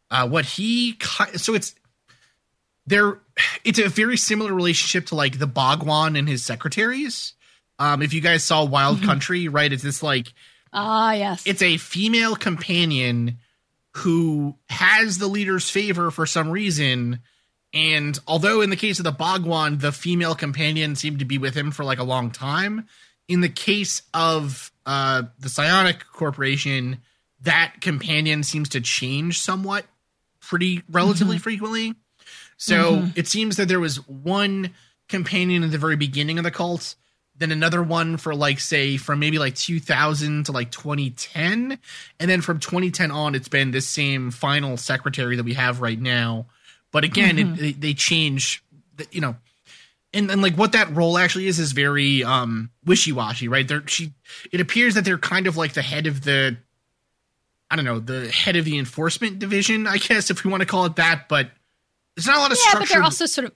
uh, 0.09 0.27
what 0.27 0.45
he 0.45 0.97
so 1.35 1.53
it's 1.53 1.75
there. 2.87 3.19
It's 3.63 3.79
a 3.79 3.89
very 3.89 4.17
similar 4.17 4.53
relationship 4.53 5.07
to 5.07 5.15
like 5.15 5.39
the 5.39 5.47
Bhagwan 5.47 6.15
and 6.15 6.27
his 6.27 6.43
secretaries. 6.43 7.33
Um, 7.79 8.01
if 8.01 8.13
you 8.13 8.21
guys 8.21 8.43
saw 8.43 8.63
Wild 8.63 9.01
Country, 9.03 9.47
right? 9.47 9.71
It's 9.71 9.83
this 9.83 10.01
like 10.03 10.33
Ah, 10.73 11.13
yes. 11.13 11.43
it's 11.45 11.61
a 11.61 11.77
female 11.77 12.35
companion 12.35 13.37
who 13.97 14.55
has 14.69 15.17
the 15.17 15.27
leader's 15.27 15.69
favor 15.69 16.11
for 16.11 16.25
some 16.25 16.49
reason. 16.49 17.19
And 17.73 18.17
although 18.27 18.61
in 18.61 18.69
the 18.69 18.75
case 18.75 18.99
of 18.99 19.05
the 19.05 19.11
Bhagwan, 19.11 19.77
the 19.79 19.91
female 19.91 20.35
companion 20.35 20.95
seemed 20.95 21.19
to 21.19 21.25
be 21.25 21.37
with 21.37 21.55
him 21.55 21.71
for 21.71 21.83
like 21.83 21.99
a 21.99 22.03
long 22.03 22.31
time, 22.31 22.87
in 23.27 23.41
the 23.41 23.49
case 23.49 24.01
of 24.13 24.71
uh, 24.85 25.23
the 25.39 25.49
Psionic 25.49 26.05
Corporation, 26.11 26.99
that 27.41 27.75
companion 27.81 28.43
seems 28.43 28.69
to 28.69 28.81
change 28.81 29.39
somewhat 29.39 29.85
pretty 30.39 30.83
relatively 30.89 31.37
frequently. 31.37 31.95
So 32.57 33.09
it 33.15 33.27
seems 33.27 33.57
that 33.57 33.67
there 33.67 33.79
was 33.79 34.05
one 34.07 34.71
companion 35.09 35.63
at 35.63 35.71
the 35.71 35.77
very 35.77 35.95
beginning 35.97 36.37
of 36.37 36.43
the 36.43 36.51
cult, 36.51 36.95
then 37.37 37.51
another 37.51 37.83
one 37.83 38.17
for 38.17 38.33
like 38.33 38.59
say 38.59 38.97
from 38.97 39.19
maybe 39.19 39.39
like 39.39 39.55
2000 39.55 40.45
to 40.45 40.51
like 40.51 40.71
2010, 40.71 41.77
and 42.19 42.29
then 42.29 42.41
from 42.41 42.59
2010 42.59 43.11
on, 43.11 43.35
it's 43.35 43.47
been 43.47 43.71
this 43.71 43.87
same 43.87 44.31
final 44.31 44.77
secretary 44.77 45.35
that 45.35 45.43
we 45.43 45.53
have 45.53 45.81
right 45.81 45.99
now. 45.99 46.45
But 46.91 47.03
again, 47.03 47.37
it, 47.37 47.55
they, 47.57 47.71
they 47.73 47.93
change, 47.93 48.63
the, 48.95 49.05
you 49.11 49.19
know, 49.19 49.35
and 50.13 50.31
and 50.31 50.41
like 50.41 50.55
what 50.55 50.71
that 50.71 50.95
role 50.95 51.17
actually 51.17 51.47
is 51.47 51.59
is 51.59 51.73
very 51.73 52.23
um 52.23 52.69
wishy-washy 52.85 53.49
right? 53.49 53.67
There 53.67 53.83
she 53.87 54.13
it 54.51 54.61
appears 54.61 54.95
that 54.95 55.03
they're 55.03 55.17
kind 55.17 55.47
of 55.47 55.57
like 55.57 55.73
the 55.73 55.81
head 55.81 56.07
of 56.07 56.23
the 56.23 56.55
i 57.69 57.75
don't 57.75 57.83
know 57.83 57.99
the 57.99 58.29
head 58.29 58.55
of 58.55 58.63
the 58.63 58.77
enforcement 58.77 59.39
division 59.39 59.87
i 59.87 59.97
guess 59.97 60.29
if 60.29 60.43
we 60.43 60.51
want 60.51 60.61
to 60.61 60.67
call 60.67 60.85
it 60.85 60.95
that. 60.95 61.27
But 61.27 61.49
there's 62.15 62.27
not 62.27 62.37
a 62.37 62.39
lot 62.39 62.51
of 62.51 62.57
yeah, 62.57 62.69
structure 62.69 62.79
but 62.79 62.93
they're 62.93 63.03
also 63.03 63.25
sort 63.25 63.45
of 63.45 63.53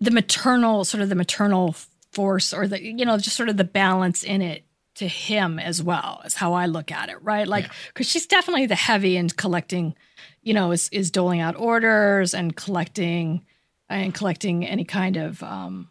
the 0.00 0.10
maternal, 0.10 0.84
sort 0.84 1.02
of 1.02 1.08
the 1.08 1.14
maternal 1.14 1.76
force, 2.12 2.52
or 2.52 2.66
the 2.66 2.82
you 2.82 3.04
know, 3.04 3.16
just 3.18 3.36
sort 3.36 3.48
of 3.48 3.56
the 3.56 3.64
balance 3.64 4.22
in 4.22 4.42
it 4.42 4.64
to 4.96 5.06
him 5.08 5.58
as 5.58 5.82
well. 5.82 6.20
Is 6.24 6.34
how 6.34 6.52
I 6.52 6.66
look 6.66 6.90
at 6.90 7.08
it, 7.08 7.22
right? 7.22 7.46
Like, 7.46 7.70
because 7.88 8.08
she's 8.08 8.26
definitely 8.26 8.66
the 8.66 8.74
heavy 8.74 9.16
in 9.16 9.28
collecting, 9.30 9.94
you 10.42 10.54
know, 10.54 10.72
is 10.72 10.88
is 10.90 11.10
doling 11.10 11.40
out 11.40 11.56
orders 11.56 12.34
and 12.34 12.54
collecting 12.54 13.44
and 13.88 14.14
collecting 14.14 14.66
any 14.66 14.84
kind 14.84 15.16
of 15.16 15.42
um 15.42 15.90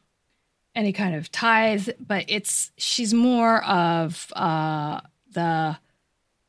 any 0.76 0.94
kind 0.94 1.16
of 1.16 1.32
tithe, 1.32 1.90
but 2.00 2.26
it's 2.28 2.72
she's 2.78 3.14
more 3.14 3.64
of 3.64 4.32
uh 4.36 5.02
the 5.32 5.78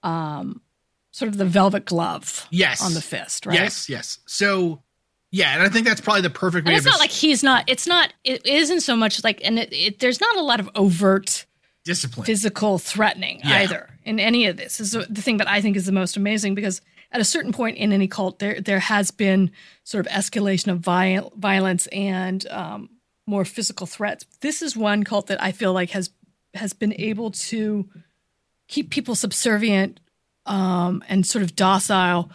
um 0.03 0.61
sort 1.13 1.29
of 1.29 1.37
the 1.37 1.45
velvet 1.45 1.85
glove 1.85 2.47
yes 2.51 2.83
on 2.83 2.95
the 2.95 3.01
fist, 3.03 3.47
right? 3.47 3.55
yes 3.55 3.89
yes 3.89 4.19
so 4.27 4.83
yeah 5.31 5.55
and 5.55 5.63
i 5.63 5.69
think 5.69 5.87
that's 5.87 6.01
probably 6.01 6.23
the 6.23 6.31
perfect 6.31 6.67
way 6.67 6.73
And 6.73 6.77
it's 6.79 6.87
of 6.87 6.93
not 6.93 7.01
like 7.01 7.11
he's 7.11 7.43
not. 7.43 7.65
It's 7.67 7.87
not. 7.87 8.13
It 8.25 8.45
isn't 8.47 8.81
so 8.81 8.97
much 8.97 9.23
like, 9.25 9.41
and 9.45 9.59
it, 9.59 9.73
it, 9.73 9.99
there's 10.01 10.21
not 10.21 10.37
a 10.37 10.43
lot 10.43 10.61
of 10.61 10.69
overt 10.75 11.47
discipline 11.85 12.27
physical 12.27 12.79
threatening 12.79 13.41
Yeah. 13.45 13.61
either 13.61 13.89
in 14.05 14.21
any 14.21 14.47
of 14.47 14.57
this. 14.57 14.81
Is 14.81 14.93
the 14.93 15.23
thing 15.23 15.39
that 15.39 15.49
I 15.49 15.61
think 15.61 15.77
is 15.77 15.87
the 15.87 15.93
most 15.93 16.17
amazing 16.17 16.55
because 16.55 16.81
at 17.13 17.21
a 17.21 17.25
certain 17.25 17.53
point 17.53 17.77
in 17.79 17.93
any 17.93 18.07
cult, 18.09 18.39
there 18.39 18.61
there 18.61 18.81
has 18.81 19.11
been 19.11 19.51
sort 19.85 20.07
of 20.07 20.13
escalation 20.13 20.71
of 20.73 20.79
viol- 20.81 21.33
violence 21.37 21.87
and 21.89 22.47
um, 22.51 22.91
more 23.27 23.45
physical 23.45 23.87
threats. 23.87 24.25
This 24.41 24.63
is 24.63 24.77
one 24.77 25.05
cult 25.05 25.27
that 25.29 25.43
I 25.43 25.53
feel 25.53 25.73
like 25.73 25.91
has 25.91 26.11
has 26.55 26.73
been 26.73 26.95
able 27.01 27.31
to 27.31 27.89
keep 28.69 28.91
people 28.91 29.15
subservient 29.15 30.01
um, 30.47 31.03
and 31.09 31.25
sort 31.27 31.43
of 31.43 31.55
docile, 31.57 32.31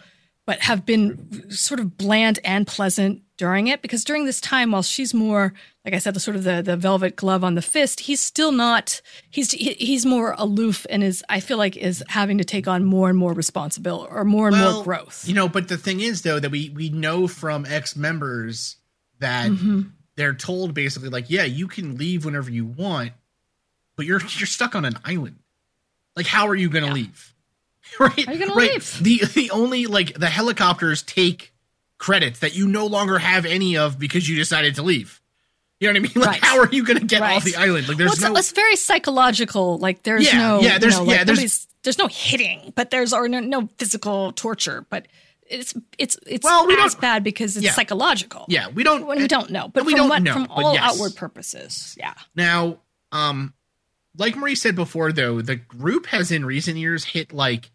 but 0.46 0.60
have 0.60 0.86
been 0.86 1.50
sort 1.50 1.80
of 1.80 1.98
bland 1.98 2.38
and 2.44 2.66
pleasant 2.66 3.22
during 3.36 3.66
it. 3.66 3.82
Because 3.82 4.04
during 4.04 4.24
this 4.24 4.40
time, 4.40 4.70
while 4.70 4.82
she's 4.82 5.12
more, 5.12 5.52
like 5.84 5.92
I 5.92 5.98
said, 5.98 6.14
the 6.14 6.20
sort 6.20 6.36
of 6.36 6.44
the, 6.44 6.62
the 6.62 6.76
velvet 6.76 7.16
glove 7.16 7.42
on 7.44 7.54
the 7.56 7.60
fist, 7.62 8.00
he's 8.00 8.20
still 8.20 8.52
not. 8.52 9.02
He's 9.28 9.50
he, 9.50 9.72
he's 9.74 10.06
more 10.06 10.34
aloof 10.38 10.86
and 10.88 11.02
is 11.02 11.22
I 11.28 11.40
feel 11.40 11.58
like 11.58 11.76
is 11.76 12.02
having 12.08 12.38
to 12.38 12.44
take 12.44 12.66
on 12.68 12.84
more 12.84 13.08
and 13.10 13.18
more 13.18 13.32
responsibility 13.34 14.10
or 14.10 14.24
more 14.24 14.48
and 14.48 14.56
more 14.56 14.84
growth. 14.84 15.26
you 15.28 15.34
know 15.34 15.48
but 15.48 15.68
the 15.68 15.76
thing 15.76 16.00
is 16.00 16.22
though 16.22 16.38
that 16.40 16.50
we 16.50 16.70
we 16.70 16.88
know 16.90 17.26
from 17.28 17.66
ex-members 17.66 18.76
that 19.18 19.50
Mm-hmm. 19.50 19.82
they're 20.16 20.34
told 20.34 20.74
basically 20.74 21.08
like 21.08 21.26
yeah 21.28 21.44
you 21.44 21.66
can 21.68 21.96
leave 21.98 22.24
whenever 22.24 22.50
you 22.50 22.64
want 22.66 23.12
but 23.96 24.06
you're 24.06 24.20
you're 24.20 24.46
stuck 24.46 24.74
on 24.74 24.84
an 24.84 24.96
island 25.04 25.36
like 26.16 26.26
how 26.26 26.46
are 26.48 26.54
you 26.54 26.68
gonna 26.70 26.92
leave 26.92 27.34
right 28.00 28.24
How 28.26 28.32
are 28.32 28.34
you 28.34 28.38
gonna 28.40 28.54
right 28.54 28.72
leave? 28.72 28.98
the 29.02 29.20
the 29.34 29.50
only 29.50 29.86
like 29.86 30.14
the 30.14 30.28
helicopters 30.28 31.02
take 31.02 31.52
credits 31.98 32.40
that 32.40 32.54
you 32.54 32.66
no 32.68 32.86
longer 32.86 33.18
have 33.18 33.46
any 33.46 33.76
of 33.76 33.98
because 33.98 34.28
you 34.28 34.36
decided 34.36 34.74
to 34.74 34.82
leave 34.82 35.20
you 35.80 35.88
know 35.88 35.92
what 35.92 35.96
i 35.96 36.00
mean 36.02 36.12
like 36.16 36.42
Right. 36.42 36.44
how 36.44 36.58
are 36.60 36.68
you 36.70 36.84
gonna 36.84 37.00
get 37.00 37.20
Right. 37.22 37.36
off 37.36 37.44
the 37.44 37.56
island 37.56 37.88
like 37.88 37.96
Well, 37.96 38.08
there's 38.08 38.12
it's, 38.14 38.22
no 38.22 38.36
it's 38.36 38.52
very 38.52 38.76
psychological. 38.76 39.78
Like 39.78 40.02
there's 40.02 40.24
Yeah, 40.24 40.38
no, 40.38 40.60
yeah, 40.60 40.74
you 40.74 40.78
there's- 40.80 40.96
know, 40.98 41.04
like 41.04 41.16
yeah, 41.18 41.24
there's- 41.24 41.66
there's 41.82 41.98
no 41.98 42.08
hitting, 42.08 42.72
but 42.74 42.90
there's 42.90 43.12
or 43.12 43.28
no, 43.28 43.38
no 43.38 43.68
physical 43.78 44.32
torture, 44.32 44.84
but 44.90 45.06
it's 45.48 45.72
it's 45.98 46.18
it's 46.26 46.42
Well, 46.44 46.66
we 46.66 46.76
as 46.80 46.96
bad 46.96 47.22
because 47.22 47.56
it's 47.56 47.64
Yeah. 47.64 47.72
psychological. 47.72 48.44
yeah 48.48 48.68
we 48.68 48.82
don't 48.82 49.06
we 49.06 49.28
don't 49.28 49.50
know, 49.50 49.68
but 49.68 49.84
we 49.86 49.92
from 49.92 49.98
don't 50.00 50.08
what, 50.08 50.22
know, 50.22 50.32
from 50.32 50.46
all 50.50 50.74
yes. 50.74 50.82
outward 50.82 51.14
purposes, 51.14 51.94
yeah. 51.96 52.14
Now, 52.34 52.78
um, 53.12 53.54
like 54.18 54.34
Marie 54.36 54.56
said 54.56 54.74
before, 54.74 55.12
though, 55.12 55.40
the 55.40 55.54
group 55.56 56.06
has 56.06 56.32
in 56.32 56.44
recent 56.44 56.76
years 56.78 57.04
hit 57.04 57.32
like 57.32 57.70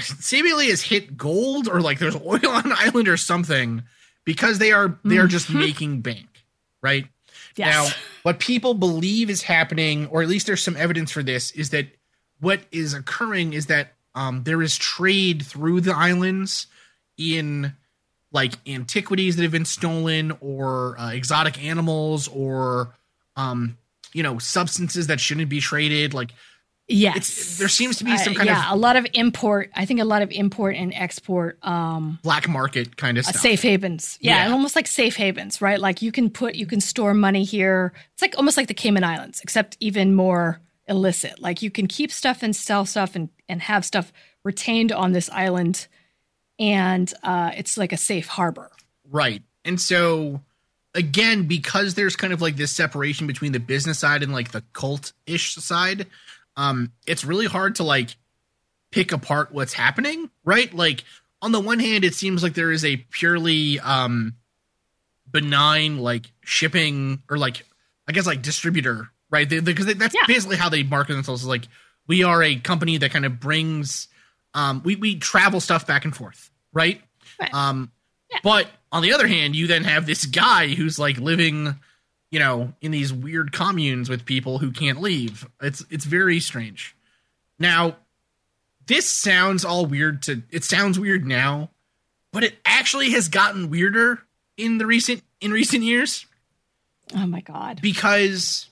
seemingly 0.00 0.68
has 0.68 0.82
hit 0.82 1.16
gold 1.16 1.68
or 1.68 1.80
like 1.80 1.98
there's 1.98 2.16
oil 2.24 2.48
on 2.48 2.66
an 2.66 2.72
island 2.76 3.08
or 3.08 3.16
something 3.16 3.82
because 4.24 4.58
they 4.58 4.72
are 4.72 4.98
they 5.04 5.18
are 5.18 5.26
just 5.26 5.50
making 5.50 6.00
bank, 6.00 6.28
right? 6.82 7.06
Yes. 7.56 7.74
Now, 7.74 7.94
what 8.22 8.38
people 8.38 8.74
believe 8.74 9.30
is 9.30 9.42
happening, 9.42 10.06
or 10.06 10.22
at 10.22 10.28
least 10.28 10.46
there's 10.46 10.62
some 10.62 10.76
evidence 10.76 11.12
for 11.12 11.22
this, 11.22 11.52
is 11.52 11.70
that 11.70 11.86
what 12.40 12.60
is 12.72 12.94
occurring 12.94 13.52
is 13.52 13.66
that 13.66 13.92
um, 14.14 14.42
there 14.42 14.62
is 14.62 14.76
trade 14.76 15.44
through 15.44 15.80
the 15.80 15.94
islands 15.94 16.66
in 17.16 17.74
like 18.32 18.54
antiquities 18.66 19.36
that 19.36 19.42
have 19.42 19.52
been 19.52 19.64
stolen, 19.64 20.36
or 20.40 20.98
uh, 20.98 21.12
exotic 21.12 21.62
animals, 21.62 22.26
or 22.28 22.94
um, 23.36 23.78
you 24.12 24.22
know 24.22 24.38
substances 24.38 25.06
that 25.06 25.20
shouldn't 25.20 25.48
be 25.48 25.60
traded. 25.60 26.14
Like 26.14 26.32
Yes. 26.86 27.16
It's- 27.16 27.58
there 27.58 27.68
seems 27.68 27.96
to 27.96 28.04
be 28.04 28.16
some 28.18 28.34
Uh, 28.34 28.36
kind 28.36 28.46
yeah, 28.48 28.66
of- 28.70 28.74
a 28.74 28.76
lot 28.76 28.96
of 28.96 29.06
import. 29.14 29.70
I 29.74 29.86
think 29.86 30.00
a 30.00 30.04
lot 30.04 30.20
of 30.20 30.30
import 30.30 30.76
and 30.76 30.92
export 30.94 31.58
um 31.66 32.18
black 32.22 32.46
market 32.48 32.96
kind 32.98 33.16
of 33.16 33.26
uh, 33.26 33.32
safe 33.32 33.62
havens. 33.62 34.18
Yeah, 34.20 34.36
Yeah. 34.36 34.44
and 34.44 34.52
almost 34.52 34.76
like 34.76 34.86
safe 34.86 35.16
havens, 35.16 35.62
right? 35.62 35.80
Like 35.80 36.02
you 36.02 36.12
can 36.12 36.28
put 36.28 36.56
you 36.56 36.66
can 36.66 36.80
store 36.82 37.14
money 37.14 37.44
here. 37.44 37.92
It's 38.12 38.20
like 38.22 38.34
almost 38.36 38.56
like 38.58 38.68
the 38.68 38.74
Cayman 38.74 39.02
Islands, 39.04 39.40
except 39.40 39.76
even 39.80 40.14
more 40.14 40.60
illicit. 40.86 41.40
Like 41.40 41.62
you 41.62 41.70
can 41.70 41.86
keep 41.86 42.12
stuff 42.12 42.42
and 42.42 42.54
sell 42.54 42.84
stuff 42.84 43.16
and 43.16 43.30
and 43.48 43.62
have 43.62 43.84
stuff 43.86 44.12
retained 44.44 44.92
on 44.92 45.12
this 45.12 45.30
island 45.30 45.86
and 46.58 47.12
uh 47.22 47.50
it's 47.56 47.76
like 47.78 47.92
a 47.92 47.96
safe 47.96 48.26
harbor. 48.26 48.70
Right. 49.10 49.42
And 49.64 49.80
so 49.80 50.42
again, 50.94 51.44
because 51.46 51.94
there's 51.94 52.14
kind 52.16 52.32
of 52.32 52.40
like 52.42 52.56
this 52.56 52.70
separation 52.70 53.26
between 53.26 53.52
the 53.52 53.58
business 53.60 53.98
side 53.98 54.22
and 54.22 54.32
like 54.32 54.52
the 54.52 54.62
cult 54.74 55.12
ish 55.26 55.54
side, 55.56 56.06
um, 56.56 56.92
it's 57.06 57.24
really 57.24 57.46
hard 57.46 57.76
to 57.76 57.84
like 57.84 58.16
pick 58.92 59.12
apart 59.12 59.52
what's 59.52 59.72
happening, 59.72 60.30
right? 60.44 60.72
Like 60.72 61.04
on 61.42 61.52
the 61.52 61.60
one 61.60 61.78
hand, 61.80 62.04
it 62.04 62.14
seems 62.14 62.42
like 62.42 62.54
there 62.54 62.70
is 62.72 62.84
a 62.84 62.96
purely 62.96 63.80
um 63.80 64.34
benign 65.30 65.98
like 65.98 66.30
shipping 66.44 67.22
or 67.28 67.38
like 67.38 67.64
I 68.08 68.12
guess 68.12 68.26
like 68.26 68.42
distributor, 68.42 69.08
right? 69.30 69.48
Because 69.48 69.86
that's 69.96 70.14
Yeah. 70.14 70.26
basically 70.26 70.56
how 70.56 70.68
they 70.68 70.82
market 70.82 71.14
themselves. 71.14 71.42
Is 71.42 71.48
like 71.48 71.64
we 72.06 72.22
are 72.22 72.42
a 72.42 72.56
company 72.56 72.98
that 72.98 73.10
kind 73.10 73.24
of 73.24 73.40
brings 73.40 74.08
um 74.54 74.82
we 74.84 74.96
we 74.96 75.18
travel 75.18 75.60
stuff 75.60 75.86
back 75.86 76.04
and 76.04 76.14
forth, 76.14 76.50
right? 76.72 77.00
Right. 77.40 77.52
Um 77.54 77.90
Yeah. 78.30 78.38
but 78.42 78.68
on 78.92 79.02
the 79.02 79.12
other 79.12 79.26
hand, 79.26 79.56
you 79.56 79.66
then 79.66 79.84
have 79.84 80.06
this 80.06 80.24
guy 80.26 80.68
who's 80.68 80.98
like 81.00 81.18
living, 81.18 81.74
you 82.34 82.40
know, 82.40 82.72
in 82.80 82.90
these 82.90 83.12
weird 83.12 83.52
communes 83.52 84.08
with 84.08 84.24
people 84.26 84.58
who 84.58 84.72
can't 84.72 85.00
leave. 85.00 85.46
It's 85.62 85.84
it's 85.88 86.04
very 86.04 86.40
strange. 86.40 86.96
Now, 87.60 87.94
this 88.88 89.08
sounds 89.08 89.64
all 89.64 89.86
weird 89.86 90.22
to 90.22 90.42
it 90.50 90.64
sounds 90.64 90.98
weird 90.98 91.24
now, 91.24 91.70
but 92.32 92.42
it 92.42 92.56
actually 92.64 93.10
has 93.10 93.28
gotten 93.28 93.70
weirder 93.70 94.20
in 94.56 94.78
the 94.78 94.84
recent 94.86 95.22
in 95.40 95.52
recent 95.52 95.84
years 95.84 96.26
Oh 97.14 97.26
my 97.26 97.40
god. 97.40 97.80
because 97.80 98.68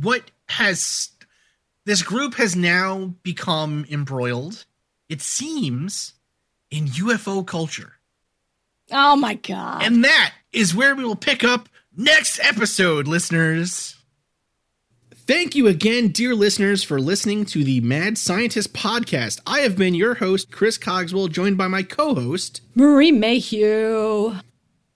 what 0.00 0.30
has 0.48 1.10
this 1.84 2.02
group 2.04 2.34
has 2.34 2.54
now 2.54 3.12
become 3.24 3.84
embroiled 3.90 4.64
it 5.08 5.20
seems 5.20 6.12
in 6.70 6.86
UFO 6.86 7.44
culture. 7.44 7.94
Oh 8.92 9.16
my 9.16 9.34
god. 9.34 9.82
And 9.82 10.04
that 10.04 10.32
is 10.52 10.74
where 10.76 10.94
we 10.94 11.04
will 11.04 11.16
pick 11.16 11.42
up 11.42 11.68
next 12.00 12.40
episode, 12.42 13.06
listeners. 13.06 13.96
Thank 15.12 15.54
you 15.54 15.68
again, 15.68 16.08
dear 16.08 16.34
listeners, 16.34 16.82
for 16.82 16.98
listening 16.98 17.44
to 17.46 17.62
the 17.62 17.80
Mad 17.80 18.18
Scientist 18.18 18.72
podcast. 18.72 19.40
I 19.46 19.60
have 19.60 19.76
been 19.76 19.94
your 19.94 20.14
host, 20.14 20.50
Chris 20.50 20.78
Cogswell, 20.78 21.28
joined 21.28 21.58
by 21.58 21.68
my 21.68 21.82
co 21.82 22.14
host. 22.14 22.62
Marie 22.74 23.12
Mayhew. 23.12 24.34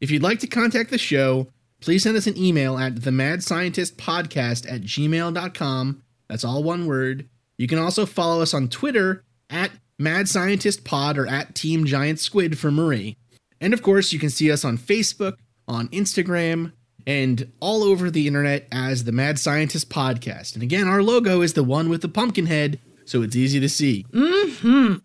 If 0.00 0.10
you'd 0.10 0.22
like 0.22 0.40
to 0.40 0.46
contact 0.46 0.90
the 0.90 0.98
show, 0.98 1.48
please 1.80 2.02
send 2.02 2.16
us 2.16 2.26
an 2.26 2.38
email 2.38 2.78
at 2.78 2.94
themadscientistpodcast 2.94 3.12
Mad 3.12 3.42
Scientist 3.42 3.96
Podcast 3.98 4.72
at 4.72 4.80
gmail.com. 4.80 6.02
That's 6.28 6.44
all 6.44 6.62
one 6.62 6.86
word. 6.86 7.28
You 7.58 7.68
can 7.68 7.78
also 7.78 8.06
follow 8.06 8.42
us 8.42 8.54
on 8.54 8.68
Twitter 8.68 9.22
at 9.50 9.70
Mad 9.98 10.28
Scientist 10.28 10.84
Pod 10.84 11.18
or 11.18 11.26
at 11.26 11.54
Team 11.54 11.84
Giant 11.84 12.18
Squid 12.18 12.58
for 12.58 12.72
Marie. 12.72 13.16
And 13.60 13.72
of 13.72 13.82
course, 13.82 14.12
you 14.12 14.18
can 14.18 14.30
see 14.30 14.50
us 14.50 14.64
on 14.64 14.78
Facebook, 14.78 15.34
on 15.68 15.88
Instagram, 15.88 16.72
and 17.06 17.50
all 17.60 17.82
over 17.82 18.10
the 18.10 18.26
internet 18.26 18.66
as 18.72 19.04
the 19.04 19.12
Mad 19.12 19.38
Scientist 19.38 19.90
Podcast. 19.90 20.54
And 20.54 20.62
again, 20.62 20.88
our 20.88 21.02
logo 21.02 21.40
is 21.42 21.52
the 21.52 21.64
one 21.64 21.88
with 21.88 22.02
the 22.02 22.08
pumpkin 22.08 22.46
head, 22.46 22.80
so 23.04 23.22
it's 23.22 23.36
easy 23.36 23.60
to 23.60 23.68
see. 23.68 24.06
Mm-hmm. 24.10 24.96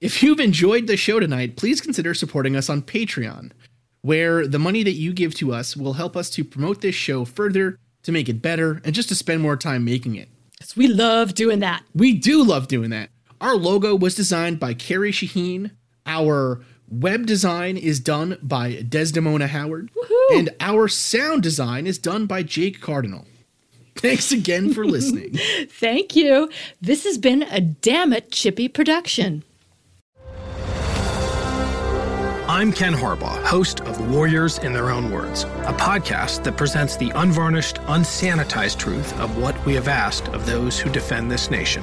If 0.00 0.22
you've 0.22 0.40
enjoyed 0.40 0.86
the 0.86 0.96
show 0.96 1.20
tonight, 1.20 1.56
please 1.56 1.80
consider 1.80 2.14
supporting 2.14 2.56
us 2.56 2.68
on 2.68 2.82
Patreon, 2.82 3.52
where 4.00 4.46
the 4.46 4.58
money 4.58 4.82
that 4.82 4.92
you 4.92 5.12
give 5.12 5.34
to 5.36 5.52
us 5.52 5.76
will 5.76 5.92
help 5.92 6.16
us 6.16 6.30
to 6.30 6.44
promote 6.44 6.80
this 6.80 6.94
show 6.94 7.24
further, 7.24 7.78
to 8.02 8.12
make 8.12 8.28
it 8.28 8.42
better, 8.42 8.80
and 8.84 8.94
just 8.94 9.08
to 9.10 9.14
spend 9.14 9.42
more 9.42 9.56
time 9.56 9.84
making 9.84 10.16
it. 10.16 10.28
we 10.76 10.88
love 10.88 11.34
doing 11.34 11.60
that. 11.60 11.82
We 11.94 12.14
do 12.14 12.42
love 12.42 12.66
doing 12.68 12.90
that. 12.90 13.10
Our 13.40 13.54
logo 13.54 13.94
was 13.94 14.14
designed 14.14 14.58
by 14.58 14.74
Carrie 14.74 15.12
Shaheen. 15.12 15.72
Our 16.06 16.64
web 16.92 17.26
design 17.26 17.76
is 17.76 18.00
done 18.00 18.38
by 18.42 18.84
Desdemona 18.88 19.46
Howard. 19.46 19.90
Woohoo. 19.94 20.38
And 20.38 20.50
our 20.60 20.88
sound 20.88 21.42
design 21.42 21.86
is 21.86 21.98
done 21.98 22.26
by 22.26 22.42
Jake 22.42 22.80
Cardinal. 22.80 23.26
Thanks 23.94 24.32
again 24.32 24.72
for 24.72 24.84
listening. 24.84 25.38
Thank 25.68 26.16
you. 26.16 26.50
This 26.80 27.04
has 27.04 27.18
been 27.18 27.42
a 27.42 27.60
damn 27.60 28.12
it 28.12 28.30
chippy 28.30 28.68
production. 28.68 29.44
I'm 32.48 32.72
Ken 32.72 32.92
Harbaugh, 32.92 33.42
host 33.44 33.80
of 33.80 34.10
Warriors 34.10 34.58
in 34.58 34.74
Their 34.74 34.90
Own 34.90 35.10
Words, 35.10 35.44
a 35.44 35.72
podcast 35.72 36.44
that 36.44 36.56
presents 36.56 36.96
the 36.96 37.10
unvarnished, 37.14 37.76
unsanitized 37.86 38.78
truth 38.78 39.18
of 39.18 39.38
what 39.38 39.64
we 39.64 39.74
have 39.74 39.88
asked 39.88 40.28
of 40.28 40.44
those 40.44 40.78
who 40.78 40.90
defend 40.90 41.30
this 41.30 41.50
nation. 41.50 41.82